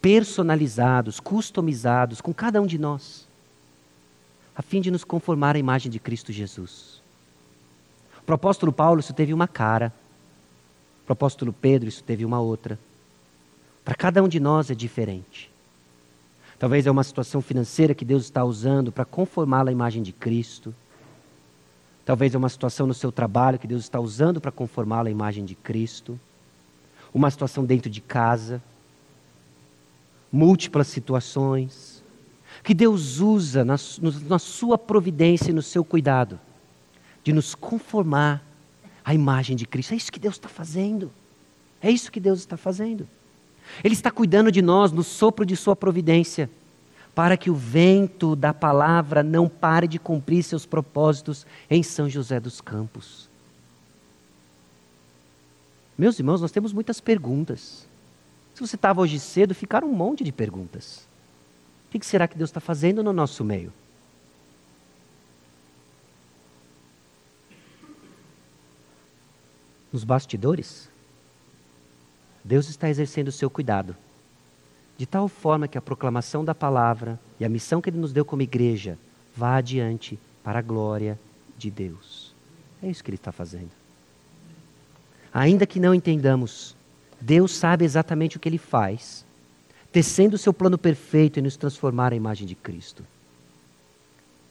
personalizados, 0.02 1.20
customizados 1.20 2.22
com 2.22 2.34
cada 2.34 2.62
um 2.62 2.66
de 2.66 2.78
nós 2.78 3.25
a 4.56 4.62
fim 4.62 4.80
de 4.80 4.90
nos 4.90 5.04
conformar 5.04 5.56
à 5.56 5.60
imagem 5.60 5.92
de 5.92 6.00
Cristo 6.00 6.32
Jesus. 6.32 7.02
O 8.28 8.34
apóstolo 8.34 8.72
Paulo, 8.72 9.00
isso 9.00 9.14
teve 9.14 9.34
uma 9.34 9.48
cara. 9.48 9.94
O 11.08 11.14
apóstolo 11.14 11.54
Pedro, 11.54 11.88
isso 11.88 12.04
teve 12.04 12.26
uma 12.26 12.40
outra. 12.40 12.80
Para 13.84 13.94
cada 13.94 14.24
um 14.24 14.28
de 14.28 14.40
nós 14.40 14.72
é 14.72 14.76
diferente. 14.76 15.52
Talvez 16.58 16.88
é 16.88 16.92
uma 16.92 17.04
situação 17.04 17.42
financeira 17.42 17.94
que 17.94 18.06
Deus 18.06 18.24
está 18.24 18.44
usando 18.44 18.92
para 18.92 19.06
conformá-la 19.06 19.70
à 19.70 19.74
imagem 19.74 20.02
de 20.02 20.12
Cristo. 20.12 20.74
Talvez 22.06 22.34
é 22.34 22.38
uma 22.38 22.50
situação 22.50 22.88
no 22.88 22.94
seu 22.94 23.12
trabalho 23.12 23.60
que 23.60 23.68
Deus 23.68 23.84
está 23.84 24.00
usando 24.00 24.40
para 24.40 24.52
conformá-la 24.52 25.10
à 25.10 25.12
imagem 25.12 25.44
de 25.46 25.54
Cristo. 25.54 26.20
Uma 27.14 27.30
situação 27.30 27.66
dentro 27.66 27.90
de 27.90 28.02
casa. 28.02 28.62
Múltiplas 30.32 30.88
situações. 30.88 31.95
Que 32.64 32.74
Deus 32.74 33.20
usa 33.20 33.64
na, 33.64 33.76
na 34.28 34.40
sua 34.40 34.78
providência 34.78 35.52
e 35.52 35.54
no 35.54 35.62
seu 35.62 35.84
cuidado 35.84 36.40
de 37.24 37.34
nos 37.34 37.56
conformar 37.56 38.44
à 39.04 39.14
imagem 39.14 39.56
de 39.56 39.66
Cristo. 39.66 39.94
É 39.94 39.98
isso 39.98 40.12
que 40.12 40.20
Deus 40.20 40.36
está 40.36 40.48
fazendo. 40.48 41.12
É 41.82 41.90
isso 41.90 42.12
que 42.12 42.20
Deus 42.20 42.40
está 42.40 42.56
fazendo. 42.56 43.08
Ele 43.84 43.94
está 43.94 44.12
cuidando 44.12 44.52
de 44.52 44.62
nós 44.62 44.92
no 44.92 45.04
sopro 45.04 45.46
de 45.46 45.56
Sua 45.56 45.76
providência, 45.76 46.50
para 47.14 47.38
que 47.38 47.50
o 47.50 47.56
vento 47.56 48.36
da 48.36 48.54
palavra 48.54 49.24
não 49.24 49.48
pare 49.48 49.88
de 49.88 49.98
cumprir 49.98 50.44
seus 50.44 50.66
propósitos 50.66 51.46
em 51.70 51.82
São 51.82 52.10
José 52.10 52.40
dos 52.40 52.62
Campos. 52.62 53.30
Meus 55.98 56.20
irmãos, 56.20 56.42
nós 56.42 56.52
temos 56.52 56.74
muitas 56.74 57.00
perguntas. 57.00 57.88
Se 58.54 58.62
você 58.62 58.76
estava 58.76 59.02
hoje 59.02 59.20
cedo, 59.20 59.56
ficaram 59.56 59.90
um 59.90 59.94
monte 59.94 60.24
de 60.24 60.32
perguntas. 60.32 61.08
O 61.96 62.00
que 62.00 62.06
será 62.06 62.28
que 62.28 62.38
Deus 62.38 62.50
está 62.50 62.60
fazendo 62.60 63.02
no 63.02 63.14
nosso 63.14 63.44
meio? 63.44 63.72
nos 69.96 70.04
bastidores, 70.04 70.90
Deus 72.44 72.68
está 72.68 72.90
exercendo 72.90 73.30
o 73.30 73.32
seu 73.32 73.50
cuidado, 73.50 73.96
de 74.98 75.06
tal 75.06 75.30
forma 75.30 75.70
que 75.70 75.78
a 75.78 75.82
proclamação 75.82 76.44
da 76.44 76.54
palavra 76.54 77.18
e 77.40 77.46
a 77.46 77.50
missão 77.50 77.82
que 77.82 77.90
Ele 77.90 77.98
nos 77.98 78.12
deu 78.12 78.26
como 78.26 78.42
igreja 78.42 78.98
vá 79.34 79.56
adiante 79.56 80.20
para 80.44 80.60
a 80.60 80.62
glória 80.62 81.18
de 81.58 81.72
Deus. 81.72 82.36
É 82.84 82.90
isso 82.90 83.02
que 83.02 83.10
Ele 83.10 83.16
está 83.16 83.32
fazendo. 83.32 83.72
Ainda 85.34 85.66
que 85.66 85.80
não 85.80 85.96
entendamos, 85.96 86.76
Deus 87.22 87.56
sabe 87.56 87.86
exatamente 87.86 88.36
o 88.36 88.40
que 88.40 88.50
Ele 88.50 88.58
faz, 88.58 89.25
tecendo 89.96 90.34
o 90.34 90.38
seu 90.38 90.54
plano 90.54 90.78
perfeito 90.78 91.40
em 91.40 91.42
nos 91.42 91.56
transformar 91.56 92.12
à 92.12 92.18
imagem 92.18 92.46
de 92.46 92.54
Cristo. 92.54 93.02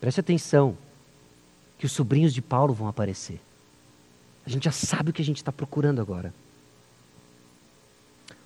Preste 0.01 0.19
atenção, 0.19 0.75
que 1.77 1.85
os 1.85 1.93
sobrinhos 1.93 2.33
de 2.33 2.41
Paulo 2.41 2.73
vão 2.73 2.89
aparecer. 2.89 3.39
A 4.47 4.49
gente 4.49 4.65
já 4.65 4.73
sabe 4.73 5.11
o 5.11 5.13
que 5.13 5.21
a 5.21 5.25
gente 5.25 5.37
está 5.37 5.53
procurando 5.53 6.01
agora. 6.01 6.33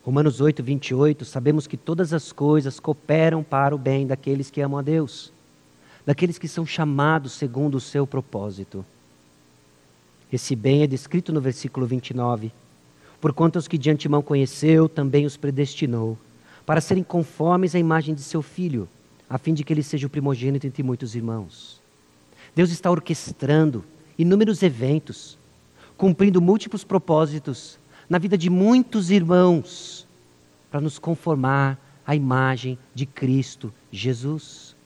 Romanos 0.03 0.41
8, 0.41 0.61
28, 0.61 1.25
sabemos 1.25 1.69
que 1.69 1.77
todas 1.77 2.13
as 2.13 2.33
coisas 2.33 2.81
cooperam 2.81 3.45
para 3.45 3.77
o 3.77 3.79
bem 3.79 4.05
daqueles 4.05 4.51
que 4.51 4.61
amam 4.61 4.81
a 4.81 4.83
Deus, 4.83 5.33
daqueles 6.05 6.37
que 6.37 6.49
são 6.49 6.67
chamados 6.67 7.31
segundo 7.31 7.77
o 7.77 7.81
seu 7.81 8.09
propósito. 8.09 8.85
Esse 10.33 10.57
bem 10.57 10.83
é 10.83 10.87
descrito 10.89 11.33
no 11.33 11.41
versículo 11.41 11.87
29. 11.87 12.51
Porquanto 13.21 13.57
os 13.57 13.69
que 13.69 13.79
de 13.79 13.89
antemão 13.89 14.21
conheceu, 14.21 14.89
também 14.89 15.27
os 15.27 15.37
predestinou, 15.37 16.19
para 16.69 16.83
serem 16.83 17.03
conformes 17.03 17.75
à 17.75 17.79
imagem 17.79 18.15
de 18.15 18.21
seu 18.21 18.43
filho, 18.43 18.87
a 19.27 19.39
fim 19.39 19.55
de 19.55 19.65
que 19.65 19.73
ele 19.73 19.83
seja 19.83 20.07
o 20.07 20.11
primogênito 20.11 20.67
entre 20.67 20.83
muitos 20.83 21.15
irmãos. 21.15 21.81
Deus 22.55 22.71
está 22.71 22.91
orquestrando 22.91 23.87
inúmeros 24.19 24.63
eventos 24.63 25.39
cumprindo 25.97 26.43
múltiplos 26.43 26.85
propósitos 26.85 27.79
na 28.07 28.19
vida 28.19 28.37
de 28.37 28.51
muitos 28.51 29.11
irmãos 29.11 30.07
para 30.71 30.79
nos 30.79 30.99
conformar 30.99 31.79
à 32.07 32.15
imagem 32.15 32.79
de 32.95 33.07
Cristo 33.07 33.73
Jesus. 33.91 34.77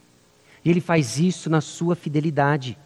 E 0.65 0.71
ele 0.71 0.81
faz 0.81 1.19
isso 1.19 1.51
na 1.51 1.61
sua 1.61 1.97
fidelidade. 1.97 2.79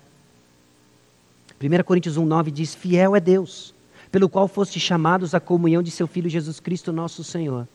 1 1.63 1.85
Coríntios 1.85 2.17
1,9 2.17 2.51
diz: 2.51 2.75
Fiel 2.75 3.15
é 3.15 3.21
Deus, 3.21 3.75
pelo 4.11 4.27
qual 4.27 4.49
foste 4.49 4.81
chamados 4.81 5.35
à 5.35 5.39
comunhão 5.39 5.83
de 5.83 5.91
seu 5.91 6.07
Filho 6.07 6.31
Jesus 6.31 6.61
Cristo, 6.61 6.95
nosso 6.95 7.23
Senhor. 7.23 7.69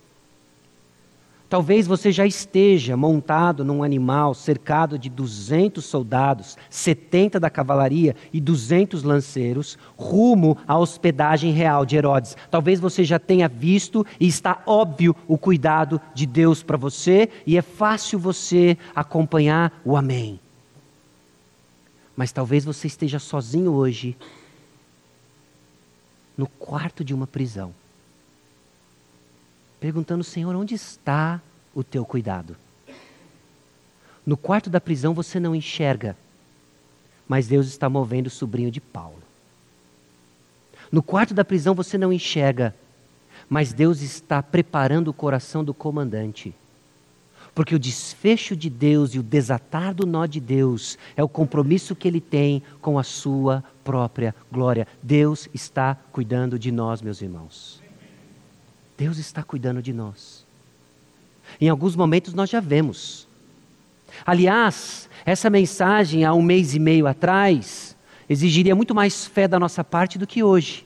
Talvez 1.51 1.85
você 1.85 2.13
já 2.13 2.25
esteja 2.25 2.95
montado 2.95 3.65
num 3.65 3.83
animal 3.83 4.33
cercado 4.33 4.97
de 4.97 5.09
200 5.09 5.83
soldados, 5.83 6.57
70 6.69 7.41
da 7.41 7.49
cavalaria 7.49 8.15
e 8.31 8.39
200 8.39 9.03
lanceiros, 9.03 9.77
rumo 9.97 10.57
à 10.65 10.79
hospedagem 10.79 11.51
real 11.51 11.85
de 11.85 11.97
Herodes. 11.97 12.37
Talvez 12.49 12.79
você 12.79 13.03
já 13.03 13.19
tenha 13.19 13.49
visto 13.49 14.05
e 14.17 14.29
está 14.29 14.63
óbvio 14.65 15.13
o 15.27 15.37
cuidado 15.37 15.99
de 16.13 16.25
Deus 16.25 16.63
para 16.63 16.77
você 16.77 17.27
e 17.45 17.57
é 17.57 17.61
fácil 17.61 18.17
você 18.17 18.77
acompanhar 18.95 19.81
o 19.83 19.97
Amém. 19.97 20.39
Mas 22.15 22.31
talvez 22.31 22.63
você 22.63 22.87
esteja 22.87 23.19
sozinho 23.19 23.73
hoje, 23.73 24.15
no 26.37 26.47
quarto 26.47 27.03
de 27.03 27.13
uma 27.13 27.27
prisão 27.27 27.73
perguntando: 29.81 30.23
Senhor, 30.23 30.55
onde 30.55 30.75
está 30.75 31.41
o 31.75 31.83
teu 31.83 32.05
cuidado? 32.05 32.55
No 34.23 34.37
quarto 34.37 34.69
da 34.69 34.79
prisão 34.79 35.13
você 35.13 35.39
não 35.39 35.55
enxerga, 35.55 36.15
mas 37.27 37.47
Deus 37.47 37.67
está 37.67 37.89
movendo 37.89 38.27
o 38.27 38.29
sobrinho 38.29 38.69
de 38.69 38.79
Paulo. 38.79 39.21
No 40.91 41.01
quarto 41.01 41.33
da 41.33 41.43
prisão 41.43 41.73
você 41.73 41.97
não 41.97 42.13
enxerga, 42.13 42.75
mas 43.49 43.73
Deus 43.73 44.01
está 44.01 44.43
preparando 44.43 45.07
o 45.07 45.13
coração 45.13 45.63
do 45.63 45.73
comandante. 45.73 46.53
Porque 47.55 47.75
o 47.75 47.79
desfecho 47.79 48.55
de 48.55 48.69
Deus 48.69 49.13
e 49.13 49.19
o 49.19 49.23
desatar 49.23 49.93
do 49.93 50.05
nó 50.05 50.25
de 50.25 50.39
Deus 50.39 50.97
é 51.17 51.23
o 51.23 51.27
compromisso 51.27 51.95
que 51.95 52.07
ele 52.07 52.21
tem 52.21 52.61
com 52.81 52.97
a 52.99 53.03
sua 53.03 53.63
própria 53.83 54.33
glória. 54.49 54.87
Deus 55.01 55.49
está 55.53 55.97
cuidando 56.13 56.57
de 56.59 56.71
nós, 56.71 57.01
meus 57.01 57.21
irmãos. 57.21 57.81
Deus 58.97 59.17
está 59.17 59.43
cuidando 59.43 59.81
de 59.81 59.93
nós. 59.93 60.45
Em 61.59 61.69
alguns 61.69 61.95
momentos 61.95 62.33
nós 62.33 62.49
já 62.49 62.59
vemos. 62.59 63.27
Aliás, 64.25 65.09
essa 65.25 65.49
mensagem 65.49 66.25
há 66.25 66.33
um 66.33 66.41
mês 66.41 66.75
e 66.75 66.79
meio 66.79 67.07
atrás 67.07 67.95
exigiria 68.29 68.75
muito 68.75 68.95
mais 68.95 69.25
fé 69.25 69.47
da 69.47 69.59
nossa 69.59 69.83
parte 69.83 70.17
do 70.17 70.27
que 70.27 70.43
hoje. 70.43 70.85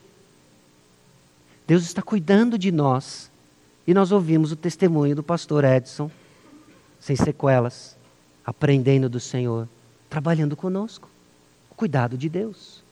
Deus 1.67 1.83
está 1.83 2.01
cuidando 2.01 2.57
de 2.57 2.71
nós 2.71 3.31
e 3.87 3.93
nós 3.93 4.11
ouvimos 4.11 4.51
o 4.51 4.55
testemunho 4.55 5.15
do 5.15 5.23
pastor 5.23 5.63
Edson, 5.63 6.09
sem 6.99 7.15
sequelas, 7.15 7.97
aprendendo 8.45 9.09
do 9.09 9.19
Senhor, 9.19 9.67
trabalhando 10.09 10.55
conosco. 10.55 11.09
O 11.69 11.75
cuidado 11.75 12.17
de 12.17 12.29
Deus. 12.29 12.83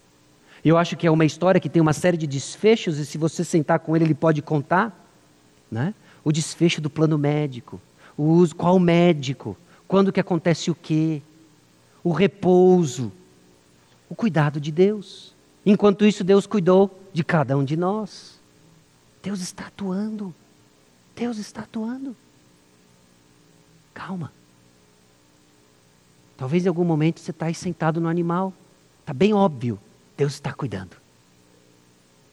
Eu 0.64 0.78
acho 0.78 0.95
que 0.95 1.05
é 1.05 1.11
uma 1.11 1.26
história 1.26 1.59
que 1.59 1.70
tem 1.70 1.82
uma 1.82 1.93
série 1.93 2.18
de 2.18 2.28
desfechos 2.28 2.97
e 2.97 3.05
se 3.05 3.18
você 3.18 3.43
sentar 3.43 3.80
com 3.80 3.95
ele, 3.95 4.05
ele 4.05 4.14
pode 4.14 4.41
contar 4.41 5.03
né? 5.74 5.94
o 6.24 6.32
desfecho 6.32 6.80
do 6.80 6.90
plano 6.90 7.18
médico, 7.18 7.82
o 8.18 8.24
uso, 8.24 8.56
qual 8.56 8.80
médico, 8.80 9.58
quando 9.88 10.12
que 10.12 10.20
acontece 10.20 10.72
o 10.72 10.76
quê, 10.76 11.22
o 12.04 12.12
repouso, 12.12 13.12
o 14.10 14.16
cuidado 14.16 14.60
de 14.60 14.72
Deus. 14.72 15.34
Enquanto 15.66 16.06
isso, 16.06 16.24
Deus 16.24 16.46
cuidou 16.46 17.00
de 17.12 17.24
cada 17.24 17.58
um 17.58 17.64
de 17.64 17.76
nós. 17.76 18.40
Deus 19.22 19.42
está 19.42 19.68
atuando. 19.68 20.34
Deus 21.16 21.38
está 21.38 21.62
atuando. 21.62 22.16
Calma. 23.94 24.32
Talvez 26.36 26.66
em 26.66 26.70
algum 26.70 26.84
momento 26.84 27.20
você 27.20 27.32
está 27.32 27.46
aí 27.46 27.56
sentado 27.56 28.02
no 28.02 28.10
animal. 28.10 28.54
Está 29.02 29.14
bem 29.14 29.34
óbvio. 29.34 29.80
Deus 30.18 30.34
está 30.34 30.54
cuidando. 30.54 30.98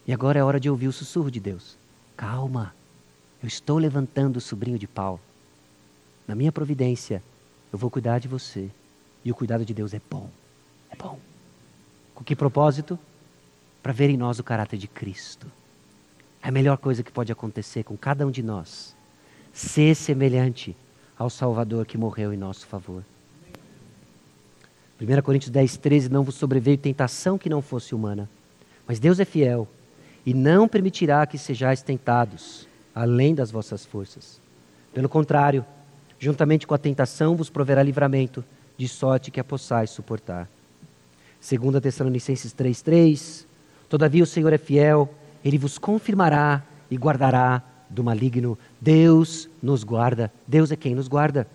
E 0.05 0.11
agora 0.11 0.39
é 0.39 0.43
hora 0.43 0.59
de 0.59 0.69
ouvir 0.69 0.87
o 0.87 0.93
sussurro 0.93 1.31
de 1.31 1.39
Deus. 1.39 1.77
Calma. 2.17 2.73
Eu 3.41 3.47
estou 3.47 3.79
levantando 3.79 4.37
o 4.37 4.41
sobrinho 4.41 4.77
de 4.77 4.87
Paulo. 4.87 5.19
Na 6.27 6.35
minha 6.35 6.51
providência, 6.51 7.23
eu 7.73 7.79
vou 7.79 7.89
cuidar 7.89 8.19
de 8.19 8.27
você. 8.27 8.69
E 9.25 9.31
o 9.31 9.35
cuidado 9.35 9.65
de 9.65 9.73
Deus 9.73 9.93
é 9.93 10.01
bom. 10.09 10.29
É 10.91 10.95
bom. 10.95 11.19
Com 12.13 12.23
que 12.23 12.35
propósito? 12.35 12.99
Para 13.81 13.93
ver 13.93 14.09
em 14.09 14.17
nós 14.17 14.37
o 14.37 14.43
caráter 14.43 14.77
de 14.77 14.87
Cristo. 14.87 15.47
É 16.41 16.49
a 16.49 16.51
melhor 16.51 16.77
coisa 16.77 17.01
que 17.01 17.11
pode 17.11 17.31
acontecer 17.31 17.83
com 17.83 17.97
cada 17.97 18.25
um 18.27 18.31
de 18.31 18.43
nós. 18.43 18.95
Ser 19.51 19.95
semelhante 19.95 20.77
ao 21.17 21.29
Salvador 21.29 21.85
que 21.85 21.97
morreu 21.97 22.31
em 22.31 22.37
nosso 22.37 22.67
favor. 22.67 23.03
1 24.99 25.21
Coríntios 25.23 25.49
10, 25.49 25.77
13: 25.77 26.09
Não 26.09 26.23
vos 26.23 26.35
sobreveio 26.35 26.77
tentação 26.77 27.37
que 27.39 27.49
não 27.49 27.61
fosse 27.61 27.95
humana, 27.95 28.29
mas 28.87 28.99
Deus 28.99 29.19
é 29.19 29.25
fiel 29.25 29.67
e 30.23 30.33
não 30.33 30.67
permitirá 30.67 31.25
que 31.25 31.37
sejais 31.39 31.81
tentados 31.81 32.67
além 32.93 33.33
das 33.33 33.51
vossas 33.51 33.85
forças. 33.85 34.39
Pelo 34.93 35.09
contrário, 35.09 35.65
juntamente 36.19 36.67
com 36.67 36.73
a 36.73 36.77
tentação 36.77 37.35
vos 37.35 37.49
proverá 37.49 37.81
livramento, 37.81 38.43
de 38.77 38.87
sorte 38.87 39.31
que 39.31 39.39
a 39.39 39.43
possais 39.43 39.89
suportar. 39.89 40.49
2 41.39 41.81
Tessalonicenses 41.81 42.53
3,3 42.53 43.45
Todavia 43.91 44.23
o 44.23 44.25
Senhor 44.25 44.53
é 44.53 44.57
fiel, 44.57 45.13
ele 45.43 45.57
vos 45.57 45.77
confirmará 45.77 46.63
e 46.89 46.95
guardará 46.95 47.61
do 47.89 48.01
maligno. 48.01 48.57
Deus 48.79 49.49
nos 49.61 49.83
guarda. 49.83 50.31
Deus 50.47 50.71
é 50.71 50.77
quem 50.77 50.95
nos 50.95 51.09
guarda. 51.09 51.45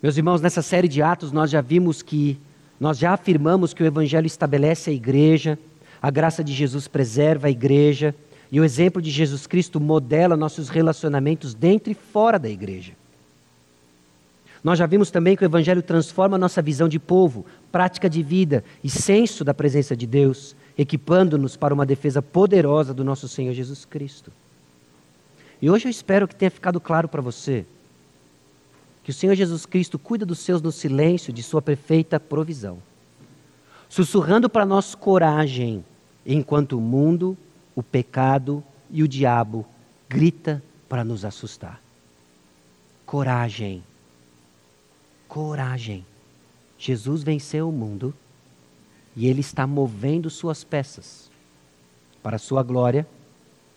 Meus 0.00 0.16
irmãos, 0.16 0.40
nessa 0.40 0.62
série 0.62 0.86
de 0.86 1.02
Atos 1.02 1.32
nós 1.32 1.50
já 1.50 1.60
vimos 1.60 2.00
que, 2.00 2.38
nós 2.78 2.96
já 2.96 3.12
afirmamos 3.12 3.74
que 3.74 3.82
o 3.82 3.86
Evangelho 3.86 4.26
estabelece 4.26 4.90
a 4.90 4.92
igreja, 4.92 5.58
a 6.00 6.10
graça 6.10 6.44
de 6.44 6.52
Jesus 6.52 6.86
preserva 6.86 7.48
a 7.48 7.50
igreja 7.50 8.14
e 8.52 8.60
o 8.60 8.64
exemplo 8.64 9.00
de 9.00 9.10
Jesus 9.10 9.46
Cristo 9.46 9.80
modela 9.80 10.36
nossos 10.36 10.68
relacionamentos 10.68 11.54
dentro 11.54 11.90
e 11.90 11.94
fora 11.94 12.38
da 12.38 12.50
igreja. 12.50 12.92
Nós 14.62 14.78
já 14.78 14.84
vimos 14.84 15.10
também 15.10 15.34
que 15.34 15.42
o 15.42 15.46
Evangelho 15.46 15.82
transforma 15.82 16.36
nossa 16.36 16.60
visão 16.60 16.86
de 16.86 16.98
povo, 16.98 17.46
prática 17.72 18.10
de 18.10 18.22
vida 18.22 18.62
e 18.84 18.90
senso 18.90 19.42
da 19.42 19.54
presença 19.54 19.96
de 19.96 20.06
Deus, 20.06 20.54
equipando-nos 20.76 21.56
para 21.56 21.72
uma 21.72 21.86
defesa 21.86 22.20
poderosa 22.20 22.92
do 22.92 23.02
nosso 23.02 23.26
Senhor 23.26 23.54
Jesus 23.54 23.86
Cristo. 23.86 24.30
E 25.60 25.70
hoje 25.70 25.86
eu 25.86 25.90
espero 25.90 26.28
que 26.28 26.34
tenha 26.34 26.50
ficado 26.50 26.78
claro 26.78 27.08
para 27.08 27.22
você 27.22 27.64
que 29.02 29.10
o 29.10 29.14
Senhor 29.14 29.34
Jesus 29.34 29.64
Cristo 29.64 29.98
cuida 29.98 30.26
dos 30.26 30.40
seus 30.40 30.60
no 30.60 30.70
silêncio 30.70 31.32
de 31.32 31.42
sua 31.42 31.62
perfeita 31.62 32.20
provisão, 32.20 32.78
sussurrando 33.88 34.48
para 34.48 34.66
nós 34.66 34.94
coragem, 34.94 35.82
enquanto 36.24 36.78
o 36.78 36.80
mundo, 36.80 37.36
o 37.74 37.82
pecado 37.82 38.62
e 38.90 39.02
o 39.02 39.08
diabo 39.08 39.66
grita 40.08 40.62
para 40.88 41.04
nos 41.04 41.24
assustar. 41.24 41.80
Coragem 43.06 43.82
coragem. 45.32 46.04
Jesus 46.76 47.22
venceu 47.22 47.66
o 47.66 47.72
mundo 47.72 48.12
e 49.16 49.26
ele 49.26 49.40
está 49.40 49.66
movendo 49.66 50.28
suas 50.28 50.62
peças 50.62 51.30
para 52.22 52.36
a 52.36 52.38
sua 52.38 52.62
glória 52.62 53.06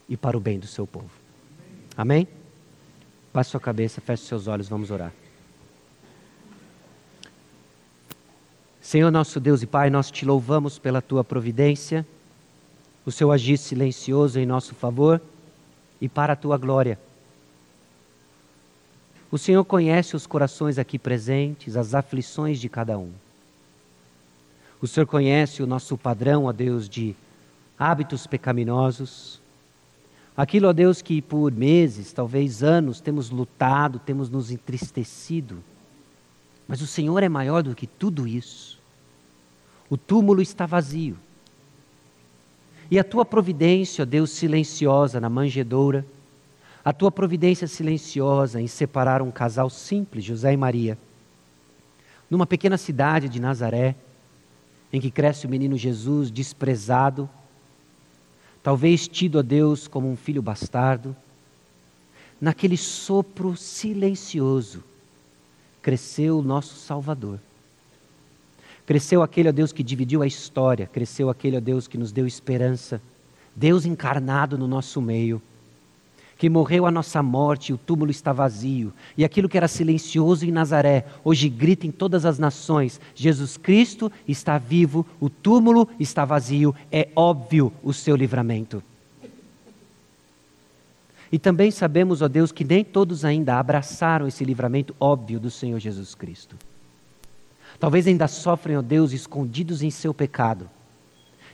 e 0.09 0.17
para 0.17 0.35
o 0.35 0.39
bem 0.39 0.59
do 0.59 0.67
seu 0.67 0.85
povo. 0.85 1.09
Amém? 1.95 2.27
Passe 3.31 3.51
sua 3.51 3.59
cabeça, 3.61 4.01
feche 4.01 4.23
seus 4.23 4.47
olhos, 4.47 4.67
vamos 4.67 4.91
orar. 4.91 5.13
Senhor 8.81 9.09
nosso 9.09 9.39
Deus 9.39 9.61
e 9.61 9.65
Pai, 9.65 9.89
nós 9.89 10.11
te 10.11 10.25
louvamos 10.25 10.77
pela 10.77 11.01
tua 11.01 11.23
providência, 11.23 12.05
o 13.06 13.12
seu 13.12 13.32
agir 13.32 13.58
silencioso 13.58 14.39
em 14.39 14.45
nosso 14.45 14.74
favor 14.74 15.22
e 16.01 16.10
para 16.10 16.34
a 16.34 16.36
tua 16.36 16.58
glória. 16.58 16.99
O 19.32 19.38
Senhor 19.38 19.64
conhece 19.64 20.16
os 20.16 20.26
corações 20.26 20.78
aqui 20.78 20.97
presentes, 20.97 21.76
as 21.76 21.93
aflições 21.93 22.60
de 22.60 22.70
cada 22.70 22.97
um. 22.97 23.12
O 24.82 24.88
Senhor 24.88 25.06
conhece 25.06 25.62
o 25.62 25.68
nosso 25.68 25.97
padrão, 25.97 26.45
ó 26.45 26.51
Deus, 26.51 26.88
de 26.88 27.16
hábitos 27.78 28.28
pecaminosos. 28.28 29.41
Aquilo, 30.38 30.68
ó 30.68 30.74
Deus, 30.74 31.01
que 31.01 31.22
por 31.22 31.51
meses, 31.51 32.12
talvez 32.12 32.64
anos, 32.64 32.99
temos 32.99 33.30
lutado, 33.30 33.99
temos 33.99 34.30
nos 34.30 34.51
entristecido. 34.51 35.64
Mas 36.68 36.82
o 36.82 36.88
Senhor 36.88 37.22
é 37.22 37.30
maior 37.30 37.64
do 37.64 37.76
que 37.76 37.88
tudo 37.88 38.28
isso. 38.28 38.80
O 39.89 39.97
túmulo 39.97 40.41
está 40.41 40.66
vazio. 40.66 41.18
E 42.89 42.99
a 42.99 43.03
tua 43.03 43.25
providência, 43.25 44.05
Deus, 44.05 44.31
silenciosa 44.31 45.19
na 45.19 45.29
manjedoura, 45.29 46.05
a 46.83 46.93
tua 46.93 47.11
providência 47.11 47.67
silenciosa 47.67 48.61
em 48.61 48.67
separar 48.67 49.21
um 49.21 49.31
casal 49.31 49.69
simples, 49.69 50.23
José 50.23 50.53
e 50.53 50.57
Maria, 50.57 50.97
numa 52.29 52.45
pequena 52.45 52.77
cidade 52.77 53.27
de 53.27 53.39
Nazaré, 53.39 53.95
em 54.93 55.01
que 55.01 55.09
cresce 55.09 55.47
o 55.47 55.49
menino 55.49 55.75
Jesus 55.77 56.29
desprezado, 56.29 57.27
talvez 58.61 59.07
tido 59.07 59.39
a 59.39 59.41
Deus 59.41 59.88
como 59.88 60.09
um 60.09 60.15
filho 60.15 60.41
bastardo, 60.41 61.15
naquele 62.39 62.77
sopro 62.77 63.55
silencioso, 63.57 64.83
cresceu 65.81 66.39
o 66.39 66.43
nosso 66.43 66.75
Salvador. 66.75 67.39
Cresceu 68.86 69.23
aquele, 69.23 69.49
ó 69.49 69.51
Deus, 69.51 69.71
que 69.71 69.81
dividiu 69.81 70.21
a 70.21 70.27
história, 70.27 70.86
cresceu 70.86 71.29
aquele, 71.29 71.57
ó 71.57 71.59
Deus, 71.59 71.88
que 71.88 71.97
nos 71.97 72.11
deu 72.11 72.27
esperança, 72.27 73.01
Deus 73.55 73.86
encarnado 73.86 74.57
no 74.57 74.67
nosso 74.67 75.01
meio. 75.01 75.41
Que 76.38 76.49
morreu 76.49 76.86
a 76.86 76.91
nossa 76.91 77.23
morte, 77.23 77.71
o 77.71 77.77
túmulo 77.77 78.11
está 78.11 78.33
vazio, 78.33 78.93
e 79.17 79.23
aquilo 79.23 79.47
que 79.47 79.55
era 79.57 79.69
silencioso 79.69 80.45
em 80.45 80.51
Nazaré, 80.51 81.05
hoje 81.23 81.47
grita 81.47 81.88
em 81.88 81.91
todas 81.91 82.25
as 82.25 82.38
nações: 82.38 82.99
Jesus 83.15 83.55
Cristo 83.55 84.11
está 84.27 84.57
vivo, 84.57 85.05
o 85.19 85.29
túmulo 85.29 85.88
está 85.97 86.25
vazio, 86.25 86.75
é 86.91 87.07
óbvio 87.15 87.71
o 87.81 87.93
seu 87.93 88.15
livramento. 88.17 88.83
E 91.31 91.39
também 91.39 91.71
sabemos, 91.71 92.21
ó 92.21 92.27
Deus, 92.27 92.51
que 92.51 92.63
nem 92.63 92.83
todos 92.83 93.25
ainda 93.25 93.57
abraçaram 93.57 94.27
esse 94.27 94.43
livramento 94.43 94.95
óbvio 94.99 95.39
do 95.39 95.49
Senhor 95.49 95.79
Jesus 95.79 96.13
Cristo. 96.13 96.55
Talvez 97.80 98.07
ainda 98.07 98.28
sofrem, 98.28 98.78
ó 98.78 98.82
Deus, 98.82 99.11
escondidos 99.11 99.82
em 99.82 99.89
seu 99.89 100.13
pecado. 100.13 100.69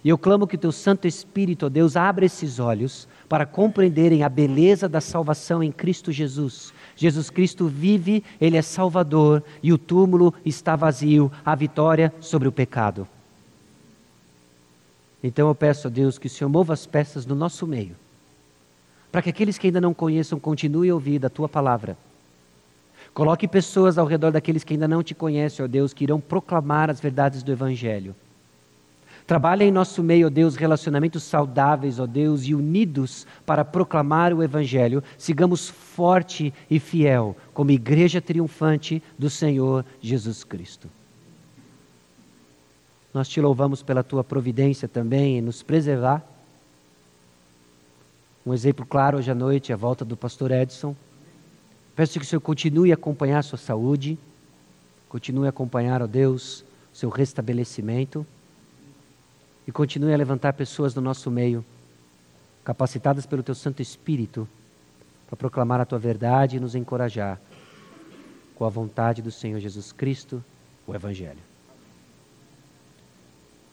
E 0.03 0.09
eu 0.09 0.17
clamo 0.17 0.47
que 0.47 0.55
o 0.55 0.59
teu 0.59 0.72
Santo 0.72 1.07
Espírito, 1.07 1.67
ó 1.67 1.69
Deus, 1.69 1.95
abra 1.95 2.26
esses 2.26 2.59
olhos 2.59 3.07
para 3.30 3.45
compreenderem 3.45 4.24
a 4.24 4.30
beleza 4.30 4.89
da 4.89 4.99
salvação 4.99 5.61
em 5.61 5.72
Cristo 5.72 6.11
Jesus. 6.11 6.74
Jesus 6.95 7.30
Cristo 7.30 7.67
vive, 7.67 8.24
Ele 8.39 8.57
é 8.57 8.61
Salvador 8.61 9.43
e 9.61 9.72
o 9.72 9.78
túmulo 9.78 10.34
está 10.43 10.76
vazio, 10.76 11.32
a 11.45 11.55
vitória 11.55 12.11
sobre 12.19 12.47
o 12.47 12.51
pecado. 12.51 13.07
Então 15.24 15.47
eu 15.47 15.55
peço 15.55 15.88
a 15.88 15.91
Deus 15.91 16.17
que 16.17 16.26
o 16.28 16.30
Senhor 16.30 16.49
mova 16.49 16.74
as 16.74 16.88
peças 16.88 17.26
no 17.26 17.36
nosso 17.36 17.67
meio, 17.67 17.95
para 19.11 19.22
que 19.22 19.30
aqueles 19.30 19.57
que 19.57 19.67
ainda 19.67 19.80
não 19.80 19.93
conheçam 19.93 20.39
continuem 20.39 20.89
a 20.89 20.95
ouvir 20.95 21.19
da 21.19 21.30
tua 21.30 21.47
palavra. 21.47 21.95
Coloque 23.14 23.47
pessoas 23.47 23.97
ao 23.97 24.05
redor 24.05 24.32
daqueles 24.32 24.64
que 24.64 24.74
ainda 24.74 24.88
não 24.88 25.03
te 25.03 25.14
conhecem, 25.14 25.64
ó 25.64 25.68
Deus, 25.68 25.93
que 25.93 26.03
irão 26.03 26.20
proclamar 26.20 26.89
as 26.89 26.99
verdades 26.99 27.43
do 27.43 27.51
Evangelho. 27.51 28.16
Trabalha 29.28 29.64
em 29.64 29.72
nosso 29.72 30.01
meio, 30.01 30.28
ó 30.28 30.30
Deus, 30.30 30.55
relacionamentos 30.55 31.24
saudáveis, 31.24 31.99
ó 31.99 32.05
Deus, 32.05 32.45
e 32.45 32.55
unidos 32.55 33.28
para 33.45 33.64
proclamar 33.64 34.34
o 34.34 34.41
Evangelho. 34.41 35.03
Sigamos 35.18 35.70
forte 35.70 36.53
e 36.70 36.80
fiel 36.80 37.36
como 37.53 37.72
igreja 37.72 38.22
triunfante 38.22 39.03
do 39.18 39.30
Senhor 39.30 39.86
Jesus 40.01 40.43
Cristo. 40.43 40.89
Nós 43.14 43.28
te 43.28 43.41
louvamos 43.41 43.84
pela 43.84 44.03
tua 44.03 44.24
providência 44.24 44.88
também 44.88 45.38
em 45.38 45.41
nos 45.41 45.62
preservar. 45.62 46.26
Um 48.45 48.53
exemplo 48.53 48.86
claro 48.86 49.18
hoje 49.18 49.30
à 49.30 49.36
noite 49.36 49.72
é 49.72 49.76
a 49.76 49.78
volta 49.78 50.03
do 50.05 50.16
pastor 50.16 50.49
Edson. 50.49 50.95
Peço 51.95 52.19
que 52.19 52.25
o 52.25 52.27
Senhor 52.27 52.41
continue 52.41 52.91
a 52.91 52.95
acompanhar 52.95 53.39
a 53.39 53.43
sua 53.43 53.57
saúde, 53.57 54.17
continue 55.09 55.45
a 55.45 55.49
acompanhar, 55.49 56.01
ó 56.01 56.07
Deus, 56.07 56.63
o 56.93 56.95
seu 56.95 57.09
restabelecimento 57.09 58.25
e 59.67 59.71
continue 59.71 60.13
a 60.13 60.17
levantar 60.17 60.53
pessoas 60.53 60.95
no 60.95 61.01
nosso 61.01 61.29
meio, 61.29 61.63
capacitadas 62.63 63.25
pelo 63.25 63.43
Teu 63.43 63.55
Santo 63.55 63.81
Espírito, 63.81 64.47
para 65.27 65.35
proclamar 65.35 65.81
a 65.81 65.85
Tua 65.85 65.99
verdade 65.99 66.57
e 66.57 66.59
nos 66.59 66.75
encorajar 66.75 67.39
com 68.55 68.65
a 68.65 68.69
vontade 68.69 69.21
do 69.21 69.31
Senhor 69.31 69.59
Jesus 69.59 69.91
Cristo, 69.91 70.43
o 70.87 70.95
Evangelho. 70.95 71.39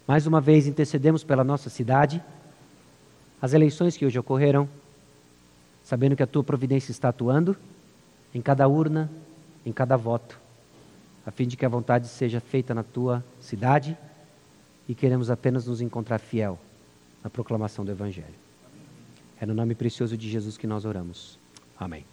Mais 0.07 0.27
uma 0.27 0.41
vez 0.41 0.67
intercedemos 0.67 1.23
pela 1.23 1.45
nossa 1.45 1.71
cidade, 1.71 2.23
as 3.41 3.53
eleições 3.53 3.97
que 3.97 4.05
hoje 4.05 4.19
ocorreram, 4.19 4.69
sabendo 5.85 6.17
que 6.17 6.23
a 6.23 6.27
Tua 6.27 6.43
providência 6.43 6.91
está 6.91 7.11
atuando 7.11 7.57
em 8.39 8.41
cada 8.41 8.69
urna, 8.69 9.11
em 9.67 9.73
cada 9.73 9.97
voto, 9.97 10.39
a 11.27 11.31
fim 11.33 11.45
de 11.45 11.57
que 11.57 11.67
a 11.67 11.69
vontade 11.69 12.07
seja 12.07 12.39
feita 12.39 12.73
na 12.73 12.85
Tua 12.85 13.25
cidade 13.41 13.99
e 14.89 14.95
queremos 14.95 15.29
apenas 15.29 15.67
nos 15.67 15.81
encontrar 15.81 16.21
fiel 16.21 16.57
na 17.23 17.29
proclamação 17.29 17.85
do 17.85 17.91
Evangelho. 17.91 18.39
É 19.41 19.45
no 19.45 19.55
nome 19.55 19.75
precioso 19.75 20.17
de 20.17 20.31
Jesus 20.31 20.57
que 20.57 20.69
nós 20.69 20.85
oramos. 20.85 21.37
Amém. 21.77 22.05